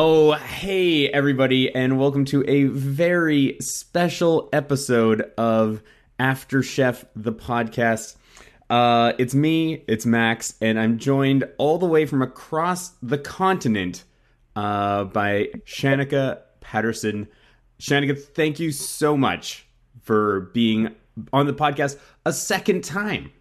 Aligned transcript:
Oh, 0.00 0.34
hey, 0.34 1.08
everybody, 1.08 1.74
and 1.74 1.98
welcome 1.98 2.24
to 2.26 2.44
a 2.46 2.66
very 2.66 3.56
special 3.58 4.48
episode 4.52 5.22
of 5.36 5.82
After 6.20 6.62
Chef, 6.62 7.04
the 7.16 7.32
podcast. 7.32 8.14
Uh, 8.70 9.14
it's 9.18 9.34
me, 9.34 9.82
it's 9.88 10.06
Max, 10.06 10.54
and 10.60 10.78
I'm 10.78 10.98
joined 10.98 11.48
all 11.58 11.78
the 11.78 11.86
way 11.86 12.06
from 12.06 12.22
across 12.22 12.90
the 13.02 13.18
continent 13.18 14.04
uh, 14.54 15.02
by 15.02 15.48
Shanika 15.66 16.42
Patterson. 16.60 17.26
Shanika, 17.80 18.16
thank 18.16 18.60
you 18.60 18.70
so 18.70 19.16
much 19.16 19.66
for 20.02 20.42
being 20.54 20.94
on 21.32 21.46
the 21.46 21.54
podcast 21.54 21.98
a 22.24 22.32
second 22.32 22.84
time. 22.84 23.32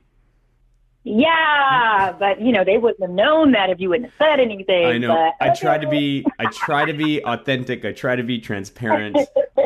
Yeah, 1.10 2.14
but 2.20 2.42
you 2.42 2.52
know 2.52 2.66
they 2.66 2.78
wouldn't 2.78 3.02
have 3.02 3.12
known 3.12 3.54
that 3.54 3.70
if 3.70 3.80
you 3.80 3.88
wouldn't 3.88 4.12
have 4.12 4.18
said 4.18 4.40
anything. 4.42 4.86
I 4.86 4.98
know. 4.98 5.32
But, 5.40 5.46
I 5.46 5.56
try 5.56 5.78
to 5.78 5.88
be. 5.88 6.26
I 6.38 6.48
try 6.48 6.84
to 6.84 6.94
be 6.94 7.24
authentic. 7.24 7.86
I 7.86 7.94
try 7.94 8.18
to 8.18 8.24
be 8.24 8.40
transparent. 8.40 9.18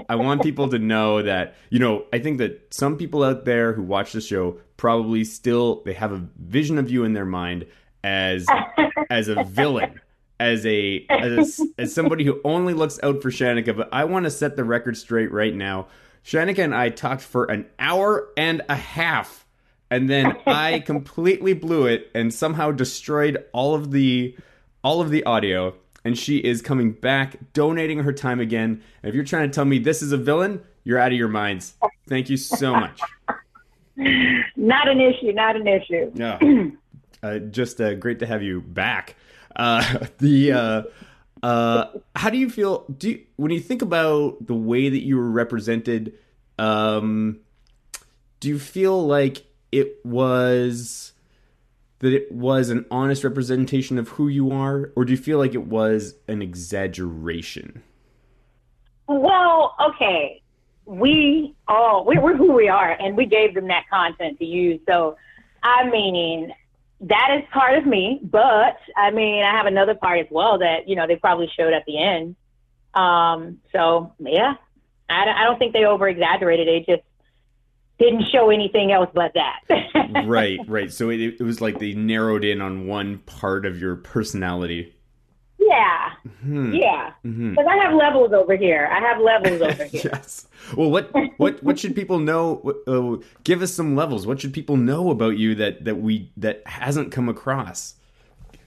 I 0.07 0.15
want 0.15 0.43
people 0.43 0.69
to 0.69 0.77
know 0.77 1.23
that 1.23 1.55
you 1.71 1.79
know. 1.79 2.05
I 2.13 2.19
think 2.19 2.37
that 2.37 2.71
some 2.71 2.95
people 2.95 3.23
out 3.23 3.45
there 3.45 3.73
who 3.73 3.81
watch 3.81 4.11
the 4.13 4.21
show 4.21 4.59
probably 4.77 5.23
still 5.23 5.81
they 5.83 5.93
have 5.93 6.11
a 6.11 6.23
vision 6.37 6.77
of 6.77 6.91
you 6.91 7.05
in 7.05 7.13
their 7.13 7.25
mind 7.25 7.65
as 8.03 8.45
as 9.09 9.27
a 9.27 9.43
villain. 9.43 9.99
As 10.39 10.65
a, 10.65 11.05
as 11.07 11.59
a 11.59 11.65
as 11.77 11.93
somebody 11.93 12.23
who 12.23 12.41
only 12.43 12.73
looks 12.73 12.99
out 13.03 13.21
for 13.21 13.29
Shanika, 13.29 13.77
but 13.77 13.89
I 13.91 14.05
want 14.05 14.25
to 14.25 14.31
set 14.31 14.55
the 14.55 14.63
record 14.63 14.97
straight 14.97 15.31
right 15.31 15.53
now. 15.53 15.87
Shanika 16.25 16.63
and 16.63 16.73
I 16.73 16.89
talked 16.89 17.21
for 17.21 17.45
an 17.45 17.67
hour 17.77 18.29
and 18.35 18.63
a 18.67 18.75
half 18.75 19.45
and 19.91 20.09
then 20.09 20.35
I 20.47 20.79
completely 20.79 21.53
blew 21.53 21.85
it 21.85 22.09
and 22.15 22.33
somehow 22.33 22.71
destroyed 22.71 23.45
all 23.51 23.75
of 23.75 23.91
the 23.91 24.35
all 24.83 25.01
of 25.01 25.11
the 25.11 25.23
audio. 25.25 25.75
And 26.03 26.17
she 26.17 26.37
is 26.37 26.63
coming 26.63 26.93
back, 26.93 27.35
donating 27.53 27.99
her 27.99 28.11
time 28.11 28.39
again. 28.39 28.81
And 29.03 29.09
if 29.09 29.13
you're 29.13 29.23
trying 29.23 29.47
to 29.47 29.53
tell 29.53 29.65
me 29.65 29.77
this 29.77 30.01
is 30.01 30.11
a 30.11 30.17
villain, 30.17 30.63
you're 30.83 30.97
out 30.97 31.11
of 31.11 31.17
your 31.17 31.27
minds. 31.27 31.75
Thank 32.09 32.27
you 32.27 32.37
so 32.37 32.71
much. 32.73 32.99
not 34.55 34.87
an 34.87 34.99
issue. 34.99 35.31
Not 35.31 35.55
an 35.55 35.67
issue. 35.67 36.11
Yeah, 36.15 36.39
uh, 37.23 37.37
just 37.37 37.79
uh, 37.79 37.93
great 37.93 38.17
to 38.19 38.25
have 38.25 38.41
you 38.41 38.61
back. 38.61 39.15
Uh, 39.55 40.07
the 40.17 40.53
uh, 40.53 40.83
uh, 41.43 41.85
how 42.15 42.31
do 42.31 42.37
you 42.37 42.49
feel? 42.49 42.85
Do 42.97 43.11
you, 43.11 43.21
when 43.35 43.51
you 43.51 43.59
think 43.59 43.83
about 43.83 44.47
the 44.47 44.55
way 44.55 44.89
that 44.89 45.03
you 45.03 45.17
were 45.17 45.29
represented? 45.29 46.13
Um, 46.57 47.41
do 48.39 48.49
you 48.49 48.57
feel 48.57 49.05
like 49.05 49.45
it 49.71 50.03
was 50.05 51.13
that 51.99 52.13
it 52.13 52.31
was 52.31 52.69
an 52.69 52.83
honest 52.89 53.23
representation 53.23 53.99
of 53.99 54.09
who 54.09 54.27
you 54.27 54.51
are, 54.51 54.91
or 54.95 55.05
do 55.05 55.11
you 55.11 55.17
feel 55.17 55.37
like 55.37 55.53
it 55.53 55.67
was 55.67 56.15
an 56.27 56.41
exaggeration? 56.41 57.83
Well, 59.07 59.75
okay, 59.89 60.41
we 60.85 61.55
all 61.67 62.05
we're, 62.05 62.35
who 62.35 62.53
we 62.53 62.67
are, 62.69 62.91
and 62.91 63.15
we 63.15 63.25
gave 63.25 63.53
them 63.53 63.67
that 63.67 63.85
content 63.89 64.39
to 64.39 64.45
use. 64.45 64.79
So, 64.87 65.15
I 65.61 65.89
mean, 65.89 66.51
that 67.01 67.37
is 67.37 67.43
part 67.53 67.77
of 67.77 67.85
me, 67.85 68.19
but 68.23 68.77
I 68.97 69.11
mean, 69.11 69.43
I 69.43 69.51
have 69.51 69.67
another 69.67 69.95
part 69.95 70.19
as 70.19 70.27
well 70.31 70.57
that 70.59 70.87
you 70.87 70.95
know 70.95 71.07
they 71.07 71.15
probably 71.15 71.51
showed 71.55 71.73
at 71.73 71.85
the 71.85 72.01
end. 72.01 72.35
Um, 72.93 73.59
so 73.71 74.13
yeah, 74.19 74.55
I, 75.09 75.25
I 75.29 75.43
don't 75.43 75.59
think 75.59 75.73
they 75.73 75.85
over 75.85 76.07
exaggerated. 76.07 76.67
They 76.67 76.79
just 76.91 77.03
didn't 78.01 78.25
show 78.31 78.49
anything 78.49 78.91
else 78.91 79.09
but 79.13 79.33
that. 79.35 80.25
right, 80.25 80.59
right. 80.67 80.91
So 80.91 81.09
it, 81.09 81.19
it 81.39 81.41
was 81.41 81.61
like 81.61 81.79
they 81.79 81.93
narrowed 81.93 82.43
in 82.43 82.61
on 82.61 82.87
one 82.87 83.19
part 83.19 83.65
of 83.65 83.79
your 83.79 83.95
personality. 83.95 84.95
Yeah, 85.59 86.09
hmm. 86.41 86.73
yeah. 86.73 87.11
Because 87.21 87.37
mm-hmm. 87.37 87.67
I 87.67 87.77
have 87.77 87.93
levels 87.93 88.33
over 88.33 88.57
here. 88.57 88.89
I 88.91 88.99
have 88.99 89.21
levels 89.21 89.61
over 89.61 89.83
here. 89.91 90.11
yes. 90.13 90.47
Well, 90.75 90.89
what 90.89 91.11
what 91.37 91.61
what 91.63 91.79
should 91.79 91.95
people 91.95 92.19
know? 92.19 92.73
Uh, 92.87 93.23
give 93.43 93.61
us 93.61 93.73
some 93.73 93.95
levels. 93.95 94.25
What 94.25 94.41
should 94.41 94.53
people 94.53 94.75
know 94.75 95.11
about 95.11 95.37
you 95.37 95.55
that 95.55 95.85
that 95.85 95.97
we 95.97 96.31
that 96.37 96.63
hasn't 96.65 97.11
come 97.11 97.29
across? 97.29 97.95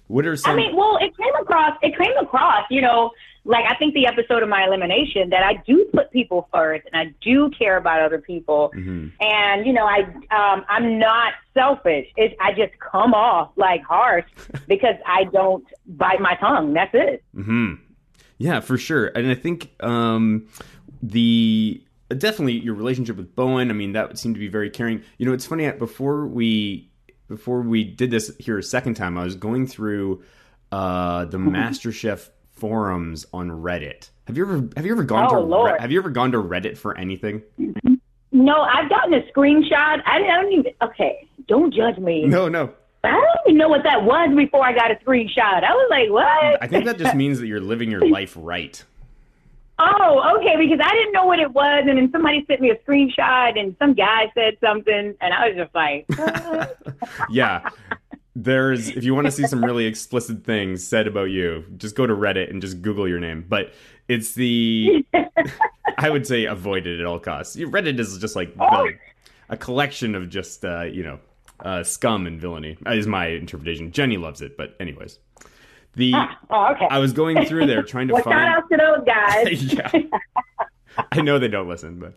What 0.07 0.27
are 0.27 0.37
some? 0.37 0.53
I 0.53 0.57
mean, 0.57 0.77
well, 0.77 0.97
it 0.99 1.17
came 1.17 1.35
across. 1.41 1.77
It 1.83 1.99
came 1.99 2.17
across. 2.19 2.65
You 2.71 2.83
know, 2.83 3.11
like 3.45 3.65
I 3.69 3.75
think 3.77 3.95
the 3.95 4.07
episode 4.07 4.43
of 4.43 4.49
my 4.49 4.65
elimination 4.67 5.31
that 5.31 5.43
I 5.43 5.63
do 5.67 5.85
put 5.93 6.11
people 6.11 6.49
first 6.53 6.87
and 6.93 6.97
I 6.97 7.15
do 7.21 7.51
care 7.51 7.77
about 7.77 8.01
other 8.01 8.19
people. 8.19 8.73
Mm-hmm. 8.75 9.09
And 9.21 9.67
you 9.67 9.73
know, 9.73 9.87
I 9.87 10.01
um, 10.31 10.65
I'm 10.69 10.99
not 10.99 11.35
selfish. 11.53 12.09
It, 12.17 12.37
I 12.41 12.53
just 12.53 12.79
come 12.79 13.13
off 13.15 13.51
like 13.57 13.83
harsh 13.83 14.25
because 14.69 14.97
I 15.07 15.25
don't 15.25 15.67
bite 15.87 16.21
my 16.21 16.35
tongue. 16.37 16.73
That's 16.73 16.95
it. 16.95 17.23
Mm-hmm. 17.37 17.75
Yeah, 18.39 18.61
for 18.61 18.79
sure. 18.79 19.07
And 19.07 19.31
I 19.31 19.35
think 19.35 19.71
um, 19.81 20.49
the 21.03 21.83
definitely 22.09 22.59
your 22.59 22.75
relationship 22.75 23.17
with 23.17 23.35
Bowen. 23.35 23.71
I 23.71 23.75
mean, 23.75 23.93
that 23.93 24.19
seemed 24.19 24.35
to 24.37 24.41
be 24.41 24.49
very 24.49 24.71
caring. 24.71 25.03
You 25.19 25.27
know, 25.27 25.33
it's 25.33 25.47
funny. 25.47 25.71
Before 25.73 26.27
we 26.27 26.91
before 27.29 27.61
we 27.61 27.85
did 27.85 28.11
this 28.11 28.35
here 28.39 28.59
a 28.59 28.63
second 28.63 28.95
time, 28.95 29.19
I 29.19 29.25
was 29.25 29.35
going 29.35 29.67
through 29.67 30.23
uh, 30.73 31.27
the 31.27 31.39
MasterChef 31.39 32.29
forums 32.55 33.27
on 33.33 33.51
Reddit. 33.51 34.11
Have 34.27 34.37
you 34.37 34.45
ever 34.45 34.69
have 34.77 34.87
you 34.87 34.93
ever 34.93 35.05
gone 35.05 35.29
oh, 35.31 35.37
to 35.37 35.41
Lord. 35.41 35.81
have 35.81 35.93
you 35.93 35.99
ever 35.99 36.11
gone 36.11 36.33
to 36.33 36.39
Reddit 36.39 36.79
for 36.79 36.97
anything? 36.97 37.43
No, 38.33 38.63
I've 38.63 38.89
gotten 38.89 39.15
a 39.15 39.21
screenshot. 39.33 40.03
I, 40.05 40.17
I 40.17 40.43
don't 40.43 40.53
even. 40.53 40.73
Okay, 40.83 41.29
don't 41.47 41.73
judge 41.73 41.99
me. 41.99 42.25
No, 42.25 42.49
no. 42.49 42.73
I 43.05 43.11
don't 43.11 43.27
even 43.47 43.59
know 43.59 43.69
what 43.69 43.83
that 43.85 44.03
was 44.03 44.35
before 44.35 44.65
I 44.65 44.73
got 44.73 44.91
a 44.91 44.95
screenshot. 44.97 45.63
I 45.63 45.73
was 45.73 45.89
like, 45.91 46.11
what? 46.11 46.63
I 46.63 46.67
think 46.67 46.87
that 46.87 46.97
just 46.97 47.15
means 47.15 47.39
that 47.39 47.47
you're 47.47 47.61
living 47.61 47.91
your 47.91 48.09
life 48.09 48.35
right. 48.39 48.83
Oh, 49.79 50.39
okay, 50.39 50.57
because 50.57 50.79
I 50.83 50.95
didn't 50.95 51.13
know 51.13 51.25
what 51.25 51.41
it 51.41 51.53
was, 51.53 51.85
and 51.87 51.99
then 51.99 52.11
somebody 52.13 52.45
sent 52.47 52.61
me 52.61 52.71
a 52.71 52.77
screenshot, 52.77 53.59
and 53.59 53.75
some 53.81 53.93
guy 53.93 54.31
said 54.35 54.57
something, 54.61 55.15
and 55.21 55.35
I 55.35 55.49
was 55.49 55.57
just 55.57 55.75
like, 55.75 56.07
yeah, 57.31 57.69
there's 58.37 58.89
if 58.89 59.05
you 59.05 59.15
want 59.15 59.27
to 59.27 59.31
see 59.31 59.47
some 59.47 59.65
really 59.65 59.87
explicit 59.87 60.45
things 60.45 60.87
said 60.87 61.07
about 61.07 61.25
you, 61.25 61.65
just 61.77 61.95
go 61.95 62.07
to 62.07 62.15
Reddit 62.15 62.51
and 62.51 62.61
just 62.61 62.83
Google 62.83 63.09
your 63.09 63.21
name. 63.21 63.45
But 63.49 63.73
it's 64.09 64.35
the 64.35 65.07
I 65.99 66.11
would 66.11 66.27
say 66.27 66.45
avoid 66.45 66.87
it 66.87 67.01
at 67.01 67.07
all 67.07 67.21
costs. 67.21 67.57
Reddit 67.57 67.99
is 67.99 68.19
just 68.19 68.35
like 68.35 68.55
the, 68.57 68.95
a 69.49 69.57
collection 69.57 70.15
of 70.15 70.29
just 70.29 70.65
uh, 70.65 70.83
you 70.83 71.05
know 71.05 71.21
uh, 71.61 71.85
scum 71.85 72.27
and 72.27 72.41
villainy. 72.41 72.77
Is 72.87 73.07
my 73.07 73.29
interpretation. 73.29 73.93
Jenny 73.93 74.17
loves 74.17 74.43
it, 74.43 74.57
but 74.57 74.77
anyways. 74.81 75.19
The 75.97 76.11
ah, 76.13 76.39
oh, 76.51 76.73
okay. 76.73 76.89
I 76.91 76.99
was 76.99 77.13
going 77.13 77.47
through 77.47 77.67
there 77.67 77.85
trying 77.85 78.09
to 78.09 78.15
well, 78.15 78.25
find. 78.25 78.35
Shout 78.35 78.59
out 78.59 78.69
to 78.69 78.77
those 78.77 79.05
guys. 79.07 79.73
yeah, 80.03 80.19
I 81.13 81.21
know 81.21 81.39
they 81.39 81.47
don't 81.47 81.69
listen, 81.69 82.01
but 82.01 82.15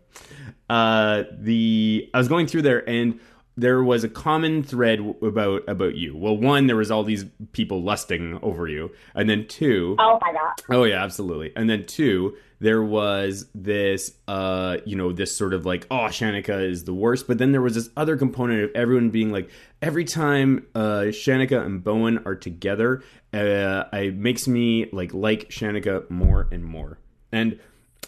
uh, 0.68 1.26
the 1.32 2.10
I 2.12 2.18
was 2.18 2.28
going 2.28 2.48
through 2.48 2.64
there 2.64 2.88
and 2.90 3.20
there 3.57 3.84
was 3.84 4.03
a 4.03 4.09
common 4.09 4.63
thread 4.63 5.00
about 5.22 5.68
about 5.68 5.95
you. 5.95 6.16
Well, 6.16 6.38
one, 6.38 6.68
there 6.68 6.75
was 6.75 6.91
all 6.91 7.03
these 7.03 7.25
people 7.51 7.81
lusting 7.81 8.40
over 8.41 8.68
you, 8.68 8.91
and 9.16 9.29
then 9.29 9.47
two, 9.47 9.95
oh 10.00 10.19
my 10.22 10.31
god, 10.31 10.53
oh 10.69 10.84
yeah, 10.84 11.03
absolutely, 11.03 11.51
and 11.56 11.69
then 11.69 11.85
two, 11.85 12.38
there 12.59 12.84
was 12.84 13.47
this, 13.53 14.13
uh, 14.28 14.78
you 14.85 14.95
know, 14.95 15.12
this 15.12 15.35
sort 15.35 15.53
of 15.53 15.66
like, 15.66 15.88
oh, 15.91 16.06
Shanika 16.06 16.69
is 16.69 16.85
the 16.85 16.94
worst, 16.94 17.28
but 17.28 17.38
then 17.40 17.51
there 17.51 17.62
was 17.62 17.75
this 17.75 17.90
other 17.97 18.16
component 18.16 18.63
of 18.63 18.72
everyone 18.75 19.09
being 19.09 19.31
like, 19.31 19.50
every 19.81 20.06
time 20.06 20.66
uh, 20.74 21.09
Shanika 21.09 21.66
and 21.66 21.84
Bowen 21.84 22.19
are 22.25 22.35
together, 22.35 23.03
uh, 23.34 23.84
it 23.94 24.16
makes 24.16 24.47
me 24.47 24.89
like 24.91 25.13
like 25.13 25.50
Shanika 25.50 26.09
more 26.12 26.47
and 26.51 26.63
more, 26.63 27.00
and 27.31 27.59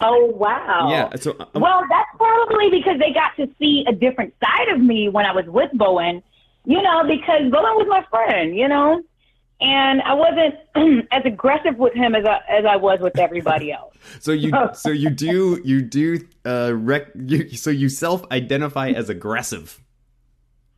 Oh 0.01 0.25
wow! 0.27 0.89
Yeah. 0.89 1.09
So 1.19 1.35
um, 1.39 1.61
well, 1.61 1.83
that's 1.89 2.09
probably 2.17 2.69
because 2.69 2.99
they 2.99 3.11
got 3.11 3.35
to 3.37 3.49
see 3.59 3.85
a 3.87 3.93
different 3.93 4.33
side 4.43 4.69
of 4.69 4.79
me 4.79 5.09
when 5.09 5.25
I 5.25 5.33
was 5.33 5.45
with 5.47 5.71
Bowen. 5.73 6.23
You 6.65 6.81
know, 6.81 7.03
because 7.05 7.51
Bowen 7.51 7.75
was 7.75 7.87
my 7.89 8.03
friend. 8.09 8.55
You 8.55 8.67
know, 8.67 9.01
and 9.61 10.01
I 10.01 10.13
wasn't 10.13 11.07
as 11.11 11.23
aggressive 11.25 11.78
with 11.78 11.93
him 11.93 12.16
as 12.16 12.25
I, 12.25 12.40
as 12.49 12.66
I 12.66 12.78
was 12.78 12.99
with 13.01 13.17
everybody 13.19 13.72
else. 13.73 13.93
so 14.19 14.31
you 14.31 14.51
so 14.73 14.90
you 14.90 15.09
do 15.09 15.61
you 15.63 15.81
do 15.81 16.25
uh 16.45 16.72
rec 16.73 17.07
you, 17.16 17.49
so 17.57 17.69
you 17.69 17.90
self 17.90 18.29
identify 18.31 18.90
as 18.90 19.09
aggressive. 19.09 19.81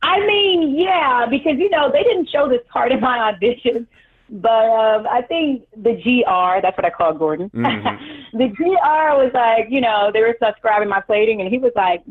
I 0.04 0.18
mean, 0.26 0.76
yeah, 0.78 1.26
because 1.30 1.58
you 1.58 1.70
know 1.70 1.90
they 1.92 2.02
didn't 2.02 2.28
show 2.28 2.48
this 2.48 2.62
part 2.72 2.90
in 2.90 3.00
my 3.00 3.18
audition, 3.18 3.86
but 4.32 4.48
um, 4.70 5.06
I 5.06 5.20
think 5.20 5.66
the 5.76 5.92
GR, 5.92 6.62
that's 6.62 6.76
what 6.76 6.86
I 6.86 6.90
call 6.90 7.12
Gordon. 7.12 7.50
Mm-hmm. 7.50 8.32
the 8.38 8.48
GR 8.48 8.64
was 8.64 9.30
like, 9.34 9.66
you 9.68 9.82
know, 9.82 10.10
they 10.12 10.22
were 10.22 10.36
subscribing 10.42 10.88
my 10.88 11.02
plating, 11.02 11.42
and 11.42 11.50
he 11.50 11.58
was 11.58 11.72
like, 11.76 12.02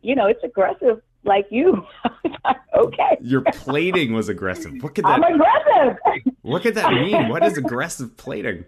you 0.00 0.14
know, 0.14 0.26
it's 0.26 0.42
aggressive 0.42 1.02
like 1.24 1.46
you. 1.50 1.84
like, 2.44 2.56
okay. 2.74 3.18
Your 3.20 3.42
plating 3.42 4.14
was 4.14 4.30
aggressive. 4.30 4.72
What 4.80 4.94
could 4.94 5.04
that? 5.04 5.22
I'm 5.22 5.34
aggressive. 5.34 5.98
what 6.40 6.62
could 6.62 6.76
that 6.76 6.92
mean? 6.92 7.28
What 7.28 7.44
is 7.44 7.58
aggressive 7.58 8.16
plating? 8.16 8.64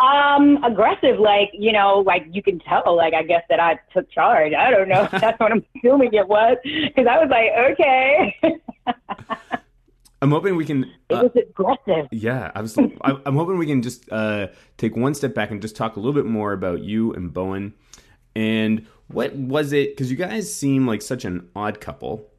Um, 0.00 0.62
aggressive, 0.64 1.20
like 1.20 1.50
you 1.52 1.70
know, 1.70 2.00
like 2.00 2.26
you 2.32 2.42
can 2.42 2.58
tell, 2.58 2.96
like 2.96 3.14
I 3.14 3.22
guess 3.22 3.44
that 3.48 3.60
I 3.60 3.78
took 3.92 4.10
charge. 4.10 4.52
I 4.52 4.72
don't 4.72 4.88
know. 4.88 5.08
That's 5.12 5.38
what 5.38 5.52
I'm 5.52 5.64
assuming 5.76 6.14
it 6.14 6.26
was, 6.26 6.56
because 6.64 7.06
I 7.06 7.24
was 7.24 7.28
like, 7.30 7.50
okay. 7.70 8.60
I'm 10.24 10.30
hoping 10.30 10.56
we 10.56 10.64
can. 10.64 10.90
It 11.10 11.14
was 11.16 11.32
aggressive. 11.36 12.08
Yeah, 12.10 12.50
I 12.54 12.62
was. 12.62 12.78
I'm 12.78 13.36
hoping 13.36 13.58
we 13.58 13.66
can 13.66 13.82
just 13.82 14.10
uh, 14.10 14.46
take 14.78 14.96
one 14.96 15.12
step 15.12 15.34
back 15.34 15.50
and 15.50 15.60
just 15.60 15.76
talk 15.76 15.96
a 15.96 16.00
little 16.00 16.14
bit 16.14 16.24
more 16.24 16.54
about 16.54 16.80
you 16.80 17.12
and 17.12 17.30
Bowen, 17.30 17.74
and 18.34 18.86
what 19.08 19.36
was 19.36 19.74
it? 19.74 19.90
Because 19.90 20.10
you 20.10 20.16
guys 20.16 20.50
seem 20.50 20.86
like 20.86 21.02
such 21.02 21.26
an 21.26 21.50
odd 21.54 21.78
couple. 21.78 22.30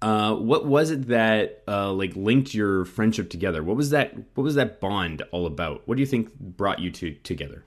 Uh, 0.00 0.34
what 0.36 0.64
was 0.64 0.90
it 0.90 1.08
that 1.08 1.62
uh, 1.68 1.92
like 1.92 2.16
linked 2.16 2.54
your 2.54 2.86
friendship 2.86 3.28
together? 3.28 3.62
What 3.62 3.76
was 3.76 3.90
that? 3.90 4.14
What 4.32 4.44
was 4.44 4.54
that 4.54 4.80
bond 4.80 5.20
all 5.30 5.44
about? 5.44 5.86
What 5.86 5.96
do 5.96 6.00
you 6.00 6.06
think 6.06 6.34
brought 6.40 6.78
you 6.78 6.90
two 6.90 7.16
together? 7.16 7.66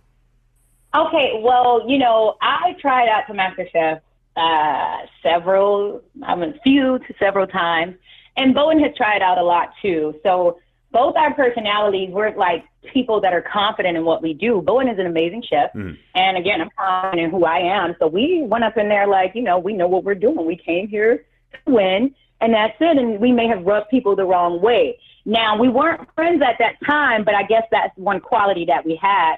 Okay, 0.96 1.40
well, 1.44 1.88
you 1.88 2.00
know, 2.00 2.38
I 2.42 2.76
tried 2.82 3.08
out 3.08 3.28
for 3.28 3.36
MasterChef 3.36 4.02
uh, 4.36 4.98
several, 5.22 6.02
I 6.24 6.34
mean, 6.34 6.60
few 6.64 6.98
to 6.98 7.14
several 7.20 7.46
times, 7.46 7.98
and 8.38 8.54
Bowen 8.56 8.80
has 8.80 8.96
tried 8.96 9.22
out 9.22 9.38
a 9.38 9.44
lot 9.44 9.74
too. 9.82 10.16
So 10.24 10.60
both 10.92 11.16
our 11.18 11.34
personalities, 11.34 12.10
we're 12.12 12.34
like 12.36 12.64
people 12.94 13.20
that 13.22 13.34
are 13.34 13.42
confident 13.42 13.98
in 13.98 14.06
what 14.06 14.22
we 14.22 14.34
do. 14.34 14.62
Bowen 14.62 14.88
is 14.88 14.98
an 14.98 15.06
amazing 15.06 15.42
chef, 15.42 15.74
Mhm. 15.74 15.98
and 16.16 16.38
again, 16.38 16.62
I'm 16.62 16.70
confident 16.78 17.26
in 17.26 17.30
who 17.30 17.46
I 17.46 17.60
am. 17.60 17.96
So 18.00 18.08
we 18.08 18.44
went 18.44 18.64
up 18.64 18.78
in 18.78 18.88
there 18.88 19.06
like, 19.06 19.36
you 19.36 19.42
know, 19.42 19.60
we 19.60 19.74
know 19.74 19.88
what 19.88 20.06
we're 20.06 20.16
doing. 20.16 20.46
We 20.46 20.56
came 20.56 20.88
here 20.88 21.26
to 21.66 21.72
win, 21.72 22.16
and 22.40 22.54
that's 22.54 22.80
it. 22.80 22.98
And 22.98 23.20
we 23.20 23.32
may 23.34 23.48
have 23.48 23.66
rubbed 23.66 23.90
people 23.90 24.16
the 24.16 24.24
wrong 24.26 24.62
way. 24.62 24.98
Now 25.26 25.58
we 25.58 25.68
weren't 25.68 26.08
friends 26.16 26.42
at 26.42 26.58
that 26.60 26.76
time, 26.86 27.26
but 27.26 27.36
I 27.36 27.44
guess 27.44 27.64
that's 27.70 27.96
one 27.98 28.22
quality 28.22 28.66
that 28.66 28.86
we 28.86 28.96
had. 28.96 29.36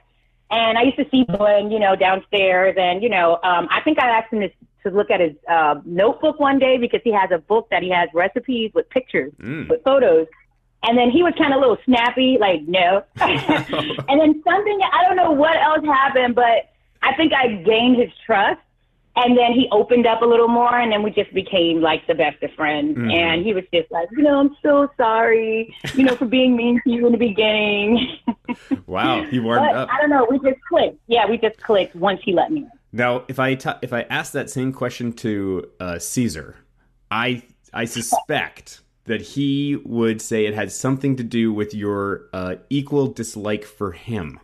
And 0.52 0.78
I 0.78 0.84
used 0.84 0.98
to 0.98 1.08
see 1.10 1.24
Bowen, 1.24 1.72
you 1.72 1.80
know, 1.80 1.96
downstairs, 1.96 2.76
and 2.78 3.02
you 3.02 3.10
know, 3.10 3.40
um, 3.44 3.68
I 3.72 3.82
think 3.82 4.00
I 4.00 4.10
asked 4.10 4.32
him 4.32 4.42
to, 4.42 4.50
to 4.84 4.90
look 4.90 5.10
at 5.12 5.20
his 5.20 5.34
uh, 5.50 5.76
notebook 5.86 6.40
one 6.40 6.60
day 6.60 6.78
because 6.78 7.02
he 7.04 7.12
has 7.12 7.30
a 7.32 7.38
book 7.38 7.68
that 7.72 7.84
he 7.84 7.90
has 7.90 8.10
recipes 8.14 8.72
with 8.74 8.90
pictures, 8.90 9.32
Mm. 9.42 9.70
with 9.70 9.84
photos. 9.84 10.28
And 10.84 10.98
then 10.98 11.10
he 11.12 11.24
was 11.24 11.34
kind 11.38 11.52
of 11.54 11.58
a 11.58 11.60
little 11.60 11.78
snappy, 11.86 12.38
like 12.40 12.62
no. 12.68 13.04
and 13.20 14.20
then 14.22 14.42
something 14.48 14.80
I 14.94 15.04
don't 15.06 15.18
know 15.18 15.32
what 15.32 15.58
else 15.58 15.84
happened, 15.86 16.36
but 16.36 16.70
I 17.02 17.14
think 17.16 17.34
I 17.34 17.48
gained 17.64 17.98
his 17.98 18.12
trust. 18.26 18.60
And 19.16 19.38
then 19.38 19.52
he 19.52 19.68
opened 19.74 20.06
up 20.08 20.22
a 20.22 20.26
little 20.26 20.48
more, 20.48 20.80
and 20.80 20.90
then 20.94 21.04
we 21.04 21.12
just 21.12 21.34
became 21.34 21.82
like 21.82 22.08
the 22.08 22.14
best 22.16 22.42
of 22.42 22.54
friends. 22.54 22.98
Mhm. 22.98 23.12
And 23.12 23.44
he 23.46 23.54
was 23.54 23.66
just 23.74 23.92
like, 23.92 24.08
you 24.12 24.24
know, 24.24 24.40
I'm 24.40 24.56
so 24.64 24.90
sorry, 24.96 25.76
you 25.96 26.04
know, 26.06 26.16
for 26.16 26.26
being 26.26 26.56
mean 26.56 26.80
to 26.86 26.90
you 26.92 27.06
in 27.08 27.12
the 27.12 27.18
beginning. 27.18 28.08
Wow, 28.88 29.24
he 29.24 29.40
warmed 29.40 29.64
But 29.68 29.76
up. 29.76 29.90
I 29.92 30.02
don't 30.02 30.10
know. 30.10 30.26
We 30.30 30.40
just 30.40 30.60
clicked. 30.68 30.98
Yeah, 31.08 31.30
we 31.30 31.38
just 31.38 31.62
clicked 31.62 31.96
once 31.96 32.20
he 32.24 32.34
let 32.34 32.52
me. 32.52 32.66
Now, 32.92 33.24
if 33.28 33.40
I 33.40 33.58
if 33.82 33.94
I 33.94 34.02
ask 34.10 34.34
that 34.34 34.50
same 34.50 34.74
question 34.74 35.14
to 35.14 35.70
uh, 35.80 36.00
Cesar, 36.00 36.56
I 37.12 37.44
I 37.74 37.86
suspect 37.86 38.82
that 39.06 39.22
he 39.22 39.76
would 39.86 40.22
say 40.22 40.46
it 40.46 40.54
had 40.54 40.72
something 40.72 41.16
to 41.18 41.24
do 41.24 41.54
with 41.54 41.74
your 41.74 42.30
uh, 42.34 42.56
equal 42.70 43.08
dislike 43.08 43.66
for 43.66 43.92
him. 43.92 44.40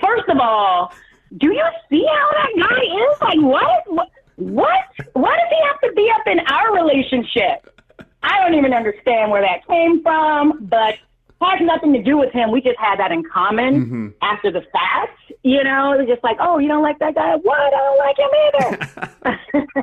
First 0.00 0.28
of 0.28 0.38
all, 0.38 0.92
do 1.38 1.52
you 1.52 1.64
see 1.90 2.06
how 2.06 2.30
that 2.32 2.68
guy 2.68 2.82
is? 2.82 3.20
Like, 3.20 3.40
what? 3.40 3.92
What? 3.92 4.10
What? 4.36 4.84
Why 5.14 5.36
does 5.36 5.48
he 5.50 5.66
have 5.66 5.80
to 5.80 5.92
be 5.94 6.10
up 6.14 6.26
in 6.26 6.40
our 6.40 6.74
relationship? 6.74 7.80
I 8.22 8.40
don't 8.40 8.54
even 8.54 8.72
understand 8.72 9.30
where 9.30 9.42
that 9.42 9.66
came 9.66 10.02
from, 10.02 10.66
but 10.68 10.96
has 11.42 11.60
nothing 11.62 11.92
to 11.92 12.02
do 12.02 12.16
with 12.16 12.32
him. 12.32 12.50
We 12.50 12.60
just 12.60 12.78
had 12.78 12.98
that 12.98 13.12
in 13.12 13.22
common 13.24 13.86
Mhm. 13.86 14.14
after 14.22 14.50
the 14.50 14.62
fact. 14.72 15.18
You 15.42 15.62
know, 15.64 15.92
it 15.92 15.98
was 15.98 16.06
just 16.08 16.24
like, 16.24 16.36
oh, 16.40 16.58
you 16.58 16.68
don't 16.68 16.82
like 16.82 16.98
that 16.98 17.14
guy? 17.14 17.34
What? 17.36 17.58
I 17.58 17.70
don't 17.70 17.98
like 17.98 18.18
him 18.18 18.30
either. 18.46 19.76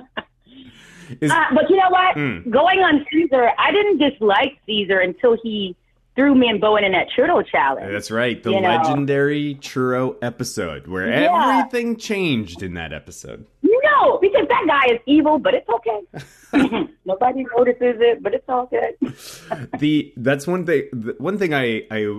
Is, 1.20 1.30
Uh, 1.30 1.44
but 1.54 1.68
you 1.68 1.76
know 1.76 1.90
what? 1.90 2.14
Mm. 2.16 2.48
Going 2.50 2.78
on 2.80 3.04
Cesar, 3.10 3.50
I 3.58 3.72
didn't 3.72 3.98
dislike 3.98 4.58
Cesar 4.64 5.00
until 5.00 5.36
he 5.42 5.74
threw 6.16 6.34
me 6.34 6.48
and 6.48 6.60
Bowen 6.60 6.84
in 6.84 6.92
that 6.92 7.06
churro 7.16 7.44
challenge. 7.46 7.90
that's 7.92 8.10
right, 8.10 8.42
the 8.42 8.50
you 8.50 8.60
know. 8.60 8.68
legendary 8.68 9.56
churro 9.60 10.16
episode 10.22 10.86
where 10.86 11.08
Yeah. 11.08 11.58
everything 11.60 11.96
changed 11.96 12.62
in 12.62 12.74
that 12.74 12.92
episode. 12.92 13.46
No, 13.62 14.18
because 14.20 14.46
that 14.48 14.64
guy 14.66 14.94
is 14.94 15.00
evil, 15.06 15.38
but 15.38 15.54
it's 15.54 15.68
okay. 15.68 16.00
Nobody 17.04 17.44
notices 17.56 17.96
it, 18.00 18.22
but 18.22 18.34
it's 18.34 18.44
all 18.48 18.66
good. 18.66 19.68
the 19.78 20.12
that's 20.16 20.46
one 20.46 20.66
thing 20.66 20.84
the 20.92 21.14
one 21.18 21.38
thing 21.38 21.54
I 21.54 21.82
I 21.90 22.18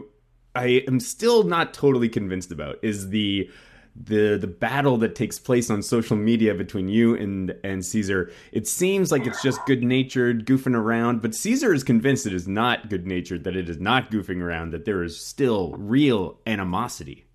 I 0.55 0.65
am 0.87 0.99
still 0.99 1.43
not 1.43 1.73
totally 1.73 2.09
convinced 2.09 2.51
about 2.51 2.77
is 2.81 3.09
the 3.09 3.49
the 3.95 4.37
the 4.37 4.47
battle 4.47 4.97
that 4.97 5.15
takes 5.15 5.37
place 5.37 5.69
on 5.69 5.81
social 5.81 6.15
media 6.15 6.53
between 6.55 6.87
you 6.87 7.15
and 7.15 7.53
and 7.63 7.85
Cesar. 7.85 8.31
It 8.51 8.67
seems 8.67 9.11
like 9.11 9.25
it's 9.27 9.41
just 9.43 9.63
good 9.65 9.83
natured 9.83 10.45
goofing 10.45 10.75
around, 10.75 11.21
but 11.21 11.35
Cesar 11.35 11.73
is 11.73 11.83
convinced 11.83 12.25
it 12.25 12.33
is 12.33 12.47
not 12.47 12.89
good 12.89 13.05
natured, 13.05 13.43
that 13.43 13.55
it 13.55 13.69
is 13.69 13.79
not 13.79 14.09
goofing 14.11 14.41
around, 14.41 14.71
that 14.71 14.85
there 14.85 15.03
is 15.03 15.19
still 15.19 15.73
real 15.77 16.39
animosity. 16.47 17.25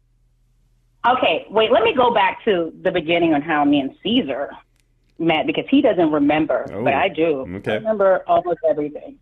Okay, 1.07 1.47
wait, 1.51 1.71
let 1.71 1.85
me 1.85 1.95
go 1.95 2.13
back 2.13 2.45
to 2.45 2.73
the 2.83 2.91
beginning 2.91 3.33
on 3.33 3.41
how 3.43 3.65
me 3.65 3.79
and 3.81 3.95
Cesar 4.03 4.51
met 5.19 5.47
because 5.47 5.65
he 5.71 5.81
doesn't 5.81 6.11
remember, 6.11 6.67
Oh, 6.73 6.83
but 6.83 6.95
I 6.95 7.09
do. 7.09 7.47
okay. 7.57 7.73
I 7.73 7.77
remember 7.77 8.25
almost 8.27 8.59
everything. 8.69 9.19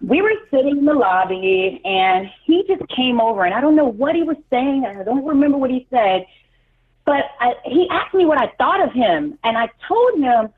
we 0.00 0.20
were 0.20 0.32
sitting 0.50 0.78
in 0.78 0.84
the 0.84 0.92
lobby 0.94 1.80
and 1.84 2.28
he 2.44 2.64
just 2.66 2.82
came 2.88 3.20
over 3.20 3.44
and 3.44 3.54
I 3.54 3.60
don't 3.60 3.76
know 3.76 3.86
what 3.86 4.16
he 4.16 4.22
was 4.24 4.36
saying. 4.50 4.84
I 4.84 5.04
don't 5.04 5.24
remember 5.24 5.56
what 5.58 5.70
he 5.70 5.86
said, 5.90 6.26
but 7.04 7.24
I, 7.40 7.54
he 7.64 7.88
asked 7.90 8.14
me 8.14 8.24
what 8.26 8.38
I 8.38 8.52
thought 8.58 8.80
of 8.80 8.92
him 8.92 9.38
and 9.44 9.58
I 9.58 9.68
told 9.88 10.18
him, 10.18 10.48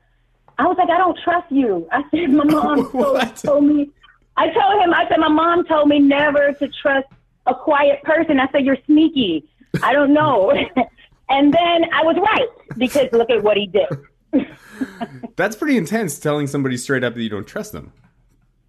I 0.57 0.67
was 0.67 0.77
like, 0.77 0.89
I 0.89 0.97
don't 0.97 1.17
trust 1.23 1.51
you. 1.51 1.87
I 1.91 2.03
said, 2.11 2.29
my 2.29 2.43
mom 2.45 2.91
told, 2.91 3.35
told 3.35 3.63
me, 3.65 3.89
I 4.37 4.49
told 4.49 4.81
him, 4.83 4.93
I 4.93 5.07
said, 5.07 5.19
my 5.19 5.27
mom 5.29 5.65
told 5.65 5.87
me 5.87 5.99
never 5.99 6.53
to 6.53 6.67
trust 6.81 7.07
a 7.45 7.55
quiet 7.55 8.03
person. 8.03 8.39
I 8.39 8.49
said, 8.51 8.65
you're 8.65 8.77
sneaky. 8.85 9.47
I 9.83 9.93
don't 9.93 10.13
know. 10.13 10.51
and 11.29 11.53
then 11.53 11.93
I 11.93 12.03
was 12.03 12.15
right 12.17 12.77
because 12.77 13.07
look 13.11 13.29
at 13.29 13.43
what 13.43 13.57
he 13.57 13.67
did. 13.67 13.87
That's 15.35 15.55
pretty 15.55 15.77
intense 15.77 16.19
telling 16.19 16.47
somebody 16.47 16.77
straight 16.77 17.03
up 17.03 17.15
that 17.15 17.21
you 17.21 17.29
don't 17.29 17.47
trust 17.47 17.71
them. 17.71 17.91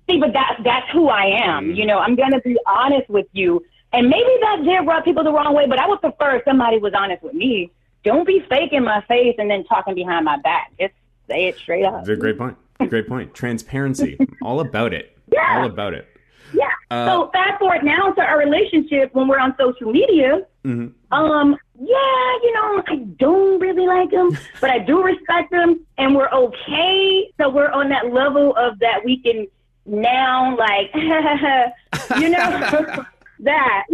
See, 0.08 0.18
but 0.18 0.32
that, 0.34 0.58
that's 0.62 0.88
who 0.92 1.08
I 1.08 1.24
am. 1.24 1.70
Mm. 1.70 1.76
You 1.76 1.86
know, 1.86 1.98
I'm 1.98 2.14
going 2.14 2.30
to 2.30 2.40
be 2.40 2.56
honest 2.66 3.08
with 3.08 3.26
you. 3.32 3.64
And 3.96 4.10
maybe 4.10 4.28
that 4.42 4.62
did 4.62 4.86
rub 4.86 5.04
people 5.04 5.24
the 5.24 5.32
wrong 5.32 5.54
way, 5.54 5.66
but 5.66 5.78
I 5.78 5.88
would 5.88 6.02
prefer 6.02 6.36
if 6.36 6.44
somebody 6.44 6.76
was 6.76 6.92
honest 6.94 7.22
with 7.22 7.32
me. 7.32 7.72
Don't 8.04 8.26
be 8.26 8.40
fake 8.46 8.74
in 8.74 8.84
my 8.84 9.00
face 9.08 9.36
and 9.38 9.50
then 9.50 9.64
talking 9.64 9.94
behind 9.94 10.26
my 10.26 10.36
back. 10.36 10.70
Just 10.78 10.92
say 11.30 11.46
it 11.46 11.56
straight 11.56 11.86
up. 11.86 12.00
It's 12.00 12.10
a 12.10 12.16
great 12.16 12.36
point. 12.36 12.58
Great 12.90 13.08
point. 13.08 13.32
Transparency. 13.32 14.18
All 14.42 14.60
about 14.60 14.92
it. 14.92 15.16
Yeah. 15.32 15.60
All 15.60 15.64
about 15.64 15.94
it. 15.94 16.06
Yeah. 16.52 16.68
Uh, 16.90 17.06
so 17.06 17.30
fast 17.32 17.58
forward 17.58 17.84
now 17.84 18.12
to 18.12 18.20
our 18.20 18.38
relationship 18.38 19.14
when 19.14 19.28
we're 19.28 19.38
on 19.40 19.54
social 19.58 19.90
media. 19.90 20.46
Mhm. 20.64 20.92
Um, 21.10 21.56
yeah, 21.80 22.32
you 22.42 22.52
know, 22.52 22.82
I 22.86 22.96
don't 23.18 23.58
really 23.60 23.86
like 23.86 24.12
him, 24.12 24.36
but 24.60 24.68
I 24.70 24.78
do 24.78 25.02
respect 25.02 25.52
him, 25.52 25.80
and 25.96 26.14
we're 26.14 26.28
okay. 26.28 27.32
So 27.40 27.48
we're 27.48 27.70
on 27.70 27.88
that 27.88 28.12
level 28.12 28.54
of 28.56 28.78
that 28.80 29.04
we 29.06 29.20
can 29.22 29.48
now, 29.86 30.54
like, 30.56 30.94
you 32.20 32.28
know, 32.28 33.04
that. 33.40 33.84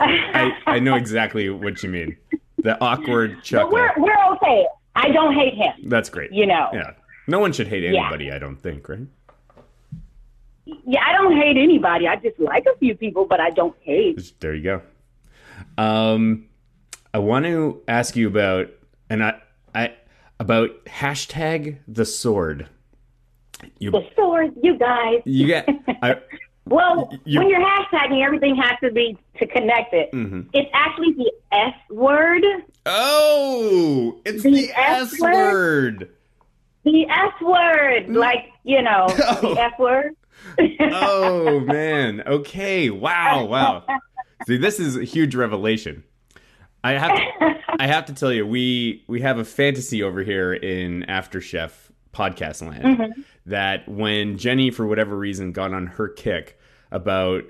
I, 0.00 0.52
I 0.66 0.78
know 0.78 0.94
exactly 1.04 1.48
what 1.50 1.82
you 1.82 1.88
mean. 1.88 2.16
The 2.58 2.80
awkward 2.82 3.38
but 3.52 3.70
we're 3.70 3.92
we're 3.96 4.32
okay. 4.34 4.66
I 4.96 5.10
don't 5.10 5.34
hate 5.34 5.54
him. 5.54 5.88
That's 5.88 6.10
great. 6.10 6.32
You 6.32 6.46
know. 6.46 6.70
Yeah. 6.72 6.92
No 7.28 7.38
one 7.38 7.52
should 7.52 7.68
hate 7.68 7.84
anybody, 7.84 8.32
I 8.32 8.38
don't 8.38 8.56
think, 8.56 8.88
right? 8.88 9.06
Yeah, 10.64 11.00
I 11.06 11.12
don't 11.12 11.36
hate 11.36 11.56
anybody. 11.56 12.08
I 12.08 12.16
just 12.16 12.38
like 12.40 12.64
a 12.66 12.76
few 12.78 12.94
people, 12.94 13.26
but 13.26 13.38
I 13.40 13.50
don't 13.50 13.76
hate. 13.80 14.32
There 14.40 14.54
you 14.54 14.62
go. 14.62 14.82
Um, 15.76 16.46
I 17.12 17.18
want 17.18 17.44
to 17.46 17.82
ask 17.86 18.16
you 18.16 18.28
about 18.28 18.68
and 19.10 19.22
I 19.22 19.40
I 19.74 19.94
about 20.40 20.84
hashtag 20.86 21.78
the 21.86 22.04
sword. 22.04 22.68
You 23.78 23.90
The 23.90 24.06
sword, 24.16 24.52
you 24.62 24.78
guys. 24.78 25.20
you 25.24 25.46
get 25.46 25.68
I 26.02 26.16
Well, 26.68 27.12
You- 27.24 27.40
when 27.40 27.48
you're 27.48 27.60
hashtagging, 27.64 28.24
everything 28.24 28.56
has 28.56 28.78
to 28.82 28.90
be 28.92 29.16
to 29.38 29.46
connect 29.46 29.94
it. 29.94 30.10
Mhm. 30.12 30.46
It's 30.52 30.70
actually 30.72 31.12
the 31.12 31.32
S 31.52 31.74
word. 31.90 32.42
oh, 32.86 34.20
it's 34.24 34.42
the, 34.42 34.50
The 34.50 34.70
S 34.72 35.12
S 35.14 35.20
word? 35.20 35.32
word. 35.32 36.08
The 36.84 37.06
S 37.08 37.32
word, 37.42 38.08
like 38.10 38.50
you 38.64 38.82
know, 38.82 39.06
Oh. 39.08 39.40
the 39.54 39.60
F 39.60 39.78
word. 39.78 40.14
Oh 40.80 41.60
man. 41.66 42.22
Okay. 42.26 42.90
Wow. 42.90 43.44
Wow. 43.44 43.84
See, 44.46 44.56
this 44.56 44.78
is 44.80 44.96
a 44.96 45.04
huge 45.04 45.34
revelation. 45.34 46.04
I 46.84 46.92
have 46.92 47.16
to, 47.16 47.54
I 47.80 47.86
have 47.88 48.04
to 48.06 48.14
tell 48.14 48.32
you, 48.32 48.46
we 48.46 49.04
we 49.08 49.20
have 49.20 49.38
a 49.38 49.44
fantasy 49.44 50.02
over 50.02 50.22
here 50.22 50.52
in 50.54 51.02
After 51.04 51.40
Chef 51.40 51.90
podcast 52.14 52.66
land 52.66 52.84
Mm-hmm. 52.98 53.20
that 53.46 53.88
when 53.88 54.38
Jenny, 54.38 54.70
for 54.70 54.86
whatever 54.86 55.16
reason, 55.16 55.52
got 55.52 55.74
on 55.74 55.86
her 55.88 56.08
kick 56.08 56.57
about 56.90 57.44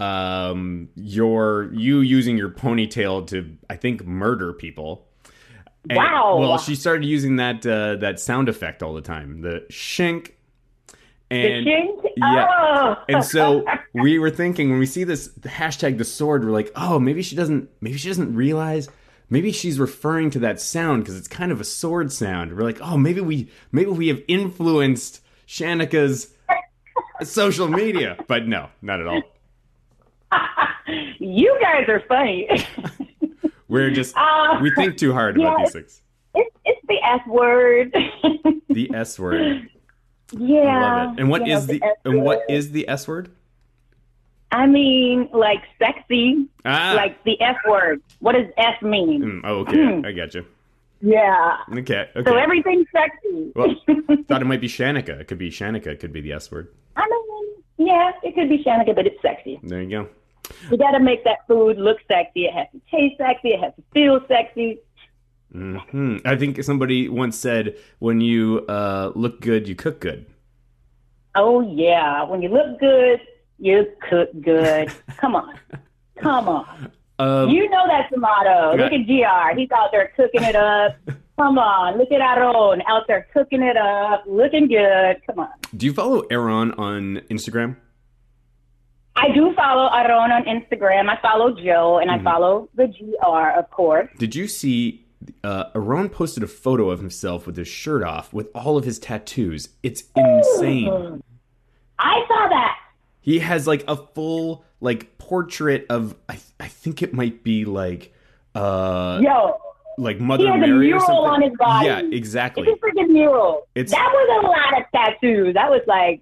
um 0.00 0.88
your 0.96 1.70
you 1.72 2.00
using 2.00 2.36
your 2.36 2.50
ponytail 2.50 3.26
to 3.28 3.56
I 3.70 3.76
think 3.76 4.04
murder 4.04 4.52
people. 4.52 5.06
And- 5.88 5.96
Wow. 5.98 6.38
Well, 6.40 6.58
she 6.58 6.74
started 6.76 7.04
using 7.04 7.36
that 7.36 7.66
uh, 7.66 7.96
that 7.96 8.18
sound 8.18 8.48
effect 8.48 8.82
all 8.82 8.94
the 8.94 9.02
time, 9.02 9.42
the 9.42 9.66
shink. 9.70 10.30
And 11.30 11.64
Shing? 11.66 12.00
yeah. 12.16 12.46
Oh. 12.50 12.96
and 13.08 13.24
so 13.24 13.64
we 13.94 14.18
were 14.18 14.30
thinking 14.30 14.70
when 14.70 14.78
we 14.78 14.86
see 14.86 15.04
this 15.04 15.28
hashtag 15.40 15.98
the 15.98 16.04
sword, 16.04 16.44
we're 16.44 16.52
like, 16.52 16.70
oh, 16.76 16.98
maybe 16.98 17.22
she 17.22 17.34
doesn't, 17.34 17.68
maybe 17.80 17.96
she 17.98 18.08
doesn't 18.08 18.34
realize, 18.34 18.88
maybe 19.30 19.50
she's 19.50 19.78
referring 19.80 20.30
to 20.30 20.38
that 20.40 20.60
sound 20.60 21.02
because 21.02 21.16
it's 21.18 21.26
kind 21.28 21.50
of 21.50 21.60
a 21.60 21.64
sword 21.64 22.12
sound. 22.12 22.54
We're 22.56 22.62
like, 22.62 22.78
oh, 22.80 22.96
maybe 22.96 23.20
we, 23.20 23.50
maybe 23.72 23.90
we 23.90 24.08
have 24.08 24.22
influenced 24.28 25.20
Shanika's 25.48 26.32
social 27.22 27.68
media, 27.68 28.16
but 28.26 28.46
no, 28.46 28.68
not 28.82 29.00
at 29.00 29.06
all. 29.06 29.22
you 31.18 31.56
guys 31.60 31.88
are 31.88 32.02
funny. 32.08 32.48
We're 33.68 33.90
just 33.90 34.16
Uh, 34.16 34.58
we 34.60 34.70
think 34.74 34.96
too 34.98 35.12
hard 35.12 35.38
about 35.40 35.58
these 35.58 35.72
things. 35.72 36.02
it's, 36.34 36.56
it's 36.64 36.80
the 36.86 37.02
S 37.02 37.20
word. 37.26 37.94
The 38.68 38.90
S 38.94 39.18
word. 39.18 39.68
yeah. 40.32 40.58
I 40.60 41.04
love 41.06 41.14
it. 41.14 41.20
And 41.20 41.30
what 41.30 41.48
is 41.48 41.48
you 41.68 41.74
know, 41.74 41.78
the 41.80 41.84
S 41.86 41.96
and 42.04 42.22
what 42.22 42.42
is 42.48 42.70
the 42.72 42.88
S 42.88 43.08
word? 43.08 43.30
I 44.52 44.66
mean, 44.66 45.28
like 45.32 45.62
sexy, 45.80 46.46
Ah, 46.64 46.92
like 46.94 47.22
the 47.24 47.40
F 47.40 47.56
word. 47.68 48.00
What 48.20 48.32
does 48.32 48.46
F 48.56 48.80
mean? 48.82 49.22
mm, 49.22 49.40
oh, 49.44 49.60
okay, 49.60 50.02
I 50.06 50.12
got 50.12 50.32
you. 50.34 50.44
Yeah. 51.04 51.58
Okay, 51.70 52.08
okay. 52.16 52.30
So 52.30 52.36
everything's 52.38 52.86
sexy. 52.90 53.52
Well, 53.54 53.74
thought 54.26 54.40
it 54.40 54.46
might 54.46 54.62
be 54.62 54.68
Shanika. 54.68 55.20
It 55.20 55.28
could 55.28 55.36
be 55.38 55.50
Shanika. 55.50 55.88
It 55.88 56.00
could 56.00 56.14
be 56.14 56.22
the 56.22 56.32
S 56.32 56.50
word. 56.50 56.68
I 56.96 57.06
mean, 57.06 57.88
yeah, 57.88 58.12
it 58.22 58.34
could 58.34 58.48
be 58.48 58.64
Shanika, 58.64 58.94
but 58.94 59.06
it's 59.06 59.20
sexy. 59.20 59.60
There 59.62 59.82
you 59.82 59.90
go. 59.90 60.08
You 60.70 60.78
got 60.78 60.92
to 60.92 61.00
make 61.00 61.22
that 61.24 61.46
food 61.46 61.76
look 61.78 61.98
sexy. 62.08 62.46
It 62.46 62.54
has 62.54 62.68
to 62.72 62.80
taste 62.90 63.18
sexy. 63.18 63.48
It 63.50 63.60
has 63.60 63.74
to 63.76 63.82
feel 63.92 64.20
sexy. 64.28 64.78
hmm 65.52 66.16
I 66.24 66.36
think 66.36 66.62
somebody 66.64 67.08
once 67.10 67.38
said, 67.38 67.76
"When 67.98 68.22
you 68.22 68.64
uh, 68.66 69.12
look 69.14 69.40
good, 69.42 69.68
you 69.68 69.74
cook 69.74 70.00
good." 70.00 70.24
Oh 71.34 71.60
yeah, 71.60 72.22
when 72.24 72.40
you 72.40 72.48
look 72.48 72.80
good, 72.80 73.20
you 73.58 73.86
cook 74.08 74.30
good. 74.40 74.90
Come 75.18 75.36
on, 75.36 75.54
come 76.16 76.48
on. 76.48 76.90
Um, 77.18 77.48
You 77.50 77.68
know 77.70 77.84
that's 77.88 78.10
the 78.10 78.18
motto. 78.18 78.76
Look 78.76 78.92
at 78.92 79.06
Gr. 79.06 79.58
He's 79.58 79.70
out 79.70 79.90
there 79.92 80.12
cooking 80.16 80.42
it 80.42 80.56
up. 80.56 80.96
Come 81.36 81.58
on, 81.58 81.98
look 81.98 82.12
at 82.12 82.20
Aaron 82.20 82.80
out 82.86 83.02
there 83.08 83.26
cooking 83.32 83.60
it 83.62 83.76
up, 83.76 84.22
looking 84.24 84.68
good. 84.68 85.16
Come 85.26 85.40
on. 85.40 85.48
do 85.76 85.84
you 85.86 85.92
follow 85.92 86.20
Aaron 86.30 86.70
on 86.72 87.22
Instagram? 87.28 87.76
I 89.16 89.32
do 89.32 89.52
follow 89.54 89.88
Aaron 89.92 90.30
on 90.30 90.44
Instagram. 90.44 91.08
I 91.08 91.20
follow 91.20 91.52
Joe, 91.54 91.98
and 91.98 92.08
I 92.10 92.22
follow 92.22 92.68
the 92.76 92.86
Gr, 92.86 93.58
of 93.58 93.68
course. 93.70 94.08
Did 94.18 94.34
you 94.36 94.46
see? 94.46 95.04
Uh, 95.42 95.64
Aaron 95.74 96.08
posted 96.08 96.42
a 96.42 96.46
photo 96.46 96.90
of 96.90 97.00
himself 97.00 97.46
with 97.46 97.56
his 97.56 97.66
shirt 97.68 98.04
off, 98.04 98.32
with 98.32 98.48
all 98.54 98.76
of 98.76 98.84
his 98.84 98.98
tattoos. 99.00 99.70
It's 99.82 100.04
insane. 100.14 101.22
I 101.98 102.24
saw 102.28 102.48
that. 102.48 102.76
He 103.20 103.38
has 103.40 103.66
like 103.66 103.82
a 103.88 103.96
full 103.96 104.64
like 104.80 105.18
portrait 105.18 105.86
of. 105.90 106.14
I, 106.28 106.38
I 106.64 106.68
think 106.68 107.02
it 107.02 107.12
might 107.12 107.44
be 107.44 107.64
like. 107.64 108.12
Uh, 108.54 109.20
Yo, 109.22 109.58
like 109.98 110.18
Mother 110.20 110.44
he 110.44 110.48
has 110.50 110.56
a 110.56 110.58
Mary 110.58 110.72
or 110.72 110.78
mural 110.96 111.00
something. 111.06 111.24
on 111.30 111.42
his 111.42 111.52
body. 111.58 111.86
Yeah, 111.86 112.00
exactly. 112.00 112.66
It's 112.68 112.82
a 112.82 112.86
freaking 112.86 113.10
mural. 113.10 113.66
It's- 113.74 113.90
that 113.90 114.10
was 114.12 114.44
a 114.44 114.46
lot 114.46 114.80
of 114.80 114.86
tattoos. 114.94 115.54
That 115.54 115.70
was 115.70 115.82
like 115.86 116.20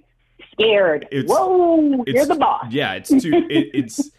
scared. 0.53 1.07
It's- 1.11 1.31
Whoa, 1.31 2.03
you're 2.07 2.27
the 2.27 2.35
boss. 2.37 2.67
Yeah, 2.71 2.95
it's 2.95 3.09
too. 3.11 3.33
It, 3.51 3.71
it's 3.75 4.11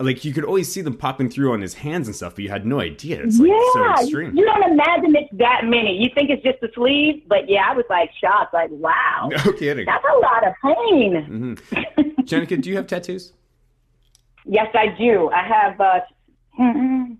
like 0.00 0.24
you 0.24 0.32
could 0.32 0.44
always 0.44 0.70
see 0.72 0.80
them 0.80 0.96
popping 0.96 1.28
through 1.30 1.52
on 1.52 1.60
his 1.60 1.74
hands 1.74 2.08
and 2.08 2.16
stuff, 2.16 2.34
but 2.34 2.42
you 2.44 2.50
had 2.50 2.66
no 2.66 2.80
idea. 2.80 3.22
It's 3.22 3.38
like 3.38 3.50
so 3.72 3.80
yeah, 3.84 4.00
extreme. 4.00 4.36
you 4.36 4.44
don't 4.44 4.64
imagine 4.72 5.14
it's 5.14 5.30
that 5.38 5.64
many. 5.64 5.96
You 6.02 6.10
think 6.14 6.30
it's 6.30 6.42
just 6.42 6.60
the 6.60 6.70
sleeves, 6.74 7.22
but 7.28 7.48
yeah, 7.48 7.66
I 7.70 7.74
was 7.74 7.84
like 7.90 8.10
shocked. 8.20 8.52
Like, 8.54 8.70
wow, 8.72 9.28
No 9.44 9.52
kidding. 9.52 9.86
that's 9.86 10.04
a 10.04 10.18
lot 10.18 10.46
of 10.46 10.54
pain. 10.62 11.24
hmm 11.24 11.54
Shanika, 12.24 12.60
do 12.60 12.68
you 12.70 12.76
have 12.76 12.86
tattoos? 12.86 13.32
Yes, 14.46 14.68
I 14.74 14.88
do. 14.98 15.30
I 15.30 15.42
have. 15.46 15.80
uh 15.80 16.00
hmm, 16.56 17.12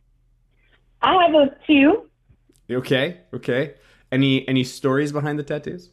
I 1.03 1.23
have 1.25 1.35
a 1.35 1.57
few. 1.67 2.09
Okay, 2.71 3.21
okay. 3.35 3.75
Any 4.13 4.47
any 4.49 4.65
stories 4.65 5.13
behind 5.13 5.39
the 5.39 5.43
tattoos? 5.43 5.91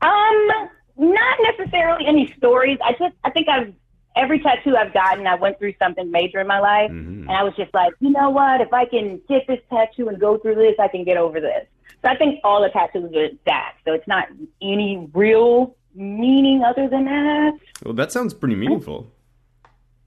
Um, 0.00 0.48
not 0.96 1.38
necessarily 1.58 2.06
any 2.06 2.32
stories. 2.36 2.78
I 2.84 2.92
just, 2.92 3.14
I 3.24 3.30
think 3.30 3.48
I've 3.48 3.72
every 4.16 4.40
tattoo 4.40 4.76
I've 4.76 4.92
gotten, 4.92 5.26
I 5.26 5.34
went 5.36 5.58
through 5.58 5.74
something 5.78 6.10
major 6.10 6.40
in 6.40 6.46
my 6.46 6.58
life, 6.58 6.90
Mhm. 6.90 7.22
and 7.22 7.30
I 7.30 7.42
was 7.44 7.54
just 7.56 7.72
like, 7.74 7.92
you 8.00 8.10
know 8.10 8.30
what? 8.30 8.60
If 8.60 8.72
I 8.72 8.84
can 8.84 9.20
get 9.28 9.46
this 9.46 9.60
tattoo 9.70 10.08
and 10.08 10.18
go 10.20 10.38
through 10.38 10.56
this, 10.56 10.74
I 10.80 10.88
can 10.88 11.04
get 11.04 11.16
over 11.16 11.40
this. 11.40 11.66
So 12.02 12.10
I 12.10 12.16
think 12.16 12.40
all 12.44 12.62
the 12.62 12.68
tattoos 12.70 13.14
are 13.14 13.28
that. 13.46 13.74
So 13.84 13.92
it's 13.92 14.06
not 14.08 14.26
any 14.62 15.08
real 15.14 15.76
meaning 15.94 16.62
other 16.64 16.88
than 16.88 17.04
that. 17.06 17.52
Well, 17.84 17.94
that 17.94 18.10
sounds 18.12 18.34
pretty 18.34 18.54
meaningful. 18.56 19.12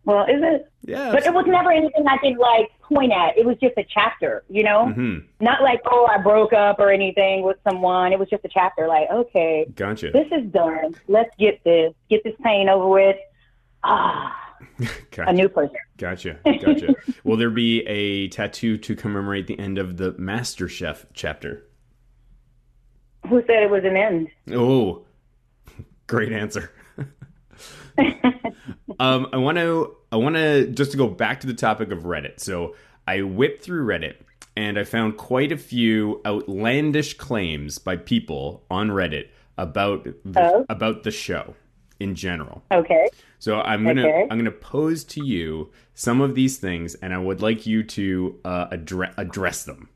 Well, 0.03 0.23
is 0.23 0.41
it? 0.41 0.71
Yeah. 0.83 1.11
But 1.11 1.25
it 1.25 1.33
was 1.33 1.45
never 1.47 1.71
anything 1.71 2.07
I 2.07 2.17
could 2.17 2.37
like 2.37 2.71
point 2.81 3.11
at. 3.11 3.37
It 3.37 3.45
was 3.45 3.57
just 3.61 3.77
a 3.77 3.83
chapter, 3.83 4.43
you 4.49 4.63
know? 4.63 4.89
hmm 4.89 5.19
Not 5.39 5.61
like, 5.61 5.81
oh, 5.85 6.07
I 6.09 6.17
broke 6.17 6.53
up 6.53 6.79
or 6.79 6.89
anything 6.89 7.43
with 7.43 7.57
someone. 7.63 8.11
It 8.11 8.17
was 8.19 8.29
just 8.29 8.43
a 8.43 8.49
chapter. 8.49 8.87
Like, 8.87 9.09
okay, 9.11 9.67
Gotcha. 9.75 10.09
this 10.11 10.27
is 10.31 10.51
done. 10.51 10.95
Let's 11.07 11.29
get 11.37 11.63
this, 11.63 11.93
get 12.09 12.23
this 12.23 12.33
pain 12.43 12.67
over 12.67 12.87
with. 12.87 13.17
Ah, 13.83 14.35
a 15.17 15.33
new 15.33 15.49
person. 15.49 15.75
Gotcha. 15.97 16.39
Gotcha. 16.45 16.95
Will 17.23 17.37
there 17.37 17.49
be 17.51 17.81
a 17.87 18.27
tattoo 18.29 18.77
to 18.79 18.95
commemorate 18.95 19.47
the 19.47 19.59
end 19.59 19.77
of 19.77 19.97
the 19.97 20.13
Master 20.17 20.67
Chef 20.67 21.05
chapter? 21.13 21.67
Who 23.29 23.41
said 23.45 23.61
it 23.63 23.69
was 23.69 23.83
an 23.83 23.95
end? 23.95 24.29
Oh, 24.51 25.05
great 26.07 26.31
answer. 26.33 26.71
Um, 28.99 29.27
I 29.33 29.37
want 29.37 29.57
to 29.57 29.95
I 30.11 30.17
want 30.17 30.35
to 30.35 30.67
just 30.67 30.91
to 30.91 30.97
go 30.97 31.07
back 31.07 31.39
to 31.41 31.47
the 31.47 31.53
topic 31.53 31.91
of 31.91 31.99
Reddit. 32.03 32.39
So 32.39 32.75
I 33.07 33.21
whipped 33.21 33.63
through 33.63 33.85
Reddit 33.85 34.15
and 34.55 34.77
I 34.77 34.83
found 34.83 35.17
quite 35.17 35.51
a 35.51 35.57
few 35.57 36.21
outlandish 36.25 37.13
claims 37.17 37.77
by 37.77 37.95
people 37.95 38.63
on 38.69 38.89
Reddit 38.89 39.27
about 39.57 40.03
the, 40.03 40.41
Oh. 40.41 40.65
about 40.69 41.03
the 41.03 41.11
show 41.11 41.55
in 41.99 42.15
general. 42.15 42.63
Okay. 42.71 43.07
So 43.39 43.61
I'm 43.61 43.83
gonna 43.85 44.07
Okay. 44.07 44.27
I'm 44.29 44.37
gonna 44.37 44.51
pose 44.51 45.03
to 45.05 45.25
you 45.25 45.71
some 45.93 46.19
of 46.21 46.35
these 46.35 46.57
things, 46.57 46.95
and 46.95 47.13
I 47.13 47.17
would 47.17 47.41
like 47.41 47.65
you 47.65 47.83
to 47.83 48.39
uh, 48.45 48.67
address 48.71 49.13
address 49.17 49.63
them. 49.65 49.89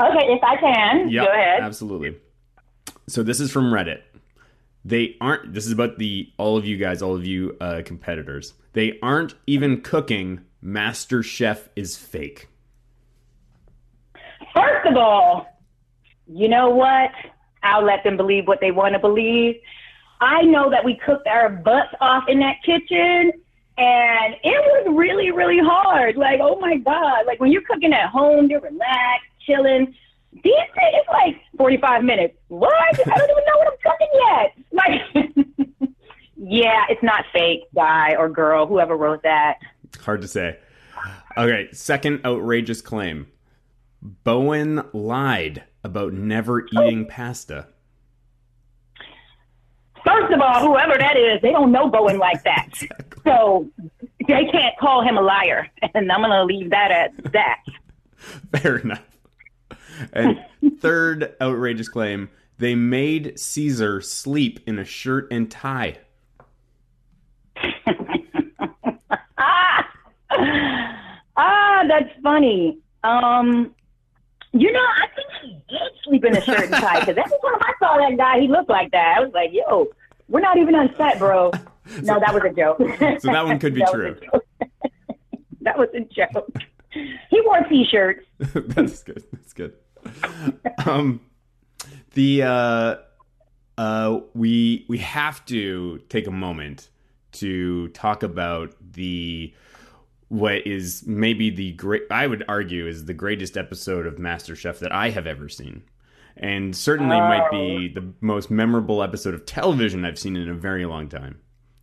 Okay, 0.00 0.32
if 0.32 0.42
I 0.42 0.56
can, 0.56 1.08
Yep, 1.10 1.26
go 1.26 1.32
ahead. 1.32 1.60
Absolutely. 1.62 2.16
So 3.08 3.22
this 3.22 3.40
is 3.40 3.50
from 3.52 3.66
Reddit. 3.72 4.00
They 4.84 5.16
aren't. 5.20 5.54
This 5.54 5.66
is 5.66 5.72
about 5.72 5.98
the 5.98 6.32
all 6.38 6.56
of 6.56 6.64
you 6.64 6.76
guys, 6.76 7.02
all 7.02 7.14
of 7.14 7.24
you 7.24 7.56
uh, 7.60 7.82
competitors. 7.84 8.54
They 8.72 8.98
aren't 9.00 9.34
even 9.46 9.80
cooking. 9.80 10.40
Master 10.60 11.22
Chef 11.22 11.68
is 11.76 11.96
fake. 11.96 12.48
First 14.54 14.86
of 14.86 14.96
all, 14.96 15.46
you 16.26 16.48
know 16.48 16.70
what? 16.70 17.10
I'll 17.62 17.84
let 17.84 18.02
them 18.04 18.16
believe 18.16 18.46
what 18.48 18.60
they 18.60 18.70
want 18.70 18.94
to 18.94 18.98
believe. 18.98 19.56
I 20.20 20.42
know 20.42 20.70
that 20.70 20.84
we 20.84 20.94
cooked 21.04 21.26
our 21.26 21.48
butts 21.48 21.94
off 22.00 22.24
in 22.28 22.38
that 22.40 22.56
kitchen, 22.64 23.32
and 23.78 24.34
it 24.42 24.44
was 24.44 24.94
really, 24.96 25.30
really 25.30 25.58
hard. 25.58 26.16
Like, 26.16 26.40
oh 26.40 26.58
my 26.60 26.76
God. 26.76 27.26
Like, 27.26 27.40
when 27.40 27.50
you're 27.50 27.62
cooking 27.62 27.92
at 27.92 28.08
home, 28.08 28.48
you're 28.48 28.60
relaxed, 28.60 29.30
chilling. 29.46 29.94
Days, 30.34 30.52
it's 30.76 31.08
like 31.08 31.36
45 31.58 32.04
minutes. 32.04 32.34
What? 32.48 32.72
I 32.74 32.92
don't 32.92 33.30
even 33.30 33.44
know 33.44 33.58
what 33.58 33.68
I'm 33.68 33.78
cooking 33.82 34.08
yet. 34.14 34.54
Like, 34.72 35.90
yeah, 36.36 36.84
it's 36.88 37.02
not 37.02 37.24
fake, 37.32 37.64
guy 37.74 38.14
or 38.18 38.28
girl, 38.28 38.66
whoever 38.66 38.96
wrote 38.96 39.22
that. 39.22 39.58
Hard 40.00 40.22
to 40.22 40.28
say. 40.28 40.58
Okay, 41.36 41.68
second 41.72 42.24
outrageous 42.24 42.80
claim. 42.80 43.26
Bowen 44.00 44.82
lied 44.92 45.64
about 45.84 46.12
never 46.12 46.66
oh. 46.76 46.84
eating 46.84 47.06
pasta. 47.06 47.68
First 50.04 50.32
of 50.32 50.40
all, 50.40 50.60
whoever 50.60 50.98
that 50.98 51.16
is, 51.16 51.40
they 51.42 51.52
don't 51.52 51.70
know 51.70 51.88
Bowen 51.88 52.18
like 52.18 52.42
that. 52.44 52.68
So 53.24 53.70
they 54.26 54.46
can't 54.46 54.76
call 54.80 55.00
him 55.00 55.16
a 55.16 55.20
liar. 55.20 55.68
And 55.94 56.10
I'm 56.10 56.22
going 56.22 56.32
to 56.32 56.44
leave 56.44 56.70
that 56.70 56.90
at 56.90 57.32
that. 57.32 57.60
Fair 58.56 58.78
enough. 58.78 59.11
And 60.12 60.44
third 60.80 61.34
outrageous 61.40 61.88
claim 61.88 62.30
they 62.58 62.74
made 62.74 63.38
Cesar 63.38 64.00
sleep 64.00 64.60
in 64.66 64.78
a 64.78 64.84
shirt 64.84 65.26
and 65.32 65.50
tie. 65.50 65.98
ah, 69.38 69.88
ah, 71.36 71.84
that's 71.88 72.10
funny. 72.22 72.78
Um, 73.04 73.74
you 74.52 74.70
know, 74.70 74.80
I 74.80 75.06
think 75.14 75.28
he 75.42 75.52
did 75.68 75.80
sleep 76.04 76.24
in 76.24 76.36
a 76.36 76.40
shirt 76.40 76.64
and 76.64 76.74
tie 76.74 77.00
because 77.00 77.16
every 77.16 77.38
time 77.38 77.60
I 77.60 77.72
saw 77.80 77.96
that 77.98 78.16
guy, 78.16 78.40
he 78.40 78.48
looked 78.48 78.70
like 78.70 78.90
that. 78.92 79.14
I 79.16 79.20
was 79.20 79.32
like, 79.32 79.50
yo, 79.52 79.88
we're 80.28 80.40
not 80.40 80.56
even 80.58 80.74
on 80.74 80.94
set, 80.96 81.18
bro. 81.18 81.50
No, 82.02 82.20
that 82.20 82.32
was 82.32 82.44
a 82.48 82.54
joke. 82.54 82.78
So 83.20 83.32
that 83.32 83.44
one 83.44 83.58
could 83.58 83.74
be 83.74 83.80
That 83.84 83.90
true. 83.92 84.16
that 85.62 85.76
was 85.76 85.88
a 85.94 86.00
joke. 86.02 86.48
He 86.92 87.40
wore 87.40 87.60
t-shirts. 87.68 88.24
That's 88.38 89.02
good. 89.02 89.24
That's 89.32 89.52
good. 89.52 89.74
Um, 90.86 91.20
the 92.14 92.42
uh, 92.42 92.96
uh, 93.78 94.20
we 94.34 94.84
we 94.88 94.98
have 94.98 95.44
to 95.46 95.98
take 96.08 96.26
a 96.26 96.30
moment 96.30 96.88
to 97.32 97.88
talk 97.88 98.22
about 98.22 98.74
the 98.92 99.54
what 100.28 100.66
is 100.66 101.06
maybe 101.06 101.50
the 101.50 101.72
great 101.72 102.02
I 102.10 102.26
would 102.26 102.44
argue 102.48 102.86
is 102.86 103.04
the 103.04 103.14
greatest 103.14 103.56
episode 103.56 104.06
of 104.06 104.16
MasterChef 104.16 104.78
that 104.78 104.92
I 104.92 105.10
have 105.10 105.26
ever 105.26 105.48
seen. 105.48 105.82
And 106.36 106.74
certainly 106.74 107.16
oh. 107.16 107.20
might 107.20 107.50
be 107.50 107.88
the 107.88 108.12
most 108.20 108.50
memorable 108.50 109.02
episode 109.02 109.34
of 109.34 109.44
television 109.44 110.04
I've 110.04 110.18
seen 110.18 110.36
in 110.36 110.48
a 110.48 110.54
very 110.54 110.86
long 110.86 111.08
time, 111.08 111.38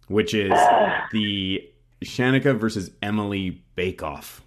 which 0.07 0.33
is 0.33 0.51
the 1.11 1.61
Shanika 2.03 2.57
versus 2.57 2.89
Emily 3.01 3.63
Bake 3.75 4.01
Off. 4.01 4.41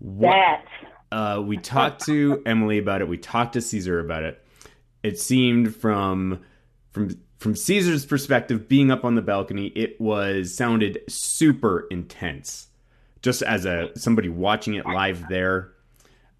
That. 0.00 0.64
Uh, 1.10 1.42
we 1.44 1.56
talked 1.56 2.04
to 2.06 2.42
Emily 2.44 2.78
about 2.78 3.00
it. 3.00 3.08
We 3.08 3.18
talked 3.18 3.54
to 3.54 3.60
Cesar 3.60 4.00
about 4.00 4.22
it. 4.24 4.44
It 5.02 5.18
seemed 5.18 5.74
from 5.74 6.40
from 6.92 7.10
from 7.38 7.54
Cesar's 7.54 8.04
perspective, 8.04 8.68
being 8.68 8.90
up 8.90 9.04
on 9.04 9.14
the 9.14 9.22
balcony, 9.22 9.68
it 9.68 10.00
was 10.00 10.56
sounded 10.56 11.00
super 11.08 11.86
intense. 11.90 12.66
Just 13.22 13.42
as 13.42 13.64
a 13.64 13.90
somebody 13.96 14.28
watching 14.28 14.74
it 14.74 14.86
live 14.86 15.28
there, 15.28 15.72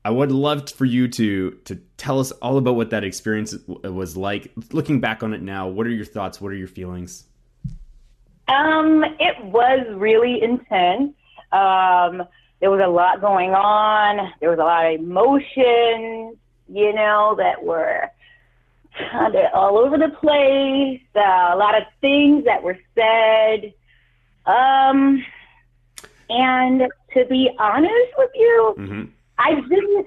I 0.04 0.10
would 0.10 0.32
love 0.32 0.70
for 0.70 0.84
you 0.84 1.08
to 1.08 1.52
to 1.64 1.76
tell 1.96 2.20
us 2.20 2.30
all 2.32 2.58
about 2.58 2.76
what 2.76 2.90
that 2.90 3.04
experience 3.04 3.54
was 3.66 4.16
like. 4.16 4.52
Looking 4.72 5.00
back 5.00 5.22
on 5.22 5.34
it 5.34 5.42
now, 5.42 5.68
what 5.68 5.86
are 5.86 5.90
your 5.90 6.04
thoughts? 6.04 6.40
What 6.40 6.52
are 6.52 6.56
your 6.56 6.68
feelings? 6.68 7.24
Um, 8.48 9.04
it 9.20 9.44
was 9.44 9.86
really 9.94 10.42
intense. 10.42 11.14
Um, 11.52 12.22
there 12.60 12.70
was 12.70 12.80
a 12.84 12.88
lot 12.88 13.20
going 13.20 13.50
on. 13.50 14.32
There 14.40 14.50
was 14.50 14.58
a 14.58 14.62
lot 14.62 14.86
of 14.86 15.00
emotions, 15.00 16.36
you 16.68 16.92
know, 16.92 17.34
that 17.38 17.62
were 17.62 18.10
kind 19.10 19.34
of 19.34 19.44
all 19.54 19.78
over 19.78 19.96
the 19.96 20.08
place. 20.08 21.00
Uh, 21.14 21.54
a 21.54 21.56
lot 21.56 21.76
of 21.76 21.84
things 22.00 22.44
that 22.44 22.62
were 22.62 22.78
said. 22.94 23.72
Um, 24.46 25.24
and 26.28 26.88
to 27.14 27.24
be 27.26 27.50
honest 27.58 28.12
with 28.16 28.30
you, 28.34 28.74
mm-hmm. 28.78 29.04
I 29.38 29.54
didn't. 29.54 30.06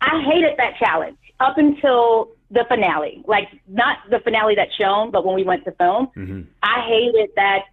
I 0.00 0.20
hated 0.22 0.56
that 0.58 0.78
challenge 0.78 1.18
up 1.38 1.58
until 1.58 2.32
the 2.50 2.64
finale. 2.68 3.22
Like 3.26 3.48
not 3.68 3.98
the 4.10 4.18
finale 4.20 4.54
that's 4.54 4.74
shown, 4.74 5.10
but 5.10 5.24
when 5.24 5.36
we 5.36 5.44
went 5.44 5.64
to 5.64 5.72
film, 5.72 6.08
mm-hmm. 6.16 6.42
I 6.62 6.80
hated 6.88 7.30
that 7.36 7.66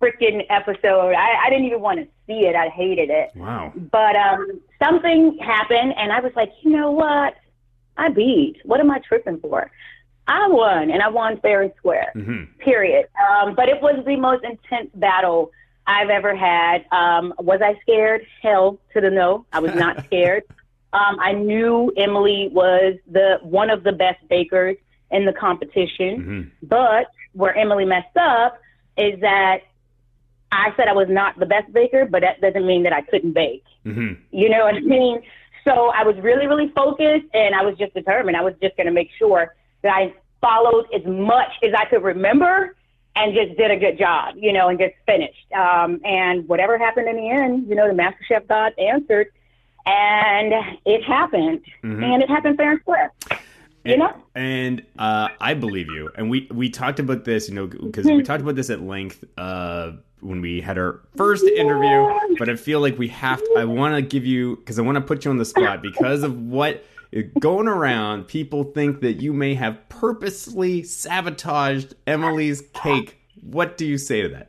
freaking 0.00 0.44
episode. 0.48 1.14
I, 1.14 1.46
I 1.46 1.50
didn't 1.50 1.66
even 1.66 1.80
want 1.80 2.00
to 2.00 2.08
see 2.26 2.46
it. 2.46 2.56
I 2.56 2.68
hated 2.68 3.10
it. 3.10 3.30
Wow. 3.34 3.72
But 3.74 4.16
um, 4.16 4.60
something 4.82 5.38
happened, 5.38 5.94
and 5.96 6.12
I 6.12 6.20
was 6.20 6.32
like, 6.36 6.52
you 6.62 6.70
know 6.70 6.90
what? 6.90 7.34
I 7.96 8.08
beat. 8.08 8.56
What 8.64 8.80
am 8.80 8.90
I 8.90 8.98
tripping 8.98 9.38
for? 9.40 9.70
I 10.26 10.48
won, 10.48 10.90
and 10.90 11.02
I 11.02 11.08
won 11.08 11.38
fair 11.40 11.62
and 11.62 11.72
square. 11.76 12.12
Mm-hmm. 12.16 12.58
Period. 12.58 13.06
Um, 13.30 13.54
but 13.54 13.68
it 13.68 13.80
was 13.82 14.02
the 14.06 14.16
most 14.16 14.42
intense 14.42 14.90
battle 14.94 15.52
I've 15.86 16.08
ever 16.08 16.34
had. 16.34 16.86
Um, 16.92 17.34
was 17.38 17.60
I 17.62 17.78
scared? 17.82 18.26
Hell 18.42 18.78
to 18.94 19.00
the 19.00 19.10
no. 19.10 19.44
I 19.52 19.60
was 19.60 19.74
not 19.74 20.04
scared. 20.06 20.44
Um, 20.92 21.18
I 21.20 21.32
knew 21.32 21.92
Emily 21.96 22.48
was 22.52 22.94
the 23.10 23.38
one 23.42 23.68
of 23.68 23.82
the 23.82 23.92
best 23.92 24.26
bakers 24.28 24.76
in 25.10 25.26
the 25.26 25.32
competition. 25.32 26.18
Mm-hmm. 26.18 26.66
But 26.66 27.08
where 27.32 27.54
Emily 27.56 27.84
messed 27.84 28.16
up 28.16 28.58
is 28.96 29.20
that 29.20 29.58
I 30.54 30.72
said 30.76 30.88
I 30.88 30.92
was 30.92 31.08
not 31.08 31.38
the 31.38 31.46
best 31.46 31.72
baker, 31.72 32.06
but 32.06 32.22
that 32.22 32.40
doesn't 32.40 32.66
mean 32.66 32.82
that 32.84 32.92
I 32.92 33.02
couldn't 33.02 33.32
bake. 33.32 33.64
Mm-hmm. 33.84 34.22
You 34.30 34.48
know 34.48 34.64
what 34.64 34.74
I 34.74 34.80
mean? 34.80 35.22
So 35.64 35.88
I 35.88 36.04
was 36.04 36.16
really, 36.16 36.46
really 36.46 36.70
focused 36.74 37.26
and 37.32 37.54
I 37.54 37.62
was 37.62 37.76
just 37.78 37.94
determined. 37.94 38.36
I 38.36 38.42
was 38.42 38.54
just 38.62 38.76
going 38.76 38.86
to 38.86 38.92
make 38.92 39.10
sure 39.18 39.54
that 39.82 39.94
I 39.94 40.14
followed 40.40 40.86
as 40.94 41.04
much 41.06 41.50
as 41.62 41.72
I 41.76 41.86
could 41.86 42.02
remember 42.02 42.76
and 43.16 43.34
just 43.34 43.56
did 43.56 43.70
a 43.70 43.76
good 43.76 43.98
job, 43.98 44.34
you 44.36 44.52
know, 44.52 44.68
and 44.68 44.78
just 44.78 44.94
finished. 45.06 45.52
Um, 45.52 46.00
and 46.04 46.46
whatever 46.48 46.76
happened 46.78 47.08
in 47.08 47.16
the 47.16 47.30
end, 47.30 47.68
you 47.68 47.74
know, 47.74 47.88
the 47.88 47.94
Master 47.94 48.24
Chef 48.26 48.46
God 48.46 48.72
answered 48.78 49.28
and 49.86 50.52
it 50.84 51.02
happened. 51.04 51.62
Mm-hmm. 51.82 52.02
And 52.02 52.22
it 52.22 52.28
happened 52.28 52.56
fair 52.56 52.72
and 52.72 52.80
square. 52.80 53.12
You 53.84 53.98
know? 53.98 54.14
And 54.34 54.82
uh, 54.98 55.28
I 55.40 55.54
believe 55.54 55.88
you. 55.88 56.10
And 56.16 56.30
we, 56.30 56.48
we 56.50 56.70
talked 56.70 56.98
about 56.98 57.24
this, 57.24 57.48
you 57.48 57.54
know, 57.54 57.66
because 57.66 58.06
mm-hmm. 58.06 58.16
we 58.16 58.22
talked 58.22 58.42
about 58.42 58.56
this 58.56 58.70
at 58.70 58.80
length 58.80 59.24
uh, 59.36 59.92
when 60.24 60.40
we 60.40 60.60
had 60.60 60.78
our 60.78 61.00
first 61.16 61.44
interview, 61.44 62.36
but 62.38 62.48
I 62.48 62.56
feel 62.56 62.80
like 62.80 62.98
we 62.98 63.08
have 63.08 63.38
to, 63.38 63.54
I 63.58 63.64
want 63.64 63.94
to 63.94 64.02
give 64.02 64.24
you 64.24 64.56
because 64.56 64.78
I 64.78 64.82
want 64.82 64.96
to 64.96 65.02
put 65.02 65.24
you 65.24 65.30
on 65.30 65.36
the 65.36 65.44
spot 65.44 65.82
because 65.82 66.22
of 66.22 66.40
what 66.40 66.84
going 67.38 67.68
around 67.68 68.26
people 68.26 68.64
think 68.64 69.00
that 69.00 69.20
you 69.20 69.32
may 69.32 69.54
have 69.54 69.78
purposely 69.88 70.82
sabotaged 70.82 71.94
Emily's 72.06 72.62
cake. 72.72 73.20
What 73.42 73.76
do 73.76 73.86
you 73.86 73.98
say 73.98 74.22
to 74.22 74.28
that? 74.30 74.48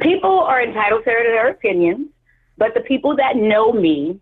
People 0.00 0.40
are 0.40 0.62
entitled 0.62 1.04
to 1.04 1.10
their 1.10 1.48
opinions, 1.48 2.08
but 2.58 2.74
the 2.74 2.80
people 2.80 3.16
that 3.16 3.36
know 3.36 3.72
me 3.72 4.20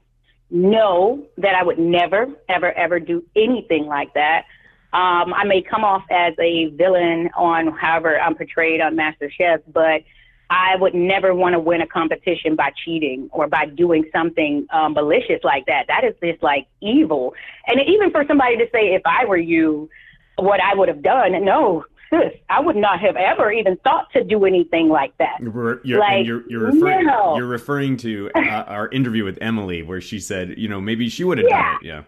know 0.50 1.24
that 1.38 1.54
I 1.54 1.62
would 1.62 1.78
never, 1.78 2.28
ever, 2.48 2.72
ever 2.72 3.00
do 3.00 3.24
anything 3.36 3.86
like 3.86 4.14
that. 4.14 4.44
Um, 4.92 5.32
I 5.32 5.44
may 5.44 5.62
come 5.62 5.84
off 5.84 6.02
as 6.10 6.34
a 6.40 6.66
villain 6.70 7.30
on 7.36 7.68
however 7.68 8.20
I'm 8.20 8.34
portrayed 8.34 8.80
on 8.80 8.96
MasterChef, 8.96 9.62
but 9.72 10.02
I 10.50 10.74
would 10.74 10.94
never 10.94 11.32
want 11.32 11.52
to 11.52 11.60
win 11.60 11.80
a 11.80 11.86
competition 11.86 12.56
by 12.56 12.72
cheating 12.84 13.30
or 13.32 13.46
by 13.46 13.66
doing 13.66 14.04
something 14.12 14.66
um, 14.72 14.94
malicious 14.94 15.40
like 15.44 15.66
that. 15.66 15.84
That 15.86 16.02
is 16.02 16.14
just 16.20 16.42
like 16.42 16.66
evil. 16.80 17.34
And 17.68 17.80
even 17.86 18.10
for 18.10 18.24
somebody 18.26 18.56
to 18.56 18.66
say, 18.72 18.94
if 18.94 19.02
I 19.04 19.26
were 19.26 19.36
you, 19.36 19.88
what 20.36 20.60
I 20.60 20.74
would 20.74 20.88
have 20.88 21.02
done, 21.02 21.44
no, 21.44 21.84
sis, 22.10 22.32
I 22.48 22.58
would 22.58 22.74
not 22.74 22.98
have 22.98 23.14
ever 23.14 23.52
even 23.52 23.76
thought 23.84 24.12
to 24.14 24.24
do 24.24 24.44
anything 24.44 24.88
like 24.88 25.16
that. 25.18 25.38
You're, 25.40 25.80
you're, 25.84 26.00
like, 26.00 26.26
you're, 26.26 26.42
you're 26.50 26.66
referring, 26.72 27.06
no. 27.06 27.36
you're 27.36 27.46
referring 27.46 27.96
to 27.98 28.30
uh, 28.34 28.64
our 28.66 28.88
interview 28.88 29.22
with 29.22 29.38
Emily, 29.40 29.82
where 29.82 30.00
she 30.00 30.18
said, 30.18 30.58
you 30.58 30.68
know, 30.68 30.80
maybe 30.80 31.08
she 31.08 31.22
would 31.22 31.38
have 31.38 31.46
yeah. 31.48 31.62
done 31.62 31.78
it. 31.80 31.86
Yeah. 31.86 32.02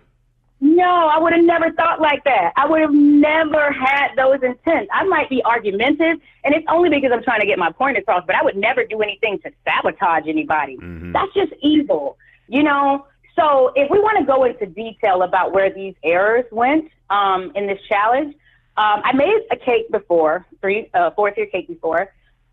No, 0.65 1.09
I 1.09 1.19
would 1.19 1.33
have 1.33 1.45
never 1.45 1.73
thought 1.73 2.01
like 2.01 2.23
that. 2.23 2.53
I 2.55 2.67
would 2.69 2.81
have 2.81 2.95
never 2.95 3.73
had 3.73 4.15
those 4.17 4.39
intents. 4.45 4.89
I 4.93 5.03
might 5.03 5.29
be 5.29 5.43
argumentative, 5.45 6.21
and 6.45 6.55
it's 6.55 6.65
only 6.71 6.89
because 6.89 7.11
I'm 7.13 7.25
trying 7.25 7.41
to 7.41 7.47
get 7.47 7.59
my 7.59 7.73
point 7.73 7.99
across, 7.99 8.23
but 8.25 8.37
I 8.37 8.45
would 8.45 8.57
never 8.57 8.85
do 8.85 9.03
anything 9.03 9.41
to 9.41 9.51
sabotage 9.65 10.29
anybody. 10.29 10.77
Mm-hmm. 10.77 11.11
That's 11.11 11.35
just 11.35 11.53
evil, 11.63 12.17
you 12.47 12.63
know? 12.63 13.07
So 13.35 13.73
if 13.75 13.91
we 13.91 13.99
want 13.99 14.19
to 14.21 14.25
go 14.25 14.45
into 14.45 14.67
detail 14.67 15.23
about 15.23 15.53
where 15.53 15.69
these 15.69 15.97
errors 16.05 16.45
went 16.53 16.93
um, 17.11 17.51
in 17.57 17.67
this 17.67 17.81
challenge, 17.89 18.37
um, 18.77 19.03
I 19.03 19.13
made 19.15 19.41
a 19.51 19.57
cake 19.57 19.91
before, 19.91 20.47
three, 20.61 20.89
uh, 20.95 21.11
fourth 21.11 21.37
year 21.37 21.47
cake 21.47 21.67
before. 21.67 22.03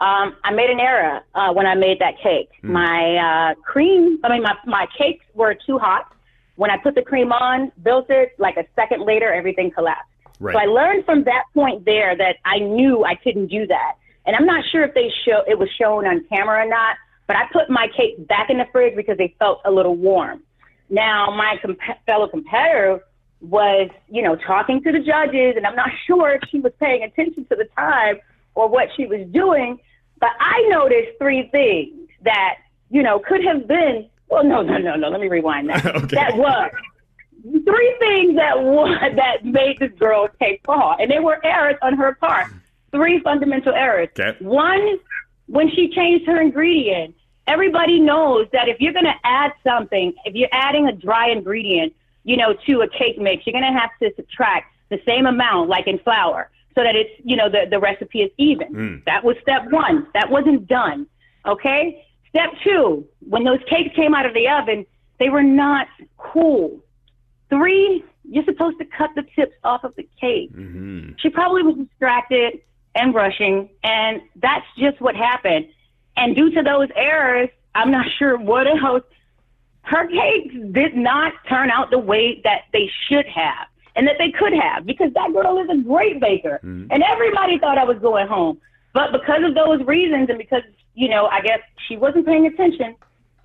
Um, 0.01 0.35
I 0.43 0.51
made 0.51 0.71
an 0.71 0.79
error 0.79 1.21
uh, 1.35 1.53
when 1.53 1.67
I 1.67 1.75
made 1.75 1.99
that 1.99 2.19
cake. 2.23 2.49
Mm. 2.63 2.69
My 2.71 3.51
uh, 3.51 3.55
cream, 3.61 4.17
I 4.23 4.29
mean, 4.29 4.41
my, 4.41 4.55
my 4.65 4.87
cakes 4.97 5.25
were 5.35 5.53
too 5.53 5.77
hot. 5.77 6.11
When 6.59 6.69
I 6.69 6.75
put 6.75 6.93
the 6.93 7.01
cream 7.01 7.31
on, 7.31 7.71
built 7.83 8.09
it, 8.09 8.33
like 8.37 8.57
a 8.57 8.65
second 8.75 9.05
later, 9.05 9.31
everything 9.33 9.71
collapsed. 9.71 10.11
Right. 10.41 10.53
So 10.53 10.59
I 10.59 10.65
learned 10.65 11.05
from 11.05 11.23
that 11.23 11.43
point 11.53 11.85
there 11.85 12.17
that 12.17 12.35
I 12.43 12.59
knew 12.59 13.05
I 13.05 13.15
couldn't 13.15 13.47
do 13.47 13.65
that. 13.67 13.93
And 14.25 14.35
I'm 14.35 14.45
not 14.45 14.65
sure 14.69 14.83
if 14.83 14.93
they 14.93 15.09
show 15.25 15.41
it 15.47 15.57
was 15.57 15.69
shown 15.79 16.05
on 16.05 16.25
camera 16.27 16.65
or 16.65 16.67
not, 16.67 16.97
but 17.27 17.37
I 17.37 17.43
put 17.53 17.69
my 17.69 17.87
cake 17.95 18.27
back 18.27 18.49
in 18.49 18.57
the 18.57 18.65
fridge 18.73 18.93
because 18.97 19.17
they 19.17 19.33
felt 19.39 19.61
a 19.63 19.71
little 19.71 19.95
warm. 19.95 20.43
Now 20.89 21.31
my 21.31 21.57
comp- 21.61 21.79
fellow 22.05 22.27
competitor 22.27 23.05
was, 23.39 23.89
you 24.09 24.21
know, 24.21 24.35
talking 24.35 24.83
to 24.83 24.91
the 24.91 24.99
judges, 24.99 25.53
and 25.55 25.65
I'm 25.65 25.77
not 25.77 25.91
sure 26.07 26.31
if 26.31 26.41
she 26.49 26.59
was 26.59 26.73
paying 26.77 27.03
attention 27.03 27.45
to 27.45 27.55
the 27.55 27.69
time 27.77 28.17
or 28.53 28.67
what 28.67 28.89
she 28.97 29.05
was 29.05 29.25
doing, 29.31 29.79
but 30.19 30.31
I 30.41 30.67
noticed 30.67 31.19
three 31.19 31.47
things 31.53 32.09
that, 32.23 32.55
you 32.89 33.01
know, 33.01 33.17
could 33.17 33.45
have 33.45 33.65
been 33.65 34.09
well, 34.29 34.43
no, 34.43 34.61
no, 34.61 34.77
no, 34.77 34.95
no. 34.95 35.09
Let 35.09 35.21
me 35.21 35.27
rewind 35.27 35.69
that. 35.69 35.85
okay. 35.95 36.15
That 36.15 36.37
was 36.37 36.71
three 37.41 37.95
things 37.99 38.35
that 38.35 38.55
that 39.15 39.45
made 39.45 39.79
this 39.79 39.91
girl 39.99 40.27
take 40.39 40.63
fall, 40.65 40.95
and 40.99 41.09
they 41.09 41.19
were 41.19 41.43
errors 41.45 41.77
on 41.81 41.95
her 41.97 42.15
part. 42.15 42.47
Three 42.91 43.19
fundamental 43.19 43.73
errors. 43.73 44.09
Okay. 44.19 44.35
One, 44.43 44.97
when 45.47 45.69
she 45.69 45.89
changed 45.89 46.25
her 46.25 46.41
ingredient, 46.41 47.15
everybody 47.47 47.99
knows 47.99 48.47
that 48.53 48.67
if 48.67 48.79
you're 48.79 48.93
going 48.93 49.05
to 49.05 49.19
add 49.23 49.51
something, 49.63 50.13
if 50.25 50.35
you're 50.35 50.49
adding 50.51 50.87
a 50.87 50.91
dry 50.91 51.29
ingredient, 51.29 51.93
you 52.23 52.37
know, 52.37 52.53
to 52.67 52.81
a 52.81 52.87
cake 52.87 53.19
mix, 53.19 53.45
you're 53.45 53.59
going 53.59 53.73
to 53.73 53.79
have 53.79 53.91
to 54.01 54.11
subtract 54.15 54.73
the 54.89 54.99
same 55.05 55.25
amount, 55.25 55.69
like 55.69 55.87
in 55.87 55.99
flour, 55.99 56.49
so 56.75 56.83
that 56.83 56.95
it's, 56.95 57.09
you 57.23 57.35
know, 57.35 57.49
the, 57.49 57.67
the 57.69 57.79
recipe 57.79 58.21
is 58.21 58.31
even. 58.37 58.73
Mm. 58.73 59.05
That 59.05 59.23
was 59.23 59.35
step 59.41 59.69
one. 59.71 60.07
That 60.13 60.29
wasn't 60.29 60.67
done. 60.67 61.07
Okay? 61.45 62.05
Step 62.29 62.49
two, 62.63 63.05
when 63.27 63.43
those 63.43 63.59
cakes 63.67 63.95
came 63.95 64.13
out 64.13 64.25
of 64.25 64.33
the 64.33 64.47
oven, 64.47 64.85
they 65.19 65.29
were 65.29 65.43
not 65.43 65.87
cool. 66.17 66.79
Three, 67.49 68.03
you're 68.23 68.43
supposed 68.45 68.77
to 68.79 68.85
cut 68.85 69.09
the 69.15 69.23
tips 69.35 69.55
off 69.63 69.83
of 69.83 69.95
the 69.95 70.07
cake. 70.21 70.51
Mm-hmm. 70.53 71.13
She 71.17 71.29
probably 71.29 71.63
was 71.63 71.75
distracted 71.75 72.59
and 72.95 73.13
rushing, 73.13 73.69
and 73.83 74.21
that's 74.35 74.65
just 74.77 75.01
what 75.01 75.15
happened. 75.15 75.67
And 76.15 76.35
due 76.35 76.51
to 76.51 76.61
those 76.61 76.89
errors, 76.95 77.49
I'm 77.75 77.91
not 77.91 78.05
sure 78.19 78.37
what 78.37 78.67
else. 78.67 79.03
Her 79.81 80.07
cakes 80.07 80.53
did 80.71 80.95
not 80.95 81.33
turn 81.47 81.71
out 81.71 81.89
the 81.89 81.97
way 81.97 82.41
that 82.43 82.63
they 82.73 82.91
should 83.07 83.25
have. 83.25 83.67
and 83.95 84.07
that 84.07 84.17
they 84.19 84.31
could 84.31 84.53
have 84.53 84.85
because 84.85 85.11
that 85.13 85.33
girl 85.33 85.57
is 85.59 85.67
a 85.69 85.75
great 85.83 86.21
baker. 86.21 86.59
Mhm. 86.63 86.87
And 86.91 87.03
everybody 87.03 87.57
thought 87.57 87.77
I 87.77 87.83
was 87.83 87.97
going 87.99 88.27
home. 88.27 88.57
But 88.93 89.11
because 89.11 89.43
of 89.43 89.55
those 89.55 89.81
reasons 89.85 90.29
and 90.29 90.37
because, 90.37 90.61
you 90.99 91.07
know, 91.07 91.27
I 91.27 91.39
guess 91.39 91.61
she 91.87 91.95
wasn't 91.95 92.25
paying 92.25 92.45
attention, 92.45 92.93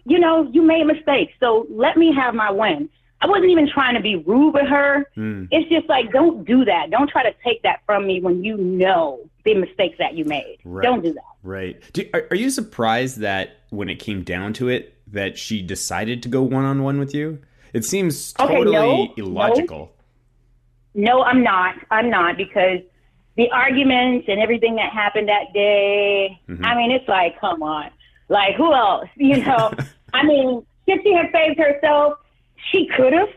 you 0.05 0.19
know, 0.19 0.51
you 0.53 0.61
made 0.61 0.85
mistakes. 0.87 1.33
So 1.39 1.69
let 1.71 1.97
me 1.97 2.13
have 2.13 2.35
my 2.35 2.51
win. 2.51 2.89
I 3.21 3.29
wasn't 3.29 3.51
even 3.51 3.71
trying 3.73 3.95
to 3.95 4.01
be 4.01 4.17
rude 4.17 4.55
with 4.55 4.67
her. 4.67 5.09
Mm. 5.17 5.47
It's 5.53 5.71
just 5.71 5.89
like, 5.89 6.11
don't 6.11 6.45
do 6.45 6.65
that. 6.65 6.91
Don't 6.91 7.09
try 7.09 7.23
to 7.23 7.33
take 7.45 7.63
that 7.63 7.81
from 7.87 8.09
me 8.09 8.21
when 8.21 8.43
you 8.43 8.57
know 8.57 9.21
the 9.45 9.55
mistakes 9.55 9.97
that 10.01 10.15
you 10.15 10.25
made. 10.25 10.59
Right. 10.65 10.83
Don't 10.83 11.03
do 11.03 11.13
that. 11.13 11.23
Right. 11.45 11.81
Do, 11.93 12.05
are, 12.13 12.27
are 12.33 12.37
you 12.37 12.51
surprised 12.51 13.21
that 13.21 13.59
when 13.71 13.89
it 13.89 14.01
came 14.01 14.25
down 14.25 14.53
to 14.55 14.69
it, 14.69 14.93
that 15.13 15.39
she 15.39 15.63
decided 15.63 16.25
to 16.25 16.29
go 16.29 16.43
one 16.43 16.65
on 16.65 16.83
one 16.83 16.99
with 16.99 17.15
you? 17.15 17.39
It 17.73 17.85
seems 17.85 18.35
Okay, 18.41 18.53
totally 18.53 18.75
no, 18.75 19.15
illogical. 19.17 19.93
No, 20.95 21.23
I'm 21.23 21.45
not. 21.45 21.77
I'm 21.93 22.11
not 22.11 22.37
because 22.37 22.81
the 23.37 23.51
arguments 23.51 24.27
and 24.29 24.41
everything 24.41 24.77
that 24.77 24.93
happened 24.93 25.29
that 25.29 25.53
day, 25.53 26.39
Mhm. 26.49 26.65
I 26.65 26.75
mean, 26.77 26.91
it's 26.93 27.09
like, 27.09 27.39
come 27.41 27.63
on. 27.63 27.91
Like, 28.29 28.55
who 28.57 28.73
else? 28.73 29.09
You 29.17 29.45
know, 29.45 29.73
I 30.13 30.23
mean, 30.25 30.65
if 30.87 31.03
she 31.03 31.13
had 31.13 31.31
saved 31.33 31.59
herself, 31.59 32.19
she 32.71 32.87
could 32.87 33.13
have. 33.13 33.29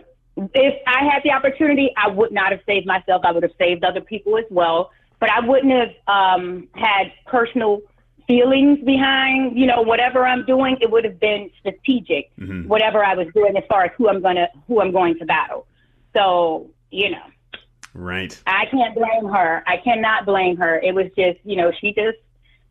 If 0.53 0.75
I 0.85 1.03
had 1.05 1.23
the 1.23 1.31
opportunity, 1.31 1.91
I 1.97 2.07
would 2.09 2.31
not 2.31 2.51
have 2.51 2.61
saved 2.65 2.85
myself. 2.85 3.21
I 3.25 3.31
would 3.31 3.43
have 3.43 3.53
saved 3.57 3.83
other 3.83 4.01
people 4.01 4.37
as 4.37 4.45
well. 4.51 4.91
But 5.19 5.31
I 5.31 5.39
wouldn't 5.39 5.73
have 5.73 5.93
um, 6.07 6.67
had 6.75 7.11
personal 7.25 7.81
feelings 8.27 8.79
behind, 8.85 9.57
you 9.57 9.65
know, 9.65 9.81
whatever 9.81 10.27
I'm 10.27 10.45
doing. 10.45 10.77
It 10.79 10.91
would 10.91 11.05
have 11.05 11.19
been 11.19 11.49
strategic, 11.59 12.29
Mhm. 12.37 12.67
whatever 12.67 13.03
I 13.03 13.15
was 13.15 13.27
doing 13.33 13.57
as 13.57 13.63
far 13.67 13.85
as 13.85 13.91
who 13.97 14.09
I'm 14.09 14.21
gonna 14.21 14.49
who 14.67 14.79
I'm 14.79 14.91
going 14.91 15.17
to 15.19 15.25
battle. 15.25 15.65
So, 16.13 16.67
you 16.91 17.09
know. 17.09 17.23
Right. 17.97 18.39
I 18.45 18.65
can't 18.67 18.93
blame 18.93 19.25
her. 19.33 19.63
I 19.65 19.77
cannot 19.77 20.25
blame 20.25 20.55
her. 20.57 20.79
It 20.79 20.93
was 20.93 21.07
just, 21.17 21.39
you 21.43 21.55
know, 21.55 21.71
she 21.81 21.93
just 21.93 22.17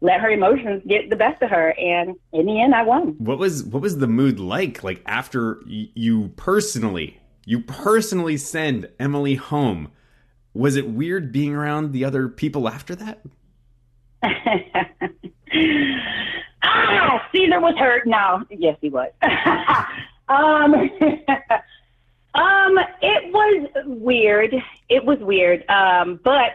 let 0.00 0.20
her 0.20 0.30
emotions 0.30 0.82
get 0.86 1.10
the 1.10 1.16
best 1.16 1.42
of 1.42 1.50
her, 1.50 1.70
and 1.78 2.14
in 2.32 2.46
the 2.46 2.60
end, 2.60 2.74
I 2.74 2.82
won. 2.82 3.16
What 3.18 3.38
was 3.38 3.64
what 3.64 3.82
was 3.82 3.98
the 3.98 4.06
mood 4.06 4.38
like? 4.38 4.84
Like 4.84 5.02
after 5.04 5.60
y- 5.66 5.88
you 5.94 6.28
personally, 6.36 7.18
you 7.44 7.60
personally 7.60 8.36
send 8.36 8.88
Emily 9.00 9.34
home. 9.34 9.90
Was 10.54 10.76
it 10.76 10.88
weird 10.88 11.32
being 11.32 11.54
around 11.54 11.92
the 11.92 12.04
other 12.04 12.28
people 12.28 12.68
after 12.68 12.94
that? 12.94 13.22
ah, 16.62 17.28
Cesar 17.32 17.60
was 17.60 17.74
hurt. 17.76 18.06
No, 18.06 18.44
yes, 18.50 18.76
he 18.80 18.90
was. 18.90 19.10
um, 20.28 20.90
um, 22.36 22.78
it 23.02 23.32
was 23.32 23.68
weird. 23.86 24.54
It 24.88 25.04
was 25.04 25.18
weird. 25.20 25.68
Um, 25.68 26.20
but 26.22 26.52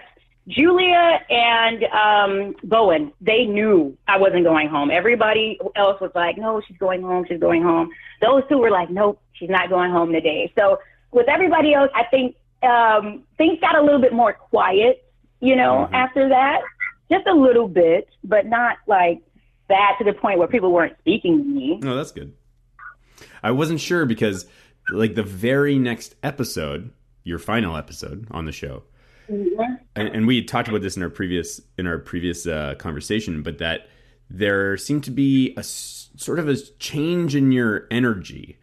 Julia 0.48 1.20
and 1.30 1.84
um, 1.86 2.56
Bowen, 2.64 3.14
they 3.22 3.46
knew 3.46 3.98
I 4.08 4.18
wasn't 4.18 4.44
going 4.44 4.68
home. 4.70 4.90
Everybody 4.92 5.60
else 5.76 6.00
was 6.02 6.12
like, 6.16 6.38
"No, 6.38 6.62
she's 6.68 6.78
going 6.78 7.02
home. 7.02 7.26
She's 7.28 7.40
going 7.40 7.64
home." 7.64 7.90
Those 8.22 8.44
two 8.50 8.58
were 8.58 8.72
like, 8.72 8.90
"Nope, 8.90 9.22
she's 9.34 9.50
not 9.50 9.70
going 9.70 9.92
home 9.92 10.12
today." 10.12 10.52
So 10.58 10.80
with 11.12 11.28
everybody 11.30 11.74
else, 11.74 11.92
I 11.96 12.04
think 12.06 12.36
um, 12.64 13.24
things 13.38 13.60
got 13.60 13.76
a 13.76 13.82
little 13.82 14.02
bit 14.02 14.14
more 14.14 14.34
quiet. 14.34 15.04
You 15.40 15.56
know, 15.56 15.88
Mhm. 15.90 15.94
after 15.94 16.30
that, 16.30 16.62
just 17.12 17.26
a 17.28 17.34
little 17.34 17.68
bit, 17.68 18.08
but 18.24 18.46
not 18.46 18.78
like 18.88 19.20
bad 19.68 19.96
to 19.98 20.04
the 20.04 20.14
point 20.14 20.38
where 20.38 20.48
people 20.48 20.72
weren't 20.72 20.98
speaking 21.00 21.38
to 21.40 21.44
me. 21.50 21.80
No, 21.82 21.96
that's 21.96 22.12
good. 22.12 22.34
I 23.44 23.52
wasn't 23.52 23.80
sure 23.80 24.06
because, 24.06 24.46
like, 24.90 25.16
the 25.16 25.24
very 25.24 25.78
next 25.78 26.16
episode, 26.24 26.92
your 27.24 27.40
final 27.40 27.78
episode 27.78 28.28
on 28.32 28.46
the 28.46 28.52
show, 28.52 28.84
and, 29.30 29.80
and 29.96 30.28
we 30.28 30.44
talked 30.44 30.68
about 30.68 30.82
this 30.82 30.98
in 30.98 31.04
our 31.04 31.10
previous 31.10 31.62
in 31.78 31.88
our 31.88 31.98
previous 31.98 32.46
uh, 32.48 32.76
conversation, 32.78 33.44
but 33.44 33.60
that 33.60 33.88
there 34.30 34.78
seemed 34.78 35.04
to 35.06 35.12
be 35.12 35.54
a 35.58 35.64
sort 35.64 36.40
of 36.40 36.48
a 36.48 36.56
change 36.80 37.36
in 37.36 37.52
your 37.52 37.88
energy. 37.92 38.58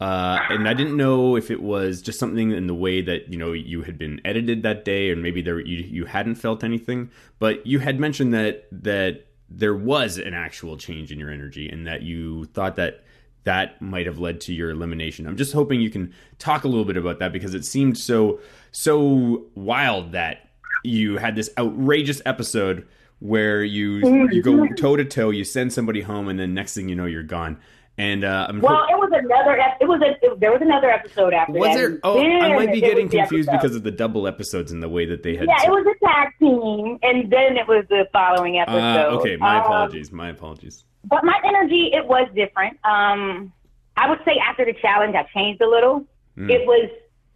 Uh, 0.00 0.40
and 0.50 0.68
I 0.68 0.74
didn't 0.74 0.96
know 0.96 1.36
if 1.36 1.50
it 1.50 1.62
was 1.62 2.02
just 2.02 2.18
something 2.18 2.50
in 2.50 2.66
the 2.66 2.74
way 2.74 3.00
that 3.00 3.28
you 3.28 3.38
know 3.38 3.52
you 3.52 3.82
had 3.82 3.98
been 3.98 4.20
edited 4.24 4.62
that 4.62 4.84
day, 4.84 5.10
or 5.10 5.16
maybe 5.16 5.40
there 5.40 5.60
you 5.60 5.78
you 5.78 6.04
hadn't 6.04 6.34
felt 6.36 6.64
anything. 6.64 7.10
But 7.38 7.66
you 7.66 7.78
had 7.78 8.00
mentioned 8.00 8.34
that 8.34 8.66
that 8.72 9.26
there 9.48 9.74
was 9.74 10.18
an 10.18 10.34
actual 10.34 10.76
change 10.76 11.12
in 11.12 11.18
your 11.18 11.30
energy, 11.30 11.68
and 11.68 11.86
that 11.86 12.02
you 12.02 12.46
thought 12.46 12.76
that 12.76 13.03
that 13.44 13.80
might 13.80 14.06
have 14.06 14.18
led 14.18 14.40
to 14.42 14.54
your 14.54 14.70
elimination. 14.70 15.26
I'm 15.26 15.36
just 15.36 15.52
hoping 15.52 15.80
you 15.80 15.90
can 15.90 16.12
talk 16.38 16.64
a 16.64 16.68
little 16.68 16.84
bit 16.84 16.96
about 16.96 17.18
that 17.20 17.32
because 17.32 17.54
it 17.54 17.64
seemed 17.64 17.96
so 17.98 18.40
so 18.72 19.46
wild 19.54 20.12
that 20.12 20.48
you 20.82 21.16
had 21.18 21.36
this 21.36 21.50
outrageous 21.58 22.20
episode 22.26 22.86
where 23.20 23.62
you 23.64 24.28
you 24.30 24.42
go 24.42 24.66
toe 24.76 24.96
to 24.96 25.04
toe, 25.04 25.30
you 25.30 25.44
send 25.44 25.72
somebody 25.72 26.00
home, 26.02 26.28
and 26.28 26.38
then 26.38 26.52
next 26.54 26.74
thing 26.74 26.88
you 26.88 26.94
know, 26.96 27.06
you're 27.06 27.22
gone. 27.22 27.58
And 27.96 28.24
uh, 28.24 28.46
I'm 28.48 28.60
Well, 28.60 28.84
it 28.90 28.96
was 28.98 29.10
another. 29.14 29.56
ep- 29.56 29.78
It 29.80 29.86
was 29.86 30.00
a. 30.02 30.16
It, 30.26 30.40
there 30.40 30.50
was 30.50 30.60
another 30.60 30.90
episode 30.90 31.32
after 31.32 31.52
was 31.52 31.68
that. 31.68 31.76
there? 31.76 32.00
Oh, 32.02 32.20
I 32.20 32.52
might 32.56 32.72
be 32.72 32.80
getting 32.80 33.08
confused 33.08 33.48
episode. 33.48 33.62
because 33.62 33.76
of 33.76 33.84
the 33.84 33.92
double 33.92 34.26
episodes 34.26 34.72
and 34.72 34.82
the 34.82 34.88
way 34.88 35.06
that 35.06 35.22
they 35.22 35.36
had. 35.36 35.46
Yeah, 35.46 35.62
it 35.66 35.70
was 35.70 35.86
a 35.86 36.04
tag 36.04 36.28
team, 36.40 36.98
and 37.02 37.30
then 37.32 37.56
it 37.56 37.68
was 37.68 37.84
the 37.88 38.08
following 38.12 38.58
episode. 38.58 38.78
Uh, 38.78 39.16
okay, 39.20 39.36
my 39.36 39.58
Um, 39.58 39.64
apologies. 39.64 40.10
My 40.10 40.30
apologies. 40.30 40.84
But 41.04 41.24
my 41.24 41.38
energy, 41.44 41.90
it 41.92 42.06
was 42.06 42.28
different. 42.34 42.78
Um, 42.84 43.52
I 43.96 44.08
would 44.08 44.20
say 44.24 44.38
after 44.38 44.64
the 44.64 44.74
challenge, 44.74 45.14
I 45.14 45.24
changed 45.34 45.60
a 45.60 45.68
little. 45.68 46.04
Mm. 46.36 46.50
It 46.50 46.66
was. 46.66 46.90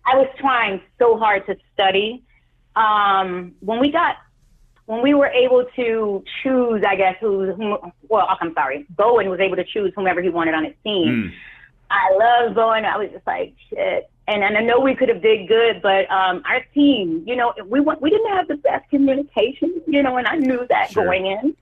I 0.07 0.16
was 0.16 0.28
trying 0.38 0.81
so 0.98 1.18
hard 1.18 1.44
to 1.46 1.57
study. 1.74 2.22
Um, 2.74 3.52
when 3.61 3.78
we 3.78 3.90
got, 3.90 4.16
when 4.87 5.02
we 5.02 5.12
were 5.12 5.26
able 5.26 5.66
to 5.76 6.24
choose, 6.42 6.83
I 6.87 6.96
guess 6.96 7.16
who, 7.20 7.52
whom, 7.52 7.92
well, 8.09 8.26
I'm 8.40 8.54
sorry, 8.54 8.87
Bowen 8.88 9.28
was 9.28 9.40
able 9.40 9.57
to 9.57 9.64
choose 9.64 9.92
whomever 9.94 10.22
he 10.22 10.31
wanted 10.31 10.54
on 10.54 10.64
his 10.64 10.74
team. 10.83 11.09
Mm. 11.09 11.33
I 11.90 12.16
love 12.16 12.54
Bowen. 12.54 12.85
I 12.85 12.96
was 12.96 13.11
just 13.11 13.26
like, 13.26 13.54
shit. 13.68 14.11
And, 14.28 14.42
and 14.44 14.57
I 14.57 14.61
know 14.61 14.78
we 14.81 14.94
could 14.94 15.09
have 15.09 15.22
did 15.22 15.48
good, 15.48 15.83
but 15.83 16.11
um, 16.11 16.42
our 16.46 16.62
team, 16.74 17.24
you 17.26 17.35
know, 17.35 17.52
we 17.66 17.81
we 17.81 18.11
didn't 18.11 18.31
have 18.31 18.46
the 18.48 18.57
best 18.57 18.88
communication, 18.90 19.83
you 19.87 20.02
know, 20.02 20.16
and 20.16 20.26
I 20.26 20.37
knew 20.37 20.66
that 20.68 20.90
Sure. 20.90 21.04
going 21.04 21.26
in, 21.26 21.57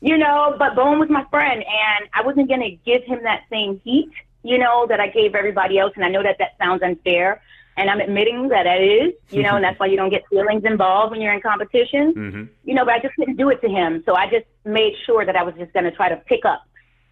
you 0.00 0.16
know. 0.18 0.54
But 0.58 0.74
Bowen 0.76 0.98
was 0.98 1.08
my 1.10 1.24
friend, 1.30 1.62
and 1.62 2.08
I 2.12 2.22
wasn't 2.22 2.48
going 2.48 2.60
to 2.60 2.70
give 2.84 3.04
him 3.04 3.22
that 3.24 3.42
same 3.50 3.80
heat, 3.84 4.10
you 4.42 4.58
know, 4.58 4.86
that 4.88 5.00
I 5.00 5.08
gave 5.08 5.34
everybody 5.34 5.78
else. 5.78 5.92
And 5.96 6.04
I 6.04 6.08
know 6.08 6.22
that 6.22 6.36
that 6.38 6.56
sounds 6.58 6.82
unfair, 6.82 7.42
and 7.76 7.88
I'm 7.90 8.00
admitting 8.00 8.48
that 8.48 8.64
that 8.64 8.80
is, 8.80 9.12
you 9.30 9.42
know, 9.42 9.56
and 9.56 9.64
that's 9.64 9.78
why 9.80 9.86
you 9.86 9.96
don't 9.96 10.10
get 10.10 10.24
feelings 10.28 10.64
involved 10.64 11.12
when 11.12 11.20
you're 11.20 11.32
in 11.32 11.40
competition 11.40 12.12
hmm 12.12 12.44
you 12.64 12.74
know, 12.74 12.84
but 12.84 12.94
I 12.94 12.98
just 13.00 13.14
couldn't 13.14 13.36
do 13.36 13.48
it 13.48 13.60
to 13.62 13.68
him. 13.68 14.02
So 14.04 14.14
I 14.14 14.28
just 14.28 14.44
made 14.64 14.92
sure 15.06 15.24
that 15.24 15.34
I 15.36 15.42
was 15.42 15.54
just 15.54 15.72
going 15.72 15.84
to 15.84 15.90
try 15.90 16.10
to 16.10 16.16
pick 16.16 16.44
up 16.44 16.62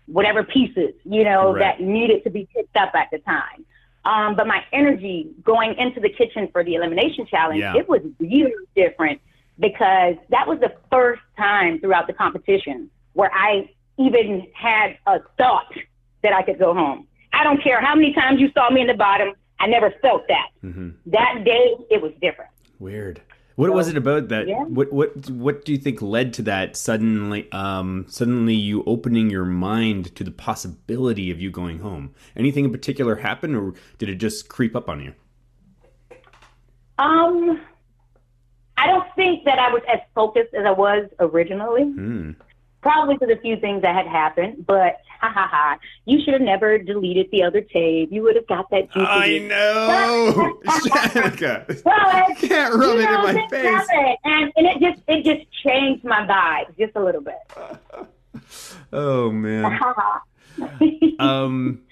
whatever 0.07 0.45
pieces, 0.45 0.93
you 1.05 1.25
know, 1.25 1.53
Right. 1.55 1.61
that 1.61 1.81
needed 1.81 2.25
to 2.25 2.31
be 2.31 2.47
picked 2.55 2.77
up 2.77 2.95
at 2.95 3.09
the 3.11 3.19
time. 3.21 3.65
Um, 4.05 4.37
but 4.37 4.47
my 4.47 4.63
energy 4.73 5.31
going 5.43 5.75
into 5.79 5.99
the 5.99 6.11
kitchen 6.11 6.49
for 6.53 6.63
the 6.63 6.75
elimination 6.75 7.27
challenge, 7.27 7.61
Yeah. 7.61 7.75
it 7.77 7.89
was 7.89 8.03
really 8.21 8.53
different 8.77 9.21
because 9.59 10.17
that 10.31 10.47
was 10.47 10.59
the 10.61 10.73
first 10.91 11.23
time 11.37 11.81
throughout 11.81 12.07
the 12.07 12.13
competition 12.13 12.91
where 13.15 13.31
I 13.33 13.71
even 13.99 14.47
had 14.55 14.99
a 15.07 15.21
thought 15.39 15.73
that 16.23 16.33
I 16.33 16.43
could 16.43 16.59
go 16.59 16.75
home. 16.75 17.07
I 17.33 17.45
don't 17.45 17.63
care 17.63 17.81
how 17.81 17.95
many 17.95 18.13
times 18.13 18.41
you 18.41 18.51
saw 18.53 18.71
me 18.71 18.81
in 18.83 18.87
the 18.87 18.95
bottom, 18.95 19.33
I 19.59 19.67
never 19.67 19.93
felt 20.03 20.27
that. 20.29 20.49
hmm 20.61 20.91
That 21.07 21.43
day, 21.45 21.75
it 21.91 22.03
was 22.03 22.13
different. 22.21 22.51
Weird. 22.79 23.23
What 23.57 23.73
was 23.73 23.89
it 23.89 23.97
about 23.97 24.29
that? 24.29 24.47
yeah. 24.49 24.65
What 24.65 24.93
what 24.93 25.31
what 25.31 25.65
do 25.65 25.73
you 25.73 25.79
think 25.79 26.03
led 26.03 26.35
to 26.35 26.43
that 26.43 26.77
suddenly? 26.77 27.51
Um, 27.53 28.05
suddenly 28.07 28.53
you 28.53 28.85
opening 28.87 29.31
your 29.31 29.47
mind 29.47 30.15
to 30.17 30.25
the 30.25 30.31
possibility 30.31 31.31
of 31.31 31.41
you 31.41 31.51
going 31.51 31.79
home. 31.79 32.15
Anything 32.37 32.67
in 32.67 32.71
particular 32.73 33.17
happen, 33.17 33.55
or 33.55 33.73
did 33.97 34.11
it 34.11 34.17
just 34.17 34.51
creep 34.51 34.77
up 34.77 34.91
on 34.91 35.01
you? 35.01 35.15
Um, 36.99 37.61
I 38.79 38.87
don't 38.87 39.07
think 39.15 39.45
that 39.45 39.59
I 39.59 39.71
was 39.73 39.83
as 39.93 40.01
focused 40.15 40.55
as 40.55 40.65
I 40.67 40.71
was 40.73 41.09
originally. 41.19 41.85
Hmm. 41.85 42.31
Probably 42.83 43.17
because 43.17 43.37
a 43.37 43.41
few 43.41 43.57
things 43.57 43.83
that 43.83 43.97
had 43.97 44.07
happened, 44.07 44.65
but 44.65 44.99
ha 45.21 45.29
ha 45.33 45.49
ha. 45.51 45.77
You 46.05 46.21
should 46.23 46.35
have 46.35 46.43
never 46.43 46.79
deleted 46.79 47.29
the 47.33 47.43
other 47.43 47.61
tape. 47.61 48.13
You 48.13 48.23
would 48.23 48.37
have 48.37 48.47
got 48.47 48.71
that 48.71 48.93
juicy. 48.93 49.07
I 49.09 49.39
know, 49.39 50.61
Shanika. 50.67 51.83
But, 51.83 52.39
Can't 52.49 52.75
rub 52.75 52.95
you 52.97 53.01
it 53.01 53.11
in 53.11 53.35
my 53.35 53.49
face. 53.49 53.65
happen, 53.65 54.17
and 54.25 54.53
and 54.57 54.67
it 54.67 54.81
just 54.81 55.03
it 55.09 55.25
just 55.25 55.51
changed 55.65 56.05
my 56.05 56.25
vibe 56.27 56.77
just 56.79 56.95
a 56.97 57.03
little 57.03 57.23
bit. 57.23 57.35
Oh 58.93 59.31
man. 59.33 59.81
Um, 61.19 61.83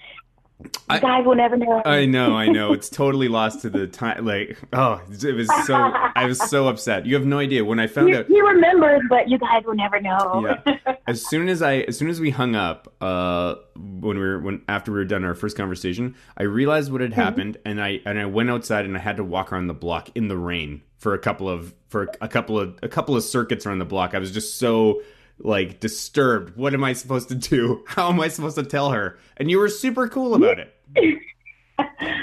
You 0.91 0.99
guys 0.99 1.25
will 1.25 1.35
never 1.35 1.57
know. 1.57 1.81
I 1.85 2.05
know, 2.05 2.35
I 2.35 2.47
know. 2.47 2.73
It's 2.73 2.89
totally 2.89 3.27
lost 3.27 3.61
to 3.61 3.69
the 3.69 3.87
time. 3.87 4.25
Like, 4.25 4.57
oh, 4.73 5.01
it 5.09 5.35
was 5.35 5.47
so. 5.65 5.75
I 5.75 6.25
was 6.25 6.39
so 6.49 6.67
upset. 6.67 7.05
You 7.05 7.15
have 7.15 7.25
no 7.25 7.39
idea 7.39 7.63
when 7.65 7.79
I 7.79 7.87
found 7.87 8.09
he, 8.09 8.15
out. 8.15 8.29
You 8.29 8.45
remembers, 8.47 9.01
but 9.09 9.29
you 9.29 9.37
guys 9.37 9.63
will 9.65 9.75
never 9.75 9.99
know. 10.01 10.55
Yeah. 10.65 10.95
As 11.07 11.23
soon 11.25 11.49
as 11.49 11.61
I, 11.61 11.75
as 11.81 11.95
soon 11.99 12.09
as 12.09 12.19
we 12.19 12.31
hung 12.31 12.55
up, 12.55 12.91
uh, 12.99 13.55
when 13.75 14.17
we 14.17 14.23
were 14.25 14.39
when 14.39 14.63
after 14.67 14.91
we 14.91 14.97
were 14.97 15.05
done 15.05 15.23
our 15.23 15.35
first 15.35 15.55
conversation, 15.55 16.15
I 16.35 16.43
realized 16.43 16.91
what 16.91 17.01
had 17.01 17.11
Mm-hmm. 17.11 17.21
happened, 17.21 17.57
and 17.63 17.79
I 17.81 18.01
and 18.05 18.17
I 18.19 18.25
went 18.25 18.49
outside 18.49 18.85
and 18.85 18.97
I 18.97 18.99
had 18.99 19.17
to 19.17 19.23
walk 19.23 19.53
around 19.53 19.67
the 19.67 19.75
block 19.75 20.09
in 20.15 20.29
the 20.29 20.37
rain 20.37 20.81
for 20.97 21.13
a 21.13 21.19
couple 21.19 21.47
of 21.47 21.75
for 21.89 22.09
a 22.21 22.27
couple 22.27 22.59
of 22.59 22.79
a 22.81 22.87
couple 22.89 23.15
of 23.15 23.23
circuits 23.23 23.65
around 23.67 23.77
the 23.79 23.85
block. 23.85 24.15
I 24.15 24.19
was 24.19 24.31
just 24.31 24.57
so 24.57 25.01
like 25.39 25.79
disturbed. 25.79 26.55
What 26.55 26.73
am 26.73 26.83
I 26.83 26.93
supposed 26.93 27.29
to 27.29 27.35
do? 27.35 27.83
How 27.87 28.09
am 28.09 28.19
I 28.19 28.27
supposed 28.29 28.55
to 28.57 28.63
tell 28.63 28.91
her? 28.91 29.17
And 29.37 29.49
you 29.51 29.59
were 29.59 29.69
super 29.69 30.07
cool 30.07 30.33
about 30.35 30.59
it. 30.59 30.73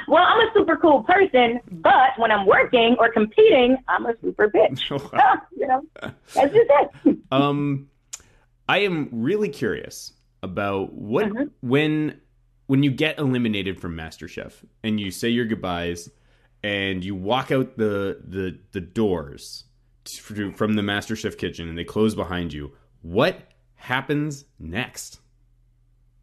Well, 0.08 0.24
I'm 0.26 0.40
a 0.46 0.50
super 0.54 0.76
cool 0.76 1.02
person, 1.04 1.60
but 1.70 2.10
when 2.18 2.30
I'm 2.30 2.46
working 2.46 2.96
or 2.98 3.10
competing, 3.10 3.76
I'm 3.88 4.04
a 4.06 4.14
super 4.22 4.48
bitch. 4.48 4.90
you 5.56 5.66
know, 5.66 5.82
that's 6.00 6.52
just 6.54 6.70
it. 7.06 7.18
Um, 7.30 7.88
I 8.68 8.78
am 8.78 9.08
really 9.12 9.48
curious 9.50 10.12
about 10.42 10.92
what 10.94 11.26
Mm-hmm. 11.26 11.44
when 11.60 12.20
when 12.66 12.82
you 12.82 12.90
get 12.90 13.18
eliminated 13.18 13.78
from 13.80 13.94
MasterChef 13.96 14.52
and 14.82 14.98
you 15.00 15.10
say 15.10 15.28
your 15.28 15.44
goodbyes 15.46 16.10
and 16.62 17.04
you 17.04 17.14
walk 17.14 17.50
out 17.50 17.76
the 17.76 18.20
the 18.26 18.58
the 18.72 18.80
doors 18.80 19.64
to, 20.04 20.52
from 20.52 20.74
the 20.74 20.82
MasterChef 20.82 21.36
kitchen 21.38 21.68
and 21.68 21.76
they 21.78 21.84
close 21.84 22.14
behind 22.14 22.52
you. 22.52 22.72
What 23.02 23.40
happens 23.74 24.44
next? 24.58 25.18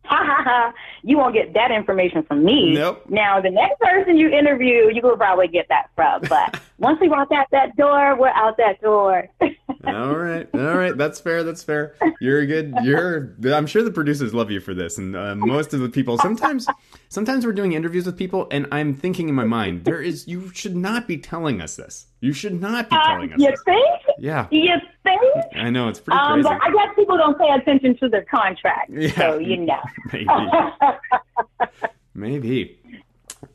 Ha 0.06 0.16
ha 0.26 0.44
ha. 0.44 0.74
You 1.04 1.18
won't 1.20 1.36
get 1.36 1.54
that 1.54 1.70
information 1.70 2.24
from 2.24 2.44
me. 2.44 2.74
Nope. 2.74 3.04
Now, 3.10 3.40
the 3.40 3.52
next 3.52 3.80
person 3.80 4.18
you 4.18 4.28
interview, 4.30 4.90
you 4.92 5.02
will 5.04 5.18
probably 5.18 5.48
get 5.48 5.68
that 5.70 5.92
from. 5.96 6.22
But 6.28 6.60
once 6.80 7.00
we 7.00 7.10
walk 7.10 7.32
out 7.32 7.46
that 7.52 7.76
door, 7.76 8.16
we're 8.18 8.30
out 8.30 8.58
that 8.58 8.82
door. 8.82 9.28
all 9.86 10.16
right, 10.16 10.50
all 10.56 10.76
right, 10.76 10.98
that's 10.98 11.20
fair. 11.20 11.44
That's 11.44 11.62
fair. 11.64 11.96
You're 12.20 12.44
good. 12.48 12.74
You're. 12.82 13.36
I'm 13.54 13.68
sure 13.68 13.84
the 13.84 13.92
producers 13.92 14.34
love 14.34 14.50
you 14.50 14.60
for 14.62 14.74
this, 14.74 14.98
and 14.98 15.16
uh, 15.16 15.36
most 15.36 15.76
of 15.76 15.80
the 15.82 15.90
people. 15.90 16.18
Sometimes, 16.18 16.66
sometimes 17.10 17.46
we're 17.46 17.54
doing 17.54 17.74
interviews 17.74 18.08
with 18.08 18.18
people, 18.18 18.48
and 18.50 18.66
I'm 18.72 18.96
thinking 18.96 19.30
in 19.30 19.36
my 19.36 19.46
mind, 19.46 19.86
there 19.86 20.02
is. 20.02 20.28
You 20.28 20.50
should 20.54 20.76
not 20.76 21.08
be 21.08 21.18
telling 21.18 21.62
us 21.62 21.76
this. 21.76 22.08
You 22.22 22.34
should 22.34 22.60
not 22.60 22.90
be 22.90 22.96
Uh, 22.96 23.08
telling 23.08 23.34
us 23.34 23.40
you 23.40 23.52
this. 23.52 23.62
think? 23.64 23.99
Yeah, 24.20 24.48
You 24.52 24.76
think? 25.04 25.22
I 25.56 25.70
know 25.70 25.88
it's 25.88 26.00
pretty 26.00 26.18
Um, 26.20 26.42
crazy. 26.42 26.50
but 26.50 26.62
I 26.62 26.72
guess 26.74 26.96
people 26.96 27.18
don't 27.18 27.38
pay 27.40 27.50
attention 27.50 27.98
to 28.00 28.10
their 28.10 28.26
contract. 28.26 28.92
Yeah. 28.94 29.10
So, 29.16 29.38
you 29.40 29.58
know. 29.66 29.80
Maybe, 30.12 30.26
maybe. 32.14 32.80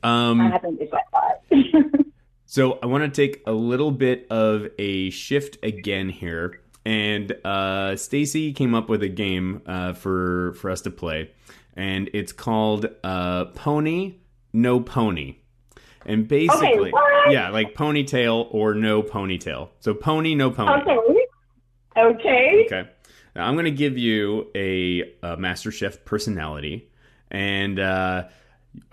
Um, 0.03 0.41
I 0.41 0.51
like 0.51 0.63
that. 1.13 2.05
So 2.47 2.79
I 2.83 2.87
want 2.87 3.03
to 3.05 3.11
take 3.11 3.43
a 3.47 3.53
little 3.53 3.91
bit 3.91 4.27
of 4.31 4.69
a 4.79 5.11
shift 5.11 5.59
again 5.65 6.09
here, 6.09 6.61
and 6.87 7.33
uh, 7.45 7.97
Stacy 7.97 8.53
came 8.53 8.75
up 8.75 8.89
with 8.89 9.03
a 9.03 9.09
game 9.09 9.61
uh, 9.67 9.93
for 9.95 10.53
for 10.55 10.71
us 10.71 10.81
to 10.83 10.91
play, 10.91 11.33
and 11.75 12.09
it's 12.15 12.33
called 12.33 12.87
uh, 13.03 13.47
Pony 13.47 14.17
No 14.53 14.79
Pony, 14.81 15.37
and 16.07 16.29
basically, 16.29 16.91
what? 16.91 17.33
yeah, 17.33 17.51
like 17.51 17.75
ponytail 17.75 18.49
or 18.51 18.75
no 18.75 19.03
ponytail. 19.03 19.69
So 19.81 19.95
pony 19.95 20.35
no 20.35 20.51
pony. 20.51 20.83
okay. 20.83 20.99
Okay. 21.97 22.67
Okay. 22.67 22.91
Now, 23.37 23.47
I'm 23.47 23.55
going 23.55 23.65
to 23.65 23.71
give 23.71 23.99
you 23.99 24.51
a, 24.55 25.01
a 25.23 25.37
MasterChef 25.37 26.05
personality, 26.05 26.89
and 27.31 27.79
uh, 27.79 28.29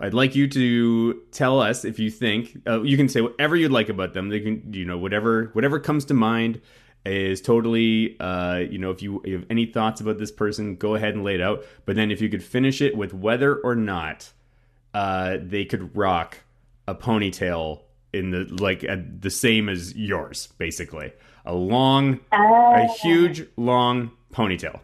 I'd 0.00 0.14
like 0.14 0.34
you 0.34 0.48
to 0.48 1.22
tell 1.30 1.60
us 1.60 1.84
if 1.84 1.98
you 1.98 2.10
think 2.10 2.60
uh, 2.66 2.82
you 2.82 2.96
can 2.96 3.08
say 3.08 3.20
whatever 3.20 3.56
you'd 3.56 3.72
like 3.72 3.88
about 3.88 4.14
them. 4.14 4.28
They 4.28 4.40
can, 4.40 4.72
you 4.72 4.84
know, 4.84 4.98
whatever 4.98 5.50
whatever 5.52 5.78
comes 5.78 6.04
to 6.06 6.14
mind 6.14 6.60
is 7.04 7.40
totally, 7.40 8.16
uh, 8.20 8.58
you 8.58 8.78
know, 8.78 8.90
if 8.90 9.02
you, 9.02 9.20
you 9.24 9.34
have 9.34 9.46
any 9.50 9.66
thoughts 9.66 10.00
about 10.00 10.18
this 10.18 10.30
person, 10.30 10.76
go 10.76 10.94
ahead 10.94 11.14
and 11.14 11.24
lay 11.24 11.34
it 11.34 11.40
out. 11.40 11.64
But 11.84 11.96
then 11.96 12.10
if 12.10 12.20
you 12.20 12.28
could 12.28 12.44
finish 12.44 12.80
it 12.80 12.96
with 12.96 13.12
whether 13.12 13.56
or 13.56 13.74
not 13.74 14.32
uh, 14.94 15.38
they 15.40 15.64
could 15.64 15.96
rock 15.96 16.38
a 16.92 16.94
ponytail 16.94 17.80
in 18.12 18.30
the 18.30 18.44
like 18.60 18.84
uh, 18.88 18.96
the 19.18 19.30
same 19.30 19.68
as 19.68 19.94
yours, 19.96 20.48
basically 20.58 21.12
a 21.44 21.54
long, 21.54 22.20
a 22.32 22.86
huge 23.02 23.46
long 23.56 24.12
ponytail. 24.32 24.80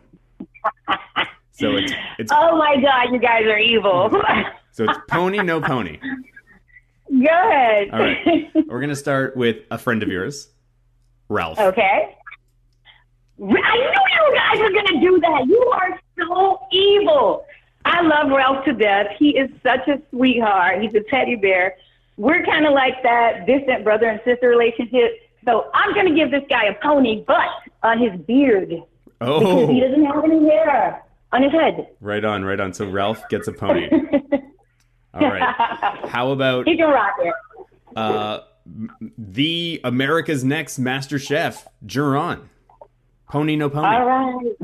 So 1.53 1.77
it's 1.77 1.92
it's 2.18 2.33
Oh 2.35 2.57
my 2.57 2.77
God, 2.81 3.12
you 3.12 3.18
guys 3.18 3.44
are 3.44 3.59
evil. 3.59 4.11
so 4.73 4.85
it's 4.85 4.99
pony 5.09 5.38
no 5.42 5.61
pony. 5.61 5.99
Good. 7.11 7.90
All 7.92 7.99
right. 8.01 8.51
We're 8.66 8.81
gonna 8.81 8.97
start 8.97 9.37
with 9.37 9.57
a 9.71 9.79
friend 9.79 10.03
of 10.03 10.09
yours, 10.09 10.49
Ralph. 11.29 11.59
okay. 11.59 12.16
I 13.40 13.44
knew 13.44 13.53
you 13.53 14.35
guys 14.35 14.59
were 14.59 14.71
gonna 14.71 15.01
do 15.01 15.21
that. 15.21 15.47
You 15.47 15.73
are 15.75 16.01
so 16.18 16.61
evil. 16.73 17.44
I 17.85 18.03
love 18.03 18.31
Ralph 18.31 18.64
to 18.66 18.73
death. 18.73 19.07
He 19.18 19.31
is 19.31 19.51
such 19.62 19.87
a 19.88 20.01
sweetheart. 20.11 20.83
He's 20.83 20.94
a 20.94 21.03
teddy 21.09 21.37
bear. 21.37 21.77
We're 22.19 22.45
kind 22.45 22.67
of 22.67 22.75
like 22.75 23.03
that 23.05 23.47
distant 23.47 23.85
brother 23.85 24.07
and 24.07 24.21
sister 24.25 24.49
relationship. 24.51 25.13
So 25.47 25.71
I'm 25.73 25.95
gonna 25.95 26.15
give 26.15 26.31
this 26.31 26.43
guy 26.51 26.65
a 26.67 26.75
pony, 26.83 27.25
but 27.27 27.49
on 27.83 27.99
his 27.99 28.13
beard 28.27 28.69
because 28.69 28.83
he 29.15 29.21
Oh, 29.21 29.81
doesn't 29.81 30.05
have 30.05 30.25
any 30.25 30.49
hair 30.51 31.03
on 31.33 31.43
his 31.43 31.53
head. 31.53 31.89
right 32.01 32.25
on, 32.25 32.45
right 32.45 32.59
on. 32.61 32.73
So 32.75 32.87
Ralph 32.91 33.27
gets 33.31 33.49
a 33.49 33.53
pony. 33.53 33.89
All 35.15 35.21
right. 35.31 35.43
How 36.09 36.31
about 36.33 36.67
He 36.69 36.77
can 36.77 36.91
rock 36.91 37.15
it. 37.21 37.35
uh, 37.97 38.41
the 39.17 39.81
America's 39.85 40.45
Next 40.45 40.79
Master 40.79 41.19
Chef, 41.19 41.67
Gerron? 41.87 42.49
Pony 43.31 43.57
no 43.57 43.71
pony. 43.71 43.87
All 43.87 44.05
right. 44.07 44.55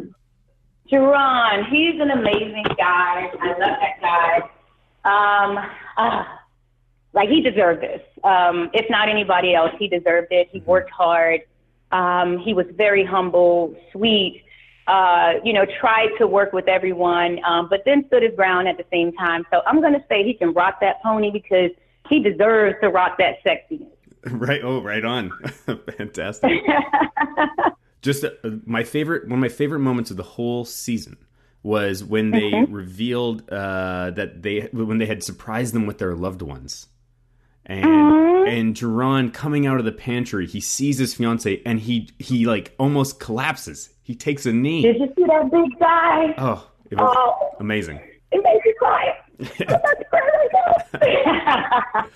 Gerron, 0.90 1.68
he's 1.70 2.00
an 2.00 2.10
amazing 2.10 2.64
guy. 2.76 3.30
I 3.40 3.46
love 3.48 3.58
that 3.58 4.00
guy. 4.00 4.36
Um, 5.06 5.58
ah, 5.96 6.40
like 7.14 7.28
he 7.28 7.40
deserved 7.40 7.82
this. 7.82 8.00
Um, 8.22 8.70
if 8.74 8.86
not 8.90 9.08
anybody 9.08 9.54
else, 9.54 9.70
he 9.78 9.88
deserved 9.88 10.28
it. 10.30 10.48
He 10.50 10.60
worked 10.60 10.90
hard. 10.90 11.42
Um, 11.92 12.38
he 12.38 12.52
was 12.52 12.66
very 12.76 13.04
humble, 13.04 13.74
sweet. 13.92 14.42
Uh, 14.86 15.34
you 15.42 15.52
know, 15.52 15.64
tried 15.80 16.10
to 16.18 16.26
work 16.26 16.52
with 16.52 16.68
everyone, 16.68 17.42
um, 17.44 17.68
but 17.70 17.80
then 17.86 18.04
stood 18.08 18.22
his 18.22 18.34
ground 18.34 18.68
at 18.68 18.76
the 18.76 18.84
same 18.92 19.12
time. 19.12 19.46
So 19.50 19.62
I'm 19.66 19.80
going 19.80 19.94
to 19.94 20.04
say 20.10 20.24
he 20.24 20.34
can 20.34 20.52
rock 20.52 20.80
that 20.82 21.02
pony 21.02 21.30
because 21.30 21.70
he 22.10 22.20
deserves 22.20 22.76
to 22.82 22.90
rock 22.90 23.16
that 23.18 23.36
sexiness. 23.44 23.88
Right. 24.26 24.62
Oh, 24.64 24.80
right 24.80 25.04
on. 25.04 25.32
Fantastic. 25.98 26.62
Just 28.00 28.24
uh, 28.24 28.30
my 28.64 28.82
favorite, 28.82 29.24
one 29.24 29.32
of 29.34 29.38
my 29.38 29.50
favorite 29.50 29.80
moments 29.80 30.10
of 30.10 30.16
the 30.16 30.22
whole 30.22 30.64
season 30.64 31.18
was 31.62 32.02
when 32.02 32.30
they 32.30 32.64
revealed 32.70 33.50
uh, 33.50 34.12
that 34.12 34.42
they 34.42 34.68
when 34.72 34.96
they 34.96 35.04
had 35.04 35.22
surprised 35.22 35.74
them 35.74 35.86
with 35.86 35.98
their 35.98 36.14
loved 36.14 36.40
ones, 36.40 36.88
and 37.66 37.84
and 38.48 38.74
Gerron 38.74 39.32
coming 39.32 39.66
out 39.66 39.78
of 39.78 39.84
the 39.84 39.92
pantry, 39.92 40.46
he 40.46 40.60
sees 40.60 40.98
his 40.98 41.14
fiance 41.14 41.62
and 41.64 41.80
he 41.80 42.10
he 42.18 42.46
like 42.46 42.74
almost 42.78 43.20
collapses. 43.20 43.90
He 44.02 44.14
takes 44.14 44.44
a 44.46 44.52
knee. 44.52 44.82
Did 44.82 44.96
you 44.98 45.12
see 45.16 45.24
that 45.24 45.50
big 45.50 45.78
guy? 45.80 46.34
Oh, 46.38 46.68
it 46.90 46.98
was 46.98 47.14
Oh, 47.16 47.50
amazing. 47.60 48.00
it 48.32 48.42
makes 48.42 48.64
you 48.66 48.74
cry. 48.78 49.14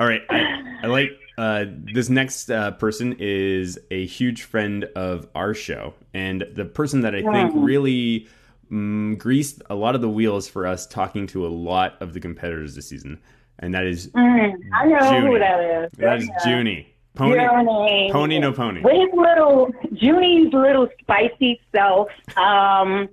All 0.00 0.08
right, 0.08 0.22
I, 0.30 0.78
I 0.82 0.86
like 0.86 1.10
uh, 1.38 1.64
this 1.68 2.08
next 2.08 2.50
uh, 2.50 2.72
person 2.72 3.14
is 3.18 3.78
a 3.90 4.04
huge 4.06 4.42
friend 4.42 4.84
of 4.96 5.28
our 5.34 5.54
show, 5.54 5.94
and 6.12 6.44
the 6.54 6.64
person 6.64 7.02
that 7.02 7.14
I 7.14 7.22
think 7.22 7.52
really 7.54 8.26
mm, 8.70 9.16
greased 9.18 9.62
a 9.70 9.74
lot 9.74 9.94
of 9.94 10.00
the 10.00 10.08
wheels 10.08 10.48
for 10.48 10.66
us 10.66 10.86
talking 10.86 11.26
to 11.28 11.46
a 11.46 11.50
lot 11.50 12.00
of 12.00 12.14
the 12.14 12.20
competitors 12.20 12.74
this 12.74 12.88
season, 12.88 13.20
and 13.60 13.74
that 13.74 13.84
is 13.84 14.08
Mm, 14.08 14.54
I 14.74 14.86
know 14.86 15.10
Junie. 15.12 15.26
who 15.26 15.38
that 15.38 15.60
is. 15.60 15.90
that 15.98 16.18
is 16.18 16.30
Junie. 16.46 16.88
Pony, 17.14 17.36
Junie. 17.42 18.08
pony, 18.10 18.38
no 18.38 18.52
pony. 18.52 18.80
With 18.80 18.94
his 18.94 19.10
little 19.14 19.70
Junie's 19.92 20.52
little 20.52 20.88
spicy 21.00 21.60
self. 21.74 22.08
Um, 22.36 23.08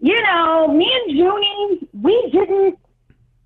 you 0.00 0.20
know, 0.22 0.68
me 0.68 0.90
and 1.06 1.16
Junie, 1.16 1.88
we 1.92 2.30
didn't, 2.32 2.78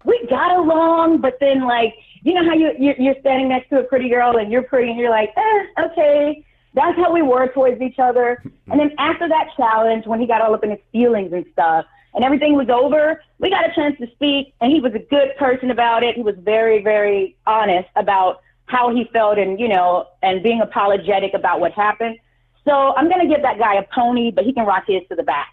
we 0.04 0.26
got 0.28 0.56
along, 0.56 1.18
but 1.20 1.38
then 1.40 1.66
like, 1.66 1.94
you 2.22 2.34
know 2.34 2.44
how 2.44 2.54
you 2.54 2.72
you're, 2.78 2.94
you're 3.00 3.14
standing 3.20 3.48
next 3.48 3.68
to 3.70 3.80
a 3.80 3.82
pretty 3.84 4.08
girl 4.08 4.36
and 4.36 4.52
you're 4.52 4.62
pretty 4.62 4.90
and 4.90 4.98
you're 5.00 5.10
like, 5.10 5.32
eh, 5.36 5.82
okay. 5.86 6.44
That's 6.72 6.96
how 6.96 7.12
we 7.12 7.22
were 7.22 7.48
towards 7.48 7.80
each 7.82 7.98
other. 7.98 8.40
And 8.70 8.78
then 8.78 8.92
after 8.98 9.28
that 9.28 9.48
challenge, 9.56 10.06
when 10.06 10.20
he 10.20 10.26
got 10.28 10.40
all 10.40 10.54
up 10.54 10.62
in 10.62 10.70
his 10.70 10.78
feelings 10.92 11.32
and 11.32 11.44
stuff, 11.52 11.84
and 12.14 12.24
everything 12.24 12.54
was 12.54 12.68
over, 12.68 13.22
we 13.38 13.50
got 13.50 13.68
a 13.68 13.74
chance 13.74 13.96
to 13.98 14.10
speak, 14.12 14.54
and 14.60 14.72
he 14.72 14.80
was 14.80 14.94
a 14.94 14.98
good 14.98 15.36
person 15.38 15.70
about 15.70 16.02
it. 16.02 16.16
He 16.16 16.22
was 16.22 16.34
very, 16.38 16.82
very 16.82 17.36
honest 17.46 17.88
about 17.96 18.40
how 18.66 18.94
he 18.94 19.04
felt 19.12 19.38
and, 19.38 19.58
you 19.58 19.68
know, 19.68 20.06
and 20.22 20.42
being 20.42 20.60
apologetic 20.60 21.34
about 21.34 21.60
what 21.60 21.72
happened. 21.72 22.18
So 22.64 22.94
I'm 22.94 23.08
going 23.08 23.20
to 23.20 23.32
give 23.32 23.42
that 23.42 23.58
guy 23.58 23.74
a 23.74 23.82
pony, 23.94 24.30
but 24.30 24.44
he 24.44 24.52
can 24.52 24.66
rock 24.66 24.84
his 24.86 25.02
to 25.08 25.16
the 25.16 25.22
back. 25.22 25.52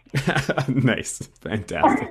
nice, 0.68 1.20
fantastic. 1.42 2.10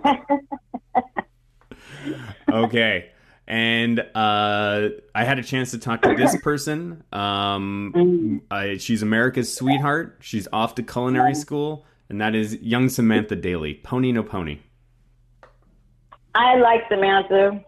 okay. 2.51 3.11
And 3.49 4.01
uh, 4.01 4.89
I 5.15 5.25
had 5.25 5.39
a 5.39 5.43
chance 5.43 5.71
to 5.71 5.79
talk 5.79 6.03
to 6.03 6.15
this 6.17 6.37
person. 6.41 7.05
Um, 7.13 8.43
I, 8.51 8.79
she's 8.79 9.03
America's 9.03 9.55
sweetheart. 9.55 10.19
She's 10.21 10.49
off 10.53 10.75
to 10.77 10.83
culinary 10.83 11.35
school, 11.35 11.85
and 12.09 12.21
that 12.21 12.35
is 12.35 12.57
young 12.61 12.89
Samantha 12.89 13.37
Daly. 13.37 13.75
Pony 13.75 14.13
no 14.13 14.23
pony. 14.23 14.59
I 16.35 16.57
like 16.57 16.83
Samantha. 16.89 17.65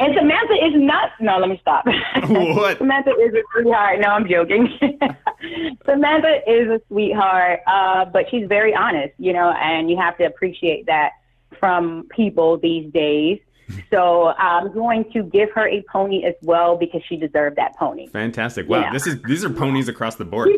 And 0.00 0.14
Samantha 0.16 0.52
is 0.64 0.72
not. 0.76 1.10
No, 1.20 1.38
let 1.38 1.48
me 1.48 1.58
stop. 1.60 1.84
What? 2.28 2.78
Samantha 2.78 3.10
is 3.10 3.34
a 3.34 3.42
sweetheart. 3.52 3.98
No, 4.00 4.08
I'm 4.08 4.28
joking. 4.28 4.68
Samantha 5.86 6.40
is 6.46 6.68
a 6.68 6.80
sweetheart, 6.88 7.60
uh, 7.66 8.04
but 8.04 8.26
she's 8.30 8.46
very 8.46 8.74
honest, 8.74 9.14
you 9.18 9.32
know, 9.32 9.50
and 9.50 9.90
you 9.90 9.96
have 9.96 10.16
to 10.18 10.24
appreciate 10.24 10.86
that 10.86 11.12
from 11.58 12.06
people 12.10 12.58
these 12.58 12.92
days. 12.92 13.40
So 13.90 14.28
I'm 14.38 14.72
going 14.72 15.12
to 15.12 15.22
give 15.24 15.50
her 15.50 15.68
a 15.68 15.82
pony 15.92 16.24
as 16.24 16.32
well 16.40 16.78
because 16.78 17.02
she 17.06 17.18
deserved 17.18 17.56
that 17.56 17.76
pony. 17.76 18.06
Fantastic! 18.08 18.66
Wow, 18.66 18.80
Yeah. 18.80 18.92
this 18.94 19.06
is 19.06 19.20
these 19.24 19.44
are 19.44 19.50
ponies 19.50 19.88
across 19.88 20.16
the 20.16 20.24
board. 20.24 20.48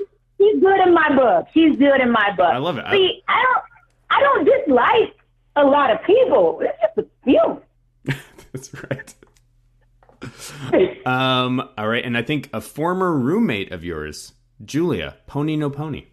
She's, 0.41 0.53
she's 0.55 0.61
good 0.63 0.81
in 0.87 0.95
my 0.95 1.15
book. 1.15 1.47
She's 1.53 1.77
good 1.77 2.01
in 2.01 2.11
my 2.11 2.31
book. 2.37 2.47
I 2.53 2.59
love 2.59 2.79
it. 2.79 2.85
I- 2.87 2.93
See, 2.93 3.23
I 3.29 3.43
don't, 3.43 3.65
I 4.11 4.21
don't 4.21 4.45
dislike 4.45 5.17
a 5.57 5.65
lot 5.65 5.91
of 5.91 6.03
people. 6.05 6.61
It's 6.63 6.79
just 6.97 6.99
a 6.99 7.07
few. 7.25 7.63
That's 8.53 8.75
right. 8.75 9.15
Um, 11.07 11.67
all 11.79 11.89
right, 11.89 12.05
and 12.05 12.17
I 12.17 12.23
think 12.23 12.51
a 12.53 12.61
former 12.61 13.13
roommate 13.17 13.73
of 13.73 13.83
yours, 13.83 14.35
Julia, 14.65 15.17
Pony 15.27 15.57
No 15.57 15.71
Pony. 15.71 16.09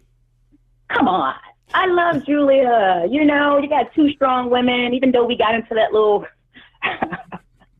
Come 0.88 1.06
on. 1.06 1.34
I 1.74 1.86
love 1.86 2.24
Julia. 2.26 3.06
You 3.10 3.24
know, 3.26 3.58
you 3.58 3.68
got 3.68 3.92
two 3.94 4.10
strong 4.12 4.48
women, 4.50 4.94
even 4.94 5.12
though 5.12 5.24
we 5.26 5.36
got 5.36 5.54
into 5.54 5.74
that 5.74 5.92
little 5.92 6.24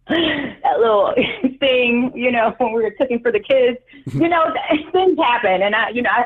that 0.08 0.78
little 0.80 1.14
thing, 1.60 2.12
you 2.14 2.30
know, 2.32 2.54
when 2.58 2.72
we 2.72 2.82
were 2.82 2.90
cooking 2.92 3.20
for 3.20 3.30
the 3.32 3.40
kids. 3.40 3.78
You 4.12 4.28
know, 4.28 4.52
things 4.92 5.18
happen 5.18 5.62
and 5.62 5.74
I 5.74 5.90
you 5.90 6.02
know, 6.02 6.10
I 6.10 6.24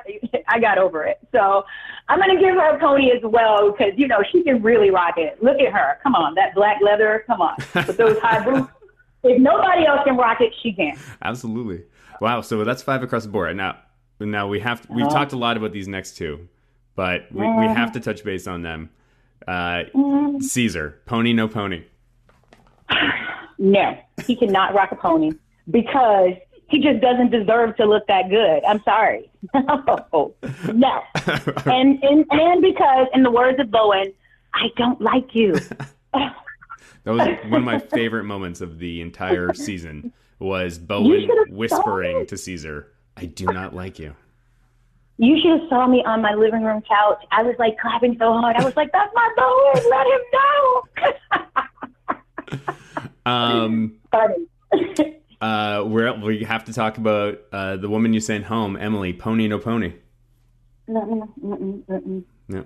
I 0.49 0.61
got 0.61 0.79
over 0.79 1.05
it. 1.05 1.19
So 1.33 1.65
I'm 2.09 2.19
gonna 2.19 2.39
give 2.41 2.55
her 2.55 2.77
a 2.77 2.79
pony 2.79 3.11
as 3.11 3.23
well 3.25 3.71
because, 3.73 3.93
you 3.97 4.07
know, 4.09 4.23
she 4.31 4.43
can 4.43 4.63
really 4.63 4.91
rock 4.91 5.15
it. 5.17 5.43
Look 5.43 5.59
at 5.61 5.73
her. 5.73 5.99
Come 6.03 6.15
on, 6.15 6.35
that 6.37 6.55
black 6.55 6.79
leather, 6.83 7.25
come 7.27 7.41
on. 7.41 7.57
With 7.75 7.97
those 7.97 8.19
high 8.19 8.45
boots. 8.45 8.71
If 9.25 9.41
nobody 9.41 9.87
else 9.87 10.01
can 10.05 10.17
rock 10.17 10.41
it, 10.41 10.53
she 10.63 10.73
can. 10.73 10.97
Absolutely. 11.23 11.85
Wow. 12.21 12.41
So 12.41 12.65
that's 12.65 12.83
five 12.83 13.03
across 13.05 13.23
the 13.23 13.29
board. 13.31 13.57
Now, 13.57 13.79
now 14.19 14.49
we 14.49 14.59
have 14.61 14.85
we've 14.91 15.07
Uh-huh. 15.07 15.15
talked 15.15 15.33
a 15.33 15.37
lot 15.39 15.57
about 15.57 15.73
these 15.73 15.87
next 15.89 16.17
two, 16.17 16.49
but 16.97 17.27
we, 17.33 17.41
we 17.41 17.67
have 17.67 17.93
to 17.93 18.01
touch 18.01 18.25
base 18.25 18.47
on 18.47 18.63
them. 18.63 18.91
Uh, 19.47 19.85
Mm-hmm. 19.95 20.39
Cesar, 20.41 21.01
Pony 21.07 21.33
No 21.33 21.47
Pony. 21.49 21.85
No, 23.63 23.97
he 24.27 24.35
cannot 24.35 24.75
rock 24.75 24.91
a 24.91 24.97
pony 24.97 25.31
because 25.71 26.33
he 26.69 26.81
just 26.81 27.01
doesn't 27.01 27.31
deserve 27.31 27.77
to 27.77 27.85
look 27.85 28.05
that 28.09 28.29
good. 28.29 28.65
I'm 28.65 28.83
sorry. 28.83 29.31
No, 29.55 30.35
no. 30.73 31.03
And, 31.67 32.03
and, 32.03 32.25
and 32.31 32.63
because, 32.63 33.07
in 33.15 33.23
the 33.23 33.31
words 33.31 33.61
of 33.61 33.71
Bowen, 33.71 34.13
I 34.53 34.67
don't 34.77 35.01
like 35.01 35.35
you. 35.35 35.55
That 37.05 37.15
was 37.15 37.27
one 37.49 37.63
of 37.63 37.65
my 37.65 37.81
favorite 37.81 38.23
moments 38.25 38.61
of 38.61 38.79
the 38.79 39.01
entire 39.01 39.53
season. 39.55 40.13
Was 40.39 40.79
Bowen 40.79 41.29
whispering 41.49 42.27
to 42.27 42.37
Cesar, 42.37 42.93
"I 43.17 43.25
do 43.25 43.47
not 43.47 43.75
like 43.75 43.99
you." 43.99 44.15
You 45.19 45.37
should 45.41 45.63
have 45.63 45.69
saw 45.69 45.89
me 45.89 46.05
on 46.05 46.23
my 46.23 46.35
living 46.35 46.63
room 46.63 46.81
couch. 46.83 47.25
I 47.33 47.43
was 47.43 47.57
like 47.59 47.77
clapping 47.81 48.17
so 48.21 48.33
hard. 48.35 48.55
I 48.55 48.65
was 48.65 48.77
like, 48.77 48.93
"That's 48.93 49.13
my 49.17 49.29
Bowen. 49.37 49.91
Let 49.91 50.07
him 50.07 50.21
know." 52.69 52.75
Um, 53.25 53.99
uh, 55.41 55.85
we're, 55.87 56.19
we 56.21 56.45
have 56.45 56.65
to 56.65 56.73
talk 56.73 56.99
about 56.99 57.39
uh, 57.53 57.77
the 57.77 57.89
woman 57.89 58.13
you 58.13 58.21
sent 58.21 58.45
home, 58.45 58.77
Emily. 58.77 59.13
Pony 59.13 59.49
No 59.49 59.59
Pony. 59.59 59.95
Mm-mm, 60.89 61.29
mm-mm, 61.43 62.25
No, 62.49 62.65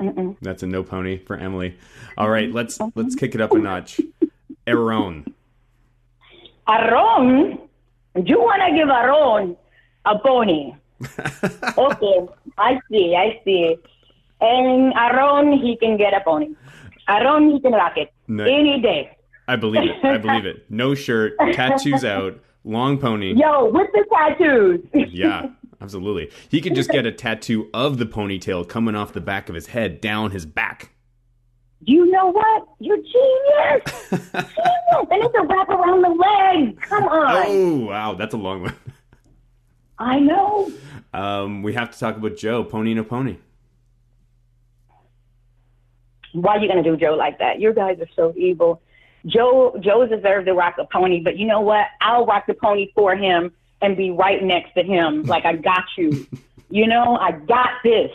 mm-mm. 0.00 0.36
that's 0.40 0.62
a 0.62 0.66
no 0.66 0.84
pony 0.84 1.18
for 1.18 1.36
Emily. 1.36 1.76
All 2.16 2.30
right, 2.30 2.50
let's 2.52 2.78
let's 2.94 3.16
kick 3.16 3.34
it 3.34 3.40
up 3.40 3.52
a 3.52 3.58
notch. 3.58 4.00
Aaron. 4.66 5.34
Aaron, 6.68 7.58
you 8.24 8.38
want 8.40 8.62
to 8.62 8.76
give 8.76 8.88
Aaron 8.88 9.56
a 10.04 10.18
pony? 10.20 10.74
okay, 11.76 12.28
I 12.56 12.78
see, 12.88 13.16
I 13.16 13.40
see. 13.44 13.76
And 14.40 14.92
Aaron, 14.94 15.52
he 15.52 15.76
can 15.76 15.96
get 15.96 16.14
a 16.14 16.20
pony. 16.20 16.54
Aaron, 17.08 17.50
he 17.50 17.60
can 17.60 17.72
rock 17.72 17.96
it 17.96 18.12
No. 18.28 18.44
any 18.44 18.80
day. 18.80 19.16
I 19.48 19.56
believe 19.56 19.90
it. 19.90 20.04
I 20.04 20.18
believe 20.18 20.46
it. 20.46 20.70
No 20.70 20.94
shirt, 20.94 21.34
tattoos 21.52 22.04
out, 22.04 22.40
long 22.64 22.98
pony. 22.98 23.34
Yo, 23.34 23.66
with 23.66 23.90
the 23.92 24.04
tattoos. 24.12 24.80
Yeah, 25.12 25.50
absolutely. 25.80 26.30
He 26.48 26.60
could 26.60 26.74
just 26.74 26.90
get 26.90 27.06
a 27.06 27.12
tattoo 27.24 27.68
of 27.74 27.98
the 27.98 28.06
ponytail 28.06 28.68
coming 28.68 28.94
off 28.94 29.12
the 29.12 29.20
back 29.20 29.48
of 29.48 29.54
his 29.54 29.66
head 29.68 30.00
down 30.00 30.30
his 30.30 30.46
back. 30.46 30.90
you 31.84 32.06
know 32.10 32.28
what? 32.28 32.68
You're 32.78 32.96
genius. 32.98 34.08
genius. 34.10 35.06
And 35.10 35.22
it's 35.24 35.34
a 35.34 35.42
wrap 35.42 35.68
around 35.68 36.02
the 36.02 36.08
leg. 36.08 36.80
Come 36.82 37.04
on. 37.04 37.44
Oh, 37.46 37.76
wow, 37.86 38.14
that's 38.14 38.34
a 38.34 38.38
long 38.38 38.62
one. 38.62 38.76
I 39.98 40.20
know. 40.20 40.70
Um, 41.12 41.62
we 41.62 41.74
have 41.74 41.90
to 41.90 41.98
talk 41.98 42.16
about 42.16 42.36
Joe, 42.36 42.62
Pony 42.64 42.94
No 42.94 43.02
Pony. 43.04 43.36
Why 46.32 46.56
are 46.56 46.60
you 46.60 46.68
gonna 46.68 46.82
do 46.82 46.96
Joe 46.96 47.14
like 47.14 47.38
that? 47.40 47.60
You 47.60 47.74
guys 47.74 47.98
are 48.00 48.08
so 48.16 48.32
evil. 48.36 48.80
Joe 49.26 49.76
Joe 49.80 50.06
deserves 50.06 50.46
to 50.46 50.54
rock 50.54 50.76
a 50.78 50.84
pony, 50.84 51.20
but 51.22 51.36
you 51.36 51.46
know 51.46 51.60
what? 51.60 51.86
I'll 52.00 52.26
rock 52.26 52.46
the 52.46 52.54
pony 52.54 52.90
for 52.94 53.14
him 53.14 53.52
and 53.80 53.96
be 53.96 54.10
right 54.10 54.42
next 54.42 54.74
to 54.74 54.82
him. 54.82 55.24
Like 55.32 55.44
I 55.44 55.56
got 55.56 55.84
you. 55.96 56.26
You 56.70 56.86
know, 56.86 57.16
I 57.16 57.32
got 57.32 57.70
this. 57.84 58.10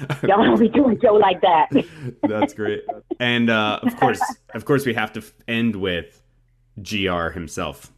Y'all 0.22 0.44
don't 0.44 0.58
be 0.58 0.68
doing 0.68 0.98
Joe 1.00 1.14
like 1.14 1.40
that. 1.42 1.68
That's 2.22 2.54
great. 2.54 2.84
And 3.20 3.48
uh, 3.50 3.80
of 3.82 3.96
course, 3.96 4.20
of 4.54 4.64
course, 4.64 4.84
we 4.84 4.94
have 4.94 5.12
to 5.14 5.22
end 5.48 5.76
with 5.76 6.20
Gr 6.82 7.30
himself. 7.30 7.92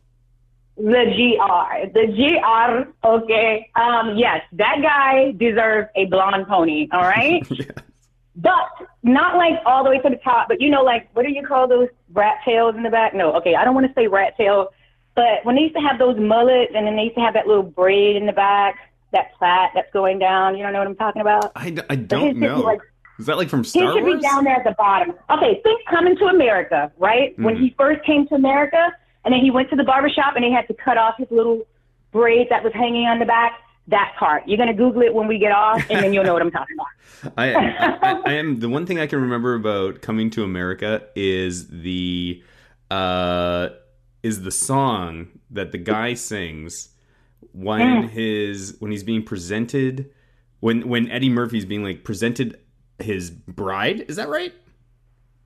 The 0.77 0.83
GR. 0.83 1.93
The 1.93 2.07
GR, 2.07 3.09
okay. 3.09 3.71
Um, 3.75 4.17
yes, 4.17 4.43
that 4.53 4.77
guy 4.81 5.33
deserves 5.33 5.89
a 5.97 6.05
blonde 6.07 6.47
pony, 6.47 6.89
all 6.93 7.03
right? 7.03 7.45
Yes. 7.51 7.69
But 8.41 8.87
not 9.03 9.37
like 9.37 9.55
all 9.67 9.83
the 9.83 9.91
way 9.91 9.99
to 9.99 10.09
the 10.11 10.17
top, 10.17 10.47
but 10.49 10.61
you 10.61 10.71
know, 10.71 10.83
like 10.85 11.09
what 11.15 11.25
do 11.27 11.33
you 11.33 11.45
call 11.45 11.67
those 11.67 11.89
rat 12.13 12.39
tails 12.45 12.77
in 12.77 12.85
the 12.85 12.91
back? 12.91 13.13
No, 13.13 13.33
okay, 13.35 13.57
I 13.57 13.65
don't 13.65 13.75
want 13.75 13.87
to 13.89 13.93
say 13.95 14.07
rat 14.07 14.37
tail, 14.37 14.69
but 15.17 15.45
when 15.45 15.57
they 15.57 15.63
used 15.63 15.75
to 15.75 15.81
have 15.81 15.99
those 15.99 16.17
mullets 16.19 16.73
and 16.75 16.87
then 16.87 16.95
they 16.95 17.03
used 17.05 17.17
to 17.17 17.21
have 17.21 17.35
that 17.35 17.49
little 17.49 17.65
braid 17.65 18.15
in 18.15 18.27
the 18.27 18.33
back, 18.33 18.77
that 19.13 19.35
plait 19.39 19.71
that's 19.75 19.93
going 19.93 20.19
down, 20.21 20.57
you 20.57 20.63
don't 20.63 20.73
know 20.73 20.79
what 20.79 20.87
I'm 20.87 20.95
talking 20.95 21.21
about? 21.23 21.51
I, 21.57 21.65
his 21.65 22.07
don't 22.07 22.37
know. 22.37 22.61
like- 22.61 22.81
Is 23.19 23.27
that 23.27 23.37
like 23.39 23.49
from 23.49 23.65
He 23.65 23.71
Star 23.71 23.93
should 23.95 24.05
Wars? 24.05 24.17
be 24.17 24.23
down 24.23 24.45
there 24.45 24.55
at 24.55 24.63
the 24.65 24.75
bottom. 24.79 25.15
Okay, 25.31 25.61
think 25.65 25.85
coming 25.87 26.17
to 26.19 26.27
America, 26.27 26.93
right? 26.99 27.37
When 27.41 27.57
Mhm. 27.57 27.61
he 27.61 27.75
first 27.77 28.05
came 28.05 28.29
to 28.29 28.37
America 28.37 28.93
and 29.25 29.35
then 29.35 29.41
he 29.41 29.51
went 29.51 29.69
to 29.71 29.77
the 29.77 29.83
barbershop 29.83 30.37
and 30.37 30.45
they 30.45 30.51
had 30.53 30.69
to 30.69 30.75
cut 30.75 30.97
off 30.97 31.17
his 31.19 31.27
little 31.33 31.63
braid 32.13 32.49
that 32.51 32.63
was 32.63 32.73
hanging 32.75 33.07
on 33.09 33.19
the 33.19 33.25
back. 33.27 33.59
That 33.89 34.15
part. 34.19 34.47
You're 34.47 34.57
going 34.59 34.69
to 34.69 34.75
Google 34.75 35.03
it 35.03 35.13
when 35.15 35.27
we 35.27 35.39
get 35.39 35.53
off 35.53 35.83
and 35.91 36.03
then 36.03 36.13
you'll 36.13 36.25
know 36.25 36.35
what 36.35 36.43
I'm 36.43 36.51
talking 36.51 36.77
about. 36.77 37.33
I, 37.39 37.55
I, 37.55 38.21
I 38.27 38.33
am 38.35 38.61
the 38.61 38.69
one 38.69 38.87
thing 38.87 39.01
I 39.01 39.07
can 39.07 39.21
remember 39.21 39.55
about 39.55 40.03
coming 40.03 40.31
to 40.31 40.45
America 40.45 41.03
is 41.17 41.69
the 41.69 42.43
uh 42.91 43.71
is 44.23 44.43
the 44.43 44.51
song 44.51 45.29
that 45.51 45.73
the 45.73 45.79
guy 45.79 46.15
sings 46.15 46.91
when 47.53 47.81
Mm. 48.05 48.09
his 48.11 48.77
when 48.79 48.91
he's 48.91 49.03
being 49.03 49.23
presented 49.25 50.11
when 50.61 50.89
when 50.89 51.11
Eddie 51.11 51.29
Murphy's 51.31 51.65
being 51.65 51.83
like 51.83 52.05
presented 52.05 52.61
his 52.99 53.31
bride 53.31 54.05
is 54.09 54.17
that 54.17 54.29
right 54.29 54.53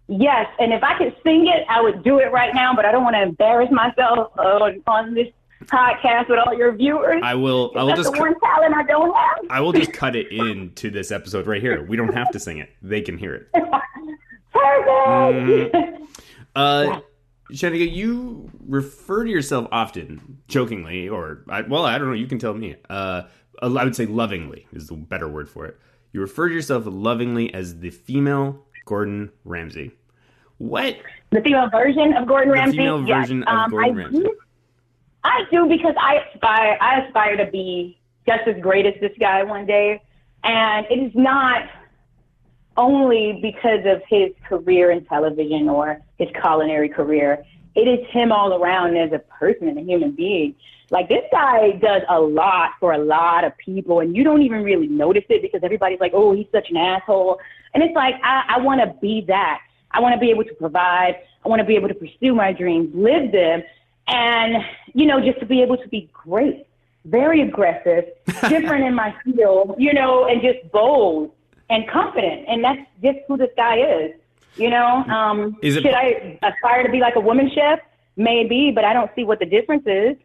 Yes, 0.08 0.46
and 0.58 0.72
if 0.74 0.82
I 0.82 0.98
could 0.98 1.14
sing 1.24 1.46
it, 1.46 1.64
I 1.70 1.80
would 1.80 2.02
do 2.02 2.18
it 2.18 2.32
right 2.32 2.54
now, 2.54 2.74
but 2.74 2.84
I 2.84 2.92
don't 2.92 3.04
want 3.04 3.14
to 3.16 3.22
embarrass 3.22 3.70
myself 3.70 4.36
on, 4.36 4.82
on 4.86 5.14
this 5.14 5.28
podcast 5.66 6.28
with 6.28 6.38
all 6.44 6.54
your 6.54 6.72
viewers. 6.72 7.20
I 7.22 7.34
will 7.34 7.72
I 7.76 7.82
will 7.82 7.94
just 7.96 8.10
the 8.10 8.16
cu- 8.16 8.22
one 8.22 8.40
talent 8.40 8.74
I 8.74 8.82
don't 8.84 9.14
have. 9.14 9.38
I 9.50 9.60
will 9.60 9.72
just 9.72 9.92
cut 9.92 10.16
it 10.16 10.30
into 10.32 10.90
this 10.90 11.10
episode 11.10 11.46
right 11.46 11.60
here 11.60 11.84
we 11.84 11.96
don't 11.96 12.14
have 12.14 12.30
to 12.32 12.38
sing 12.38 12.58
it 12.58 12.70
they 12.82 13.00
can 13.00 13.16
hear 13.18 13.34
it 13.34 13.48
Perfect. 14.52 14.88
Mm-hmm. 14.88 16.04
Uh, 16.54 17.00
Shanika, 17.50 17.90
you 17.90 18.50
refer 18.68 19.24
to 19.24 19.30
yourself 19.30 19.66
often, 19.72 20.42
jokingly, 20.48 21.08
or 21.08 21.44
I, 21.48 21.62
well, 21.62 21.86
I 21.86 21.96
don't 21.96 22.08
know. 22.08 22.12
You 22.12 22.26
can 22.26 22.38
tell 22.38 22.52
me. 22.52 22.76
Uh, 22.90 23.22
I 23.62 23.68
would 23.68 23.96
say 23.96 24.04
lovingly 24.04 24.66
is 24.70 24.88
the 24.88 24.94
better 24.96 25.26
word 25.28 25.48
for 25.48 25.64
it. 25.64 25.78
You 26.12 26.20
refer 26.20 26.48
to 26.50 26.54
yourself 26.54 26.84
lovingly 26.86 27.54
as 27.54 27.78
the 27.80 27.88
female 27.88 28.66
Gordon 28.84 29.30
Ramsay. 29.46 29.92
What? 30.58 30.98
the 31.30 31.40
female 31.40 31.70
version 31.70 32.12
of 32.12 32.28
Gordon 32.28 32.48
The 32.48 32.54
Ramsay. 32.54 32.76
female 32.76 33.08
yes. 33.08 33.22
version 33.22 33.42
of 33.44 33.58
um, 33.58 33.70
Gordon 33.70 33.94
I 33.94 34.02
Ramsay. 34.02 34.18
Do, 34.18 34.36
I 35.24 35.44
do 35.50 35.66
because 35.68 35.94
I 36.00 36.16
aspire. 36.34 36.78
I 36.80 37.00
aspire 37.02 37.36
to 37.36 37.50
be 37.50 37.98
just 38.26 38.46
as 38.46 38.60
great 38.60 38.86
as 38.86 38.94
this 39.00 39.12
guy 39.18 39.42
one 39.42 39.66
day, 39.66 40.00
and 40.44 40.86
it 40.90 40.98
is 40.98 41.12
not. 41.14 41.68
only 42.76 43.38
because 43.42 43.84
of 43.84 44.00
his 44.08 44.30
career 44.48 44.90
in 44.90 45.04
television 45.04 45.68
or 45.68 46.00
his 46.18 46.28
culinary 46.40 46.88
career. 46.88 47.44
It 47.74 47.86
is 47.86 48.00
him 48.10 48.32
all 48.32 48.54
around 48.54 48.96
as 48.96 49.12
a 49.12 49.18
person 49.18 49.68
and 49.68 49.78
a 49.78 49.82
human 49.82 50.12
being. 50.12 50.54
Like 50.90 51.08
this 51.08 51.24
guy 51.30 51.72
does 51.72 52.02
a 52.08 52.18
lot 52.20 52.70
for 52.80 52.92
a 52.92 52.98
lot 52.98 53.44
of 53.44 53.52
people, 53.58 54.00
and 54.00 54.16
you 54.16 54.24
don't 54.24 54.42
even 54.42 54.62
really 54.62 54.86
notice 54.88 55.24
it 55.28 55.42
because 55.42 55.60
everybody's 55.62 56.00
like, 56.00 56.12
"Oh, 56.14 56.32
he's 56.32 56.46
such 56.50 56.70
an 56.70 56.78
asshole," 56.78 57.38
and 57.74 57.82
it's 57.82 57.94
like 57.94 58.14
I, 58.22 58.44
I 58.56 58.58
want 58.60 58.80
to 58.80 58.94
be 59.00 59.22
that. 59.28 59.60
I 59.90 60.00
want 60.00 60.14
to 60.14 60.20
be 60.20 60.30
able 60.30 60.44
to 60.44 60.54
provide. 60.54 61.16
I 61.44 61.48
want 61.48 61.60
to 61.60 61.66
be 61.66 61.76
able 61.76 61.88
to 61.88 61.94
pursue 61.94 62.34
my 62.34 62.52
dreams, 62.52 62.94
live 62.94 63.32
them, 63.32 63.62
and 64.08 64.56
you 64.94 65.06
know, 65.06 65.20
just 65.20 65.40
to 65.40 65.46
be 65.46 65.62
able 65.62 65.76
to 65.78 65.88
be 65.88 66.10
great, 66.12 66.66
very 67.04 67.40
aggressive, 67.42 68.04
different 68.48 68.84
in 68.84 68.94
my 68.94 69.14
field, 69.24 69.74
you 69.78 69.92
know, 69.92 70.26
and 70.26 70.42
just 70.42 70.70
bold 70.72 71.32
and 71.70 71.88
confident. 71.88 72.44
And 72.48 72.62
that's 72.62 72.80
just 73.02 73.18
who 73.28 73.36
this 73.36 73.50
guy 73.56 73.78
is. 73.78 74.12
You 74.56 74.68
know, 74.68 74.86
um, 75.04 75.56
Is 75.62 75.76
it- 75.76 75.82
should 75.82 75.94
I 75.94 76.38
aspire 76.42 76.82
to 76.84 76.90
be 76.92 76.98
like 77.00 77.16
a 77.16 77.20
woman 77.20 77.50
chef? 77.54 77.78
Maybe, 78.16 78.70
but 78.70 78.84
I 78.84 78.92
don't 78.92 79.10
see 79.16 79.24
what 79.24 79.38
the 79.38 79.46
difference 79.46 79.84
is. 79.86 80.16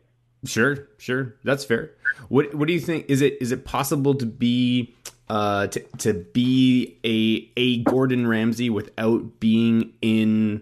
Sure, 0.43 0.89
sure, 0.97 1.35
that's 1.45 1.63
fair. 1.63 1.91
What 2.27 2.53
What 2.53 2.67
do 2.67 2.73
you 2.73 2.79
think? 2.81 3.05
Is 3.09 3.21
it 3.21 3.37
is 3.41 3.51
it 3.53 3.63
possible 3.63 4.13
to 4.15 4.25
be 4.25 4.93
uh 5.29 5.67
to 5.67 5.79
to 5.99 6.13
be 6.13 6.97
a 7.05 7.49
a 7.59 7.83
Gordon 7.83 8.27
Ramsay 8.27 8.69
without 8.69 9.39
being 9.39 9.93
in 10.01 10.61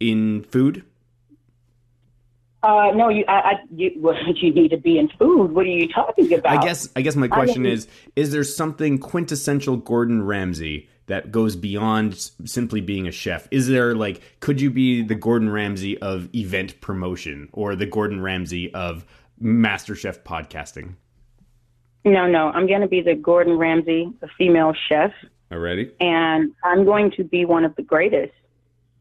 in 0.00 0.42
food? 0.50 0.84
Uh, 2.62 2.90
no, 2.94 3.08
you, 3.08 3.24
I, 3.28 3.32
I, 3.32 3.54
you, 3.74 3.92
what 4.00 4.16
you 4.38 4.52
need 4.52 4.70
to 4.70 4.76
be 4.76 4.98
in 4.98 5.08
food. 5.18 5.52
What 5.52 5.66
are 5.66 5.70
you 5.70 5.88
talking 5.88 6.32
about? 6.32 6.58
I 6.58 6.64
guess 6.64 6.88
I 6.96 7.02
guess 7.02 7.16
my 7.16 7.28
question 7.28 7.66
is: 7.66 7.88
Is 8.16 8.32
there 8.32 8.44
something 8.44 8.98
quintessential 8.98 9.76
Gordon 9.76 10.22
Ramsay 10.26 10.88
that 11.06 11.32
goes 11.32 11.56
beyond 11.56 12.30
simply 12.44 12.80
being 12.80 13.06
a 13.06 13.12
chef? 13.12 13.48
Is 13.50 13.68
there 13.68 13.94
like 13.94 14.40
could 14.40 14.60
you 14.60 14.70
be 14.70 15.02
the 15.02 15.14
Gordon 15.14 15.50
Ramsay 15.50 15.98
of 15.98 16.28
event 16.34 16.80
promotion 16.80 17.48
or 17.52 17.74
the 17.74 17.86
Gordon 17.86 18.20
Ramsay 18.20 18.72
of 18.74 19.04
MasterChef 19.42 20.22
podcasting? 20.22 20.94
No, 22.04 22.26
no, 22.26 22.50
I'm 22.50 22.66
going 22.66 22.80
to 22.80 22.88
be 22.88 23.02
the 23.02 23.14
Gordon 23.14 23.58
Ramsay, 23.58 24.12
the 24.20 24.28
female 24.38 24.72
chef, 24.88 25.10
Already? 25.52 25.90
and 26.00 26.52
I'm 26.64 26.84
going 26.84 27.10
to 27.12 27.24
be 27.24 27.44
one 27.44 27.64
of 27.64 27.74
the 27.76 27.82
greatest. 27.82 28.32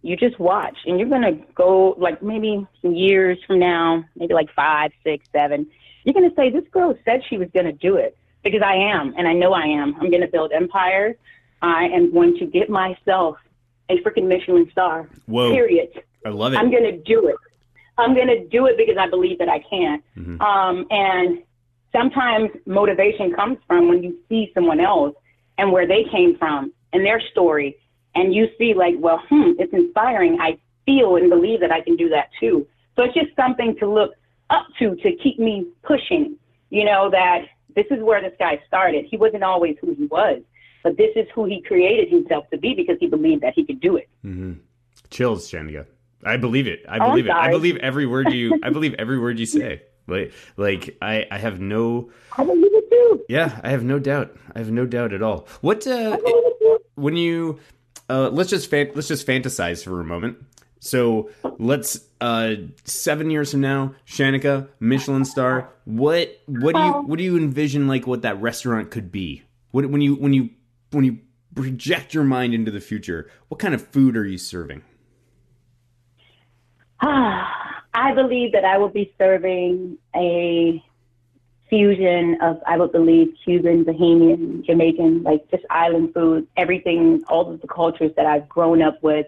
You 0.08 0.16
just 0.16 0.40
watch, 0.40 0.78
and 0.86 0.98
you're 0.98 1.10
going 1.10 1.24
to 1.24 1.34
go 1.54 1.96
like 1.98 2.24
maybe 2.24 2.66
some 2.82 2.94
years 2.96 3.38
from 3.46 3.60
now, 3.60 4.06
maybe 4.16 4.34
like 4.34 4.50
five, 4.56 4.92
six, 5.04 5.28
seven. 5.34 5.68
You're 6.06 6.14
going 6.14 6.30
to 6.30 6.36
say, 6.36 6.50
"This 6.50 6.64
girl 6.72 6.98
said 7.04 7.24
she 7.30 7.38
was 7.38 7.50
going 7.54 7.66
to 7.66 7.74
do 7.74 7.98
it," 7.98 8.18
because 8.42 8.62
I 8.64 8.76
am, 8.76 9.14
and 9.18 9.28
I 9.28 9.34
know 9.34 9.52
I 9.52 9.66
am. 9.66 9.96
I'm 9.96 10.10
going 10.10 10.22
to 10.22 10.30
build 10.30 10.54
empires. 10.54 11.18
I 11.62 11.86
am 11.86 12.14
going 12.14 12.38
to 12.38 12.46
get 12.46 12.70
myself 12.70 13.36
a 13.90 13.98
freaking 13.98 14.30
Michelin 14.30 14.70
star. 14.72 15.10
Whoa. 15.26 15.52
Period. 15.52 15.90
I 16.26 16.30
love 16.30 16.54
it. 16.54 16.58
I'm 16.58 16.72
going 16.72 16.84
to 16.84 16.98
do 16.98 17.28
it. 17.28 17.36
I'm 17.98 18.16
going 18.16 18.28
to 18.28 18.48
do 18.48 18.66
it 18.68 18.78
because 18.78 18.96
I 18.98 19.10
believe 19.10 19.40
that 19.40 19.50
I 19.50 19.60
can. 19.60 20.02
Mm-hmm. 20.18 20.42
Um, 20.42 20.86
and 20.90 21.44
sometimes 21.92 22.52
motivation 22.66 23.34
comes 23.34 23.58
from 23.68 23.90
when 23.90 24.04
you 24.04 24.18
see 24.30 24.52
someone 24.54 24.80
else 24.80 25.16
and 25.58 25.72
where 25.72 25.88
they 25.88 26.06
came 26.10 26.38
from 26.38 26.72
and 26.94 27.06
their 27.06 27.22
story, 27.32 27.76
and 28.18 28.34
you 28.34 28.48
see 28.58 28.74
like, 28.74 28.96
well, 29.00 29.22
hmm, 29.30 29.52
it's 29.60 29.74
inspiring. 29.74 30.40
I 30.42 30.58
feel 30.86 31.16
and 31.18 31.30
believe 31.30 31.60
that 31.62 31.72
I 31.72 31.82
can 31.82 31.96
do 31.96 32.10
that 32.10 32.30
too. 32.40 32.68
So 32.96 33.04
it's 33.04 33.14
just 33.14 33.36
something 33.36 33.76
to 33.80 33.88
look 33.88 34.12
up 34.50 34.66
to 34.80 34.96
to 34.96 35.10
keep 35.24 35.38
me 35.40 35.68
pushing. 35.84 36.38
You 36.70 36.86
know 36.86 37.10
that 37.12 37.40
this 37.76 37.86
is 37.92 38.02
where 38.02 38.22
this 38.22 38.34
guy 38.40 38.60
started. 38.68 39.06
He 39.06 39.18
wasn't 39.18 39.44
always 39.44 39.76
who 39.82 39.94
he 39.94 40.06
was, 40.06 40.42
but 40.84 40.98
this 40.98 41.12
is 41.16 41.28
who 41.36 41.46
he 41.46 41.62
created 41.62 42.10
himself 42.10 42.50
to 42.52 42.58
be 42.58 42.74
because 42.74 42.98
he 43.00 43.08
believed 43.08 43.42
that 43.44 43.54
he 43.56 43.64
could 43.66 43.80
do 43.80 43.98
it. 43.98 44.10
Chills, 45.10 45.50
Shanika. 45.50 45.86
I 46.24 46.38
believe 46.38 46.68
it. 46.68 46.84
I 46.90 46.98
Oh, 46.98 47.10
believe 47.12 47.28
it. 47.28 47.32
I 47.32 47.50
believe 47.52 47.78
every 47.78 48.06
word 48.06 48.32
you. 48.34 48.60
I 48.64 48.70
believe 48.72 48.94
every 49.00 49.20
word 49.20 49.40
you 49.40 49.46
say. 49.46 49.84
Like, 50.08 50.34
like 50.58 50.98
I, 51.02 51.26
I 51.30 51.38
have 51.38 51.60
no. 51.60 52.10
I 52.38 52.44
believe 52.44 52.72
it 52.74 52.90
too. 52.90 53.24
Yeah, 53.30 53.60
I 53.64 53.70
have 53.72 53.84
no 53.84 54.00
doubt. 54.00 54.36
I 54.56 54.60
have 54.60 54.72
no 54.72 54.86
doubt 54.86 55.14
at 55.14 55.22
all. 55.22 55.48
What 55.62 55.86
uh, 55.86 55.92
I 55.92 56.16
believe 56.18 56.22
it 56.26 56.60
too. 56.60 56.80
when 56.96 57.16
you 57.18 57.60
uh, 58.10 58.30
let's 58.30 58.50
just 58.50 58.70
fan- 58.70 58.92
let's 58.96 59.08
just 59.08 59.28
fantasize 59.28 59.84
for 59.84 60.00
a 60.00 60.04
moment. 60.04 60.38
So 60.80 61.30
let's 61.58 62.00
uh, 62.22 62.56
seven 62.84 63.30
years 63.30 63.52
from 63.52 63.62
now, 63.62 63.96
Shanika, 64.06 64.70
Michelin 64.80 65.26
star. 65.26 65.70
What 65.86 66.40
what 66.46 66.76
do 66.76 66.82
you 66.82 66.92
what 66.92 67.18
do 67.18 67.24
you 67.24 67.38
envision 67.38 67.88
like 67.88 68.08
what 68.08 68.22
that 68.22 68.42
restaurant 68.42 68.92
could 68.92 69.12
be? 69.12 69.44
What 69.72 69.90
when 69.90 70.02
you 70.02 70.16
when 70.16 70.34
you 70.34 70.50
when 70.92 71.04
you 71.04 71.20
project 71.56 72.14
your 72.14 72.24
mind 72.24 72.54
into 72.54 72.72
the 72.72 72.80
future, 72.80 73.30
what 73.48 73.60
kind 73.60 73.74
of 73.74 73.86
food 73.88 74.16
are 74.16 74.26
you 74.26 74.38
serving? 74.38 74.84
I 77.02 78.14
believe 78.14 78.52
that 78.52 78.64
I 78.64 78.78
will 78.78 78.90
be 78.90 79.14
serving 79.18 79.98
a 80.16 80.84
fusion 81.70 82.38
of, 82.42 82.62
I 82.66 82.78
would 82.78 82.92
believe, 82.92 83.36
Cuban, 83.44 83.84
Bahamian, 83.86 84.66
Jamaican, 84.66 85.24
like 85.24 85.50
just 85.52 85.64
island 85.70 86.14
food, 86.14 86.48
everything, 86.56 87.24
all 87.28 87.52
of 87.52 87.62
the 87.62 87.68
cultures 87.68 88.12
that 88.16 88.26
I've 88.26 88.48
grown 88.48 88.82
up 88.82 89.02
with 89.04 89.28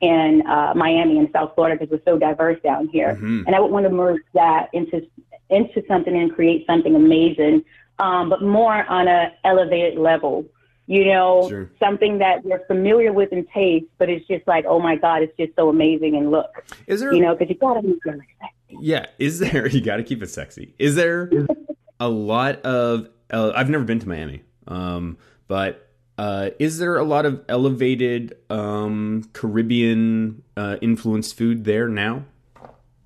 in 0.00 0.42
uh, 0.46 0.72
Miami 0.74 1.18
and 1.18 1.28
South 1.32 1.52
Florida 1.54 1.76
because 1.78 1.90
we're 1.90 2.10
so 2.12 2.18
diverse 2.18 2.60
down 2.62 2.88
here. 2.88 3.10
And 3.10 3.54
I 3.54 3.60
would 3.60 3.70
want 3.70 3.84
to 3.84 3.90
merge 3.90 4.22
that 4.34 4.68
into 4.72 5.06
into 5.50 5.82
something 5.88 6.16
and 6.16 6.32
create 6.32 6.64
something 6.64 6.94
amazing, 6.94 7.64
um, 7.98 8.28
but 8.30 8.40
more 8.40 8.84
on 8.84 9.08
a 9.08 9.32
elevated 9.44 9.98
level. 9.98 10.44
You 10.86 11.04
know, 11.06 11.48
Sure. 11.48 11.70
something 11.78 12.18
that 12.18 12.44
we're 12.44 12.64
familiar 12.66 13.12
with 13.12 13.32
in 13.32 13.46
taste, 13.46 13.86
but 13.98 14.08
it's 14.08 14.26
just 14.26 14.46
like, 14.48 14.64
oh 14.66 14.80
my 14.80 14.96
God, 14.96 15.22
it's 15.22 15.36
just 15.36 15.54
so 15.54 15.68
amazing 15.68 16.16
and 16.16 16.30
look 16.30 16.64
Is 16.88 17.00
there 17.00 17.12
you 17.12 17.20
know, 17.20 17.34
because 17.34 17.48
you 17.48 17.56
gotta 17.56 17.82
be 17.82 17.94
really 18.04 18.26
sexy. 18.40 18.54
Yeah, 18.80 19.06
is 19.18 19.38
there? 19.38 19.66
You 19.72 19.80
got 19.80 19.96
to 19.96 20.02
keep 20.02 20.22
it 20.22 20.30
sexy. 20.30 20.74
Is 20.78 20.94
there 20.94 21.30
a 21.98 22.08
lot 22.08 22.60
of? 22.62 23.08
Uh, 23.32 23.52
I've 23.54 23.70
never 23.70 23.84
been 23.84 24.00
to 24.00 24.08
Miami, 24.08 24.42
um, 24.68 25.16
but 25.48 25.88
uh, 26.18 26.50
is 26.58 26.78
there 26.78 26.96
a 26.96 27.04
lot 27.04 27.24
of 27.26 27.42
elevated 27.48 28.36
um, 28.50 29.24
Caribbean 29.32 30.42
uh, 30.56 30.76
influenced 30.82 31.36
food 31.36 31.64
there 31.64 31.88
now? 31.88 32.24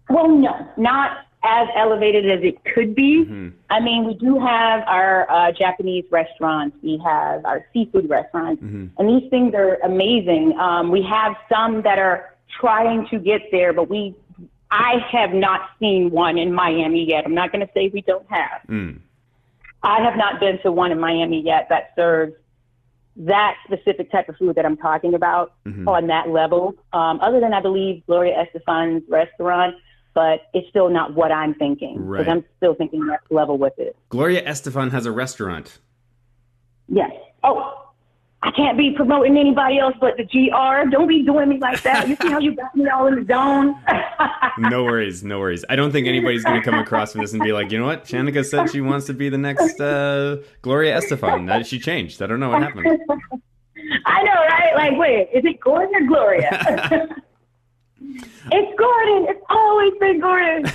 Well, 0.08 0.28
no, 0.28 0.68
not 0.76 1.18
as 1.44 1.68
elevated 1.76 2.28
as 2.30 2.42
it 2.42 2.64
could 2.64 2.94
be. 2.94 3.24
Mm-hmm. 3.24 3.48
I 3.70 3.80
mean, 3.80 4.06
we 4.06 4.14
do 4.14 4.38
have 4.38 4.82
our 4.86 5.30
uh, 5.30 5.52
Japanese 5.52 6.04
restaurants, 6.10 6.76
we 6.82 6.98
have 7.04 7.44
our 7.44 7.66
seafood 7.72 8.08
restaurants, 8.08 8.62
Mm-hmm. 8.62 8.86
and 8.98 9.08
these 9.22 9.28
things 9.30 9.54
are 9.54 9.74
amazing. 9.84 10.58
Um, 10.58 10.90
we 10.90 11.02
have 11.02 11.36
some 11.52 11.82
that 11.82 11.98
are 11.98 12.34
trying 12.60 13.06
to 13.08 13.18
get 13.18 13.42
there, 13.50 13.72
but 13.74 13.90
we, 13.90 14.14
I 14.76 14.94
have 15.12 15.32
not 15.32 15.60
seen 15.78 16.10
one 16.10 16.36
in 16.38 16.52
Miami 16.52 17.04
yet. 17.04 17.24
I'm 17.24 17.34
not 17.34 17.52
going 17.52 17.64
to 17.66 17.72
say 17.72 17.90
we 17.92 18.00
don't 18.02 18.26
have. 18.28 18.62
Mm. 18.68 18.98
I 19.82 20.00
have 20.02 20.16
not 20.16 20.40
been 20.40 20.58
to 20.62 20.72
one 20.72 20.90
in 20.90 20.98
Miami 20.98 21.40
yet 21.42 21.68
that 21.68 21.92
serves 21.94 22.32
that 23.16 23.54
specific 23.64 24.10
type 24.10 24.28
of 24.28 24.36
food 24.36 24.56
that 24.56 24.66
I'm 24.66 24.76
talking 24.76 25.14
about 25.14 25.52
Mm-hmm. 25.66 25.88
on 25.88 26.06
that 26.08 26.28
level. 26.28 26.74
Um, 26.92 27.20
other 27.20 27.40
than 27.40 27.54
I 27.54 27.60
believe 27.60 28.04
Gloria 28.06 28.34
Estefan's 28.44 29.02
restaurant, 29.08 29.76
but 30.14 30.42
it's 30.52 30.68
still 30.68 30.90
not 30.90 31.14
what 31.14 31.30
I'm 31.32 31.54
thinking 31.54 31.94
because 31.94 32.26
Right. 32.26 32.28
I'm 32.28 32.44
still 32.56 32.74
thinking 32.74 33.06
next 33.06 33.30
level 33.30 33.56
with 33.58 33.72
it. 33.78 33.96
Gloria 34.10 34.42
Estefan 34.44 34.90
has 34.92 35.06
a 35.06 35.12
restaurant. 35.12 35.78
Yes. 36.88 37.10
Oh, 37.42 37.83
I 38.44 38.50
can't 38.50 38.76
be 38.76 38.90
promoting 38.92 39.38
anybody 39.38 39.78
else 39.78 39.94
but 39.98 40.18
the 40.18 40.24
GR. 40.24 40.90
Don't 40.90 41.08
be 41.08 41.22
doing 41.22 41.48
me 41.48 41.58
like 41.58 41.80
that. 41.82 42.06
You 42.06 42.16
see 42.20 42.28
how 42.28 42.38
you 42.38 42.54
got 42.54 42.76
me 42.76 42.86
all 42.88 43.06
in 43.06 43.16
the 43.16 43.24
zone? 43.24 43.74
No 44.56 44.84
worries, 44.84 45.24
no 45.24 45.40
worries. 45.40 45.64
I 45.68 45.74
don't 45.74 45.90
think 45.90 46.06
anybody's 46.06 46.44
going 46.44 46.60
to 46.60 46.64
come 46.64 46.78
across 46.78 47.10
from 47.10 47.22
this 47.22 47.32
and 47.32 47.42
be 47.42 47.52
like, 47.52 47.72
you 47.72 47.78
know 47.78 47.86
what? 47.86 48.04
Shanika 48.04 48.44
said 48.44 48.70
she 48.70 48.80
wants 48.80 49.06
to 49.06 49.12
be 49.12 49.28
the 49.28 49.36
next 49.38 49.80
uh, 49.80 50.36
Gloria 50.62 51.00
Estefan. 51.00 51.48
That 51.48 51.66
she 51.66 51.80
changed. 51.80 52.22
I 52.22 52.28
don't 52.28 52.38
know 52.38 52.50
what 52.50 52.62
happened. 52.62 52.86
I 54.06 54.22
know, 54.22 54.32
right? 54.32 54.72
Like, 54.76 54.96
wait, 54.96 55.28
is 55.34 55.44
it 55.44 55.58
Gordon 55.58 55.90
or 55.96 56.06
Gloria? 56.06 56.50
it's 58.52 58.78
Gordon. 58.78 59.26
It's 59.28 59.44
always 59.50 59.92
been 59.98 60.20
Gordon. 60.20 60.72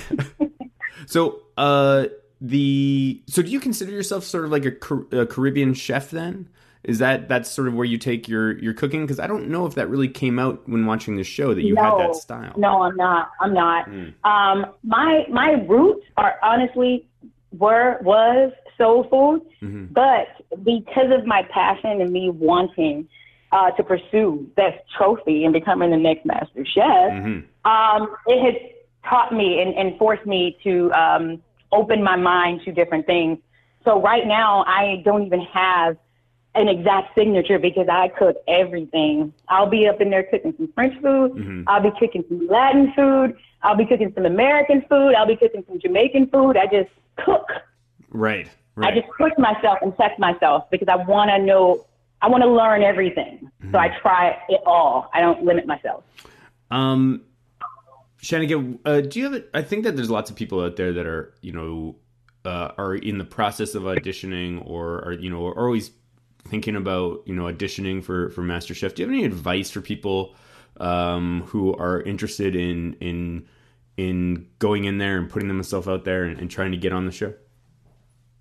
So, 1.06 1.40
uh, 1.56 2.06
the 2.40 3.22
so 3.26 3.42
do 3.42 3.50
you 3.50 3.58
consider 3.58 3.90
yourself 3.90 4.22
sort 4.22 4.44
of 4.44 4.52
like 4.52 4.64
a, 4.64 5.18
a 5.22 5.26
Caribbean 5.26 5.74
chef 5.74 6.10
then? 6.10 6.48
Is 6.82 6.98
that 7.00 7.28
that's 7.28 7.50
sort 7.50 7.68
of 7.68 7.74
where 7.74 7.84
you 7.84 7.98
take 7.98 8.26
your 8.26 8.58
your 8.58 8.72
cooking? 8.72 9.02
Because 9.02 9.20
I 9.20 9.26
don't 9.26 9.48
know 9.48 9.66
if 9.66 9.74
that 9.74 9.88
really 9.90 10.08
came 10.08 10.38
out 10.38 10.66
when 10.68 10.86
watching 10.86 11.16
the 11.16 11.24
show 11.24 11.52
that 11.52 11.62
you 11.62 11.76
had 11.76 11.98
that 11.98 12.14
style. 12.16 12.54
No, 12.56 12.82
I'm 12.82 12.96
not. 12.96 13.30
I'm 13.40 13.52
not. 13.52 13.86
Mm. 13.86 14.14
Um, 14.24 14.66
my 14.82 15.26
my 15.30 15.52
roots 15.68 16.06
are 16.16 16.36
honestly 16.42 17.06
were 17.52 17.98
was 18.02 18.52
soul 18.78 19.04
food, 19.10 19.42
Mhm. 19.62 19.92
but 19.92 20.28
because 20.64 21.10
of 21.10 21.26
my 21.26 21.42
passion 21.50 22.00
and 22.00 22.10
me 22.10 22.30
wanting 22.30 23.06
uh, 23.52 23.70
to 23.72 23.82
pursue 23.82 24.48
that 24.56 24.84
trophy 24.96 25.44
and 25.44 25.52
becoming 25.52 25.90
the 25.90 25.96
next 25.98 26.24
master 26.24 26.64
chef, 26.64 26.84
Mhm. 27.12 27.44
um, 27.66 28.14
it 28.26 28.40
has 28.42 28.54
taught 29.04 29.34
me 29.34 29.60
and, 29.60 29.74
and 29.74 29.98
forced 29.98 30.24
me 30.24 30.56
to 30.62 30.90
um, 30.92 31.42
open 31.72 32.02
my 32.02 32.16
mind 32.16 32.62
to 32.64 32.72
different 32.72 33.04
things. 33.06 33.38
So 33.84 34.00
right 34.00 34.26
now, 34.26 34.64
I 34.66 35.02
don't 35.04 35.24
even 35.26 35.40
have 35.40 35.96
an 36.60 36.68
exact 36.68 37.14
signature 37.16 37.58
because 37.58 37.88
I 37.88 38.08
cook 38.08 38.36
everything. 38.46 39.32
I'll 39.48 39.68
be 39.68 39.88
up 39.88 40.00
in 40.00 40.10
there 40.10 40.22
cooking 40.22 40.54
some 40.56 40.70
French 40.74 40.94
food. 41.02 41.32
Mm-hmm. 41.32 41.62
I'll 41.66 41.82
be 41.82 41.90
cooking 41.98 42.24
some 42.28 42.46
Latin 42.46 42.92
food. 42.94 43.36
I'll 43.62 43.76
be 43.76 43.86
cooking 43.86 44.12
some 44.14 44.26
American 44.26 44.82
food. 44.88 45.14
I'll 45.14 45.26
be 45.26 45.36
cooking 45.36 45.64
some 45.66 45.80
Jamaican 45.80 46.28
food. 46.28 46.56
I 46.56 46.66
just 46.66 46.90
cook. 47.16 47.48
Right. 48.10 48.48
I 48.76 48.92
just 48.92 49.08
push 49.18 49.32
myself 49.36 49.78
and 49.82 49.94
test 49.96 50.18
myself 50.18 50.70
because 50.70 50.88
I 50.88 50.96
want 50.96 51.30
to 51.30 51.38
know, 51.38 51.86
I 52.22 52.28
want 52.28 52.42
to 52.42 52.48
learn 52.48 52.82
everything. 52.82 53.50
So 53.72 53.78
I 53.78 53.88
try 54.00 54.38
it 54.48 54.60
all. 54.64 55.10
I 55.12 55.20
don't 55.20 55.44
limit 55.44 55.66
myself. 55.66 56.04
Um, 56.70 57.22
Shannon, 58.22 58.78
uh, 58.84 59.00
do 59.00 59.18
you 59.18 59.24
have? 59.26 59.34
A, 59.34 59.44
I 59.54 59.62
think 59.62 59.84
that 59.84 59.96
there's 59.96 60.10
lots 60.10 60.30
of 60.30 60.36
people 60.36 60.60
out 60.60 60.76
there 60.76 60.92
that 60.92 61.06
are, 61.06 61.34
you 61.40 61.52
know, 61.52 61.96
uh, 62.44 62.72
are 62.78 62.94
in 62.94 63.18
the 63.18 63.24
process 63.24 63.74
of 63.74 63.82
auditioning 63.82 64.62
or 64.66 65.04
are, 65.04 65.12
you 65.12 65.30
know, 65.30 65.46
are 65.46 65.66
always 65.66 65.90
thinking 66.48 66.76
about, 66.76 67.22
you 67.26 67.34
know, 67.34 67.44
auditioning 67.44 68.02
for 68.02 68.30
for 68.30 68.42
MasterChef. 68.42 68.94
Do 68.94 69.02
you 69.02 69.08
have 69.08 69.14
any 69.14 69.24
advice 69.24 69.70
for 69.70 69.80
people 69.80 70.34
um, 70.78 71.42
who 71.46 71.74
are 71.74 72.00
interested 72.02 72.56
in 72.56 72.94
in 73.00 73.46
in 73.96 74.48
going 74.58 74.84
in 74.84 74.98
there 74.98 75.18
and 75.18 75.28
putting 75.28 75.48
themselves 75.48 75.86
out 75.86 76.04
there 76.04 76.24
and, 76.24 76.38
and 76.40 76.50
trying 76.50 76.70
to 76.72 76.76
get 76.76 76.92
on 76.92 77.06
the 77.06 77.12
show? 77.12 77.34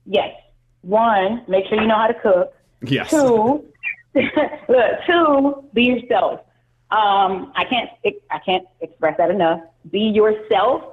Yes. 0.06 0.34
One, 0.82 1.44
make 1.48 1.66
sure 1.68 1.80
you 1.80 1.88
know 1.88 1.96
how 1.96 2.08
to 2.08 2.14
cook. 2.14 2.54
Yes. 2.82 3.10
Two, 3.10 3.66
look, 4.16 4.92
two, 5.06 5.64
be 5.74 5.84
yourself. 5.84 6.42
Um, 6.92 7.52
I 7.56 7.66
can't, 7.70 7.90
I 8.32 8.40
can't 8.40 8.66
express 8.82 9.18
that 9.18 9.30
enough. 9.30 9.62
Be 9.92 10.00
yourself. 10.00 10.84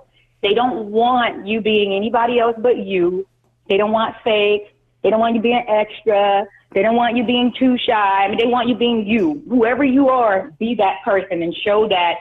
They 0.42 0.52
don't 0.52 0.90
want 0.90 1.46
you 1.46 1.60
being 1.60 1.94
anybody 1.94 2.38
else 2.38 2.56
but 2.58 2.78
you. 2.78 3.26
They 3.68 3.76
don't 3.76 3.92
want 3.92 4.16
fake. 4.22 4.75
They 5.06 5.10
don't 5.10 5.20
want 5.20 5.36
you 5.36 5.40
being 5.40 5.64
extra. 5.68 6.48
They 6.74 6.82
don't 6.82 6.96
want 6.96 7.16
you 7.16 7.22
being 7.22 7.52
too 7.56 7.78
shy. 7.78 8.24
I 8.24 8.28
mean, 8.28 8.38
they 8.38 8.46
want 8.46 8.68
you 8.68 8.74
being 8.74 9.06
you. 9.06 9.40
Whoever 9.48 9.84
you 9.84 10.08
are, 10.08 10.50
be 10.58 10.74
that 10.74 10.96
person 11.04 11.44
and 11.44 11.54
show 11.64 11.86
that 11.88 12.14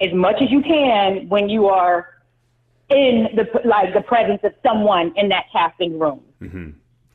as 0.00 0.12
much 0.12 0.42
as 0.42 0.50
you 0.50 0.60
can 0.60 1.28
when 1.28 1.48
you 1.48 1.68
are 1.68 2.08
in 2.88 3.28
the 3.36 3.48
like 3.64 3.94
the 3.94 4.00
presence 4.00 4.40
of 4.42 4.54
someone 4.60 5.12
in 5.14 5.28
that 5.28 5.44
casting 5.52 6.00
room. 6.00 6.20
Mm-hmm. 6.40 6.70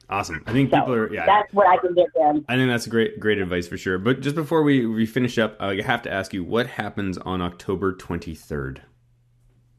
Awesome. 0.09 0.41
I 0.47 0.53
think 0.53 0.71
So 0.71 0.80
people 0.80 0.93
are. 0.93 1.13
Yeah. 1.13 1.25
that's 1.25 1.53
what 1.53 1.67
I 1.67 1.75
can 1.75 1.93
give 1.93 2.07
them. 2.15 2.45
I 2.47 2.55
think 2.55 2.69
that's 2.69 2.88
great, 2.88 3.19
great 3.19 3.39
advice 3.39 3.67
for 3.67 3.75
sure. 3.75 3.97
But 3.97 4.21
just 4.21 4.38
before 4.38 4.63
we, 4.63 4.86
we 4.86 5.05
finish 5.05 5.38
up, 5.38 5.57
uh, 5.59 5.65
I 5.65 5.82
have 5.82 6.03
to 6.03 6.09
ask 6.09 6.34
you, 6.34 6.45
what 6.45 6.67
happens 6.67 7.17
on 7.17 7.41
October 7.41 7.91
23rd? 7.93 8.78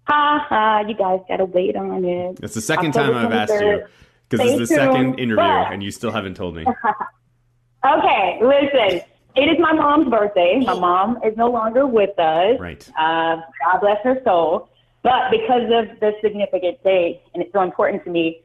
Ha 0.08 0.46
ha! 0.46 0.80
You 0.86 0.94
guys 0.94 1.20
gotta 1.26 1.46
wait 1.46 1.74
on 1.74 2.04
it. 2.04 2.38
That's 2.38 2.52
the 2.52 2.60
second 2.60 2.88
October 2.88 3.14
time 3.14 3.26
I've 3.28 3.32
asked 3.32 3.52
you 3.54 3.58
23rd. 3.60 3.86
Because 4.28 4.50
it's 4.50 4.58
the 4.58 4.66
Stay 4.66 4.76
second 4.76 5.18
interview 5.18 5.36
But- 5.36 5.72
and 5.72 5.82
you 5.82 5.90
still 5.90 6.10
haven't 6.12 6.34
told 6.34 6.54
me. 6.56 6.64
Okay, 7.84 8.40
listen. 8.42 9.00
It 9.36 9.42
is 9.42 9.56
my 9.60 9.72
mom's 9.72 10.10
birthday. 10.10 10.60
My 10.64 10.74
mom 10.74 11.18
is 11.24 11.36
no 11.36 11.48
longer 11.48 11.86
with 11.86 12.18
us. 12.18 12.58
Right. 12.58 12.88
Uh, 12.98 13.36
God 13.64 13.80
bless 13.80 13.98
her 14.02 14.20
soul. 14.24 14.68
But 15.04 15.30
because 15.30 15.62
of 15.72 16.00
the 16.00 16.12
significant 16.20 16.82
date, 16.82 17.20
and 17.32 17.42
it's 17.42 17.52
so 17.52 17.62
important 17.62 18.02
to 18.04 18.10
me, 18.10 18.42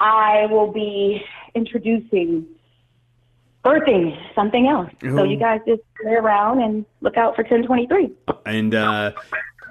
I 0.00 0.46
will 0.46 0.72
be 0.72 1.22
introducing 1.54 2.46
birthing 3.64 4.16
something 4.34 4.66
else. 4.66 4.90
So 5.02 5.24
you 5.24 5.36
guys 5.38 5.60
just 5.66 5.82
stay 6.00 6.14
around 6.14 6.62
and 6.62 6.86
look 7.02 7.16
out 7.18 7.36
for 7.36 7.42
1023. 7.42 8.10
And 8.46 8.74
uh, 8.74 9.12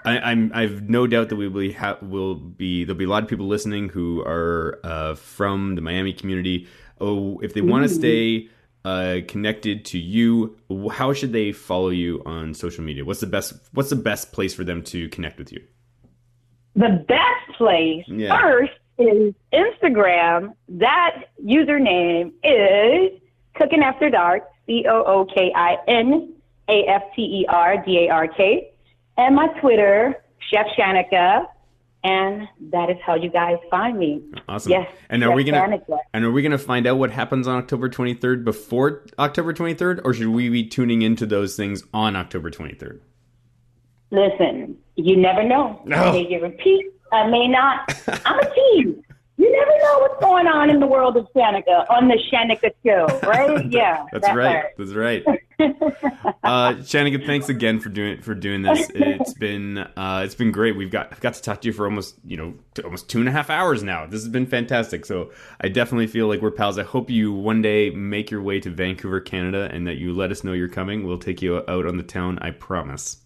I, 0.06 0.20
I'm 0.20 0.51
I've 0.54 0.89
no 0.89 1.08
doubt 1.08 1.30
that 1.30 1.36
we 1.36 1.47
will 1.47 1.62
be, 1.62 1.72
ha- 1.74 1.97
will 2.01 2.36
be 2.36 2.84
there'll 2.84 2.97
be 2.97 3.06
a 3.06 3.10
lot 3.10 3.24
of 3.24 3.30
people 3.30 3.47
listening 3.47 3.89
who 3.89 4.22
are 4.22 4.80
uh, 4.84 5.16
from 5.16 5.76
the 5.76 5.82
Miami 5.82 6.14
community. 6.14 6.68
Oh, 6.99 7.39
if 7.39 7.54
they 7.54 7.62
want 7.62 7.84
to 7.88 7.89
stay 7.89 8.49
uh, 8.86 9.20
connected 9.28 9.86
to 9.86 9.97
you, 9.99 10.58
how 10.91 11.14
should 11.14 11.32
they 11.34 11.51
follow 11.51 11.89
you 11.89 12.22
on 12.26 12.54
social 12.54 12.84
media? 12.84 13.06
What's 13.06 13.22
the 13.22 13.28
best 13.28 13.54
What's 13.72 13.89
the 13.89 13.95
best 13.95 14.32
place 14.32 14.54
for 14.54 14.64
them 14.64 14.84
to 14.84 15.08
connect 15.10 15.38
with 15.39 15.51
you? 15.51 15.62
The 16.76 17.06
best 17.08 17.58
place 17.58 18.04
Yeah. 18.08 18.38
first 18.39 18.74
is 18.97 19.34
Instagram. 19.54 20.54
That 20.70 21.26
username 21.43 22.32
is 22.43 23.20
Cooking 23.56 23.84
After 23.84 24.10
Dark, 24.10 24.49
C 24.66 24.86
O 24.89 25.04
O 25.04 25.26
K 25.26 25.51
I 25.56 25.78
N 25.88 26.34
A 26.68 26.86
F 26.88 27.04
T 27.16 27.22
E 27.22 27.45
R 27.47 27.78
D 27.86 28.08
A 28.08 28.10
R 28.10 28.28
K. 28.28 28.70
And 29.18 29.36
my 29.36 29.47
Twitter, 29.59 30.24
Chef 30.51 30.66
Shanika. 30.78 31.47
And 32.05 32.49
that 32.72 32.89
is 32.89 32.97
how 33.05 33.16
you 33.16 33.30
guys 33.30 33.55
find 33.72 33.97
me. 33.97 34.22
Awesome. 34.49 34.74
Yes. 34.74 34.91
And 35.09 35.24
are 35.24 35.32
we 35.32 35.45
gonna 35.45 35.59
Shanika. 35.59 35.99
and 36.14 36.26
are 36.26 36.32
we 36.32 36.41
gonna 36.41 36.57
find 36.57 36.86
out 36.86 36.97
what 36.97 37.11
happens 37.11 37.47
on 37.47 37.55
October 37.55 37.88
23rd 37.89 38.43
before 38.43 39.05
October 39.18 39.53
23rd, 39.53 40.01
or 40.03 40.14
should 40.14 40.28
we 40.28 40.49
be 40.49 40.68
tuning 40.68 41.01
into 41.01 41.26
those 41.26 41.55
things 41.55 41.82
on 41.93 42.18
October 42.18 42.51
23rd? 42.51 42.99
Listen, 44.11 44.78
you 44.95 45.16
never 45.16 45.43
know. 45.43 45.82
No. 45.86 45.95
I 45.95 46.11
may 46.11 46.28
give 46.28 46.43
a 46.43 46.49
piece, 46.49 46.86
I 47.14 47.28
may 47.28 47.47
not. 47.47 47.89
I'm 48.26 48.38
a 48.39 48.53
tease. 48.53 48.95
You 49.38 49.51
never 49.51 49.71
know 49.84 49.99
what's 49.99 50.21
going 50.21 50.47
on 50.47 50.69
in 50.69 50.79
the 50.79 50.86
world 50.86 51.17
of 51.17 51.27
Shanika 51.36 51.89
on 51.89 52.07
the 52.07 52.19
Shanika 52.31 52.71
show, 52.86 53.19
right? 53.27 53.65
Yeah. 53.71 54.05
That's 54.11 54.27
that 54.27 54.36
right. 54.36 54.61
part. 54.61 54.73
That's 54.77 54.93
right. 54.93 55.23
uh, 56.43 56.73
Shanika, 56.81 57.25
thanks 57.25 57.49
again 57.49 57.79
for 57.79 57.89
doing 57.89 58.21
for 58.21 58.36
doing 58.36 58.61
this. 58.61 58.89
It's 59.23 59.34
been 59.34 59.77
uh, 59.77 60.21
it's 60.23 60.36
been 60.36 60.51
great. 60.51 60.75
We've 60.75 60.91
got 60.91 61.09
I've 61.11 61.19
got 61.19 61.34
to 61.36 61.41
talk 61.41 61.61
to 61.61 61.67
you 61.67 61.73
for 61.73 61.86
almost 61.86 62.15
you 62.25 62.38
know 62.38 62.53
t- 62.73 62.84
almost 62.84 63.09
two 63.09 63.19
and 63.19 63.27
a 63.27 63.31
half 63.31 63.49
hours 63.49 63.84
now. 63.84 64.05
This 64.05 64.21
has 64.21 64.29
been 64.29 64.45
fantastic. 64.45 65.05
So 65.05 65.31
I 65.61 65.69
definitely 65.69 66.07
feel 66.07 66.27
like 66.27 66.41
we're 66.41 66.51
pals. 66.51 66.77
I 66.77 66.84
hope 66.84 67.09
you 67.09 67.31
one 67.31 67.61
day 67.61 67.89
make 67.89 68.29
your 68.29 68.41
way 68.41 68.59
to 68.59 68.69
Vancouver, 68.69 69.19
Canada, 69.19 69.69
and 69.71 69.88
that 69.88 69.95
you 69.95 70.13
let 70.13 70.31
us 70.31 70.43
know 70.43 70.53
you're 70.53 70.67
coming. 70.67 71.05
We'll 71.05 71.17
take 71.17 71.41
you 71.41 71.57
out 71.67 71.86
on 71.86 71.97
the 71.97 72.03
town. 72.03 72.39
I 72.41 72.51
promise. 72.51 73.22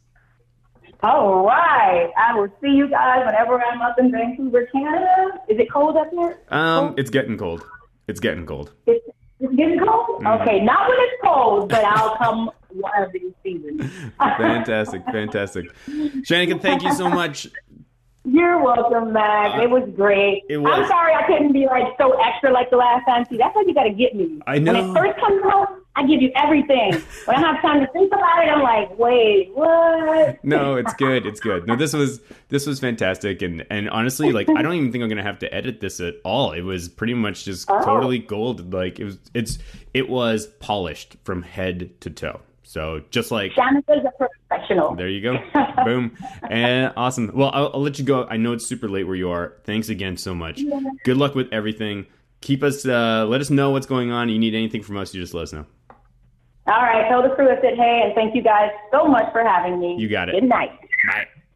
All 1.03 1.45
right. 1.45 2.09
I 2.17 2.35
will 2.35 2.49
see 2.61 2.69
you 2.69 2.89
guys 2.89 3.23
whenever 3.25 3.61
I'm 3.63 3.81
up 3.81 3.99
in 3.99 4.11
Vancouver, 4.11 4.67
Canada. 4.71 5.39
Is 5.47 5.59
it 5.59 5.71
cold 5.71 5.95
up 5.95 6.09
here? 6.11 6.39
Um, 6.49 6.95
it's 6.97 7.09
getting 7.09 7.37
cold. 7.37 7.63
It's 8.07 8.19
getting 8.19 8.45
cold. 8.45 8.73
It's, 8.87 9.05
it's 9.39 9.55
getting 9.55 9.79
cold? 9.79 10.23
Mm. 10.23 10.41
Okay, 10.41 10.59
not 10.61 10.89
when 10.89 10.97
it's 10.99 11.21
cold, 11.23 11.69
but 11.69 11.83
I'll 11.83 12.15
come 12.17 12.49
one 12.69 13.03
of 13.03 13.11
these 13.11 13.33
seasons. 13.43 13.91
Fantastic, 14.19 15.03
fantastic. 15.05 15.65
Shanika, 15.87 16.61
thank 16.61 16.83
you 16.83 16.93
so 16.93 17.09
much. 17.09 17.47
You're 18.23 18.61
welcome, 18.61 19.13
Mac. 19.13 19.61
it 19.61 19.69
was 19.69 19.89
great. 19.95 20.43
Uh, 20.43 20.53
it 20.53 20.57
was. 20.57 20.71
I'm 20.73 20.87
sorry 20.87 21.13
I 21.13 21.25
couldn't 21.25 21.53
be 21.53 21.65
like 21.65 21.85
so 21.97 22.11
extra 22.19 22.51
like 22.51 22.69
the 22.69 22.75
last 22.75 23.05
time. 23.05 23.25
See, 23.29 23.37
that's 23.37 23.53
how 23.53 23.61
you 23.61 23.73
got 23.73 23.83
to 23.83 23.91
get 23.93 24.15
me. 24.15 24.41
I 24.45 24.59
know. 24.59 24.73
When 24.73 24.89
it 24.89 24.93
first 24.93 25.19
comes 25.19 25.41
out, 25.45 25.76
I 25.97 26.05
give 26.05 26.21
you 26.21 26.31
everything. 26.35 26.93
When 27.25 27.35
I 27.35 27.39
have 27.39 27.61
time 27.61 27.79
to 27.81 27.87
think 27.91 28.13
about 28.13 28.45
it, 28.45 28.49
I'm 28.49 28.61
like, 28.61 28.97
wait, 28.99 29.49
what? 29.55 30.43
No, 30.43 30.75
it's 30.75 30.93
good. 30.93 31.25
It's 31.25 31.39
good. 31.39 31.67
No, 31.67 31.75
this 31.75 31.91
was 31.93 32.21
this 32.49 32.67
was 32.67 32.79
fantastic, 32.79 33.41
and 33.41 33.65
and 33.71 33.89
honestly, 33.89 34.31
like 34.31 34.47
I 34.55 34.61
don't 34.61 34.75
even 34.75 34.91
think 34.91 35.01
I'm 35.03 35.09
gonna 35.09 35.23
have 35.23 35.39
to 35.39 35.53
edit 35.53 35.79
this 35.81 35.99
at 35.99 36.15
all. 36.23 36.51
It 36.51 36.61
was 36.61 36.87
pretty 36.87 37.15
much 37.15 37.45
just 37.45 37.69
Oh. 37.69 37.83
totally 37.83 38.19
gold. 38.19 38.73
Like 38.73 38.99
it 38.99 39.05
was, 39.05 39.17
it's 39.33 39.57
it 39.93 40.07
was 40.07 40.45
polished 40.59 41.17
from 41.23 41.41
head 41.41 41.99
to 42.01 42.09
toe. 42.11 42.41
So 42.63 43.01
just 43.11 43.31
like 43.31 43.53
Shanika's 43.53 44.05
a 44.05 44.11
professional. 44.49 44.93
there 44.95 45.07
you 45.09 45.21
go, 45.21 45.39
boom, 45.85 46.15
and 46.49 46.93
awesome. 46.97 47.31
Well, 47.33 47.49
I'll, 47.53 47.71
I'll 47.73 47.81
let 47.81 47.97
you 47.97 48.05
go. 48.05 48.25
I 48.29 48.37
know 48.37 48.51
it's 48.53 48.65
super 48.67 48.87
late 48.89 49.05
where 49.07 49.15
you 49.15 49.29
are. 49.31 49.53
Thanks 49.63 49.89
again 49.89 50.15
so 50.17 50.35
much. 50.35 50.61
Good 51.05 51.17
luck 51.17 51.33
with 51.33 51.47
everything. 51.51 52.05
Keep 52.41 52.61
us. 52.63 52.85
Uh, 52.85 53.25
let 53.27 53.41
us 53.41 53.49
know 53.49 53.71
what's 53.71 53.87
going 53.87 54.11
on. 54.11 54.29
You 54.29 54.37
need 54.37 54.53
anything 54.53 54.83
from 54.83 54.97
us, 54.97 55.13
you 55.13 55.21
just 55.21 55.33
let 55.33 55.43
us 55.43 55.53
know. 55.53 55.65
All 56.67 56.83
right, 56.83 57.07
tell 57.07 57.23
the 57.23 57.29
crew 57.29 57.49
I 57.49 57.55
said 57.61 57.75
hey, 57.75 58.01
and 58.03 58.13
thank 58.13 58.35
you 58.35 58.43
guys 58.43 58.69
so 58.91 59.05
much 59.07 59.31
for 59.31 59.41
having 59.41 59.79
me. 59.79 59.95
You 59.97 60.09
got 60.09 60.27
it. 60.29 60.33
Good 60.33 60.49
night. 60.49 60.71
Bye. 61.07 61.27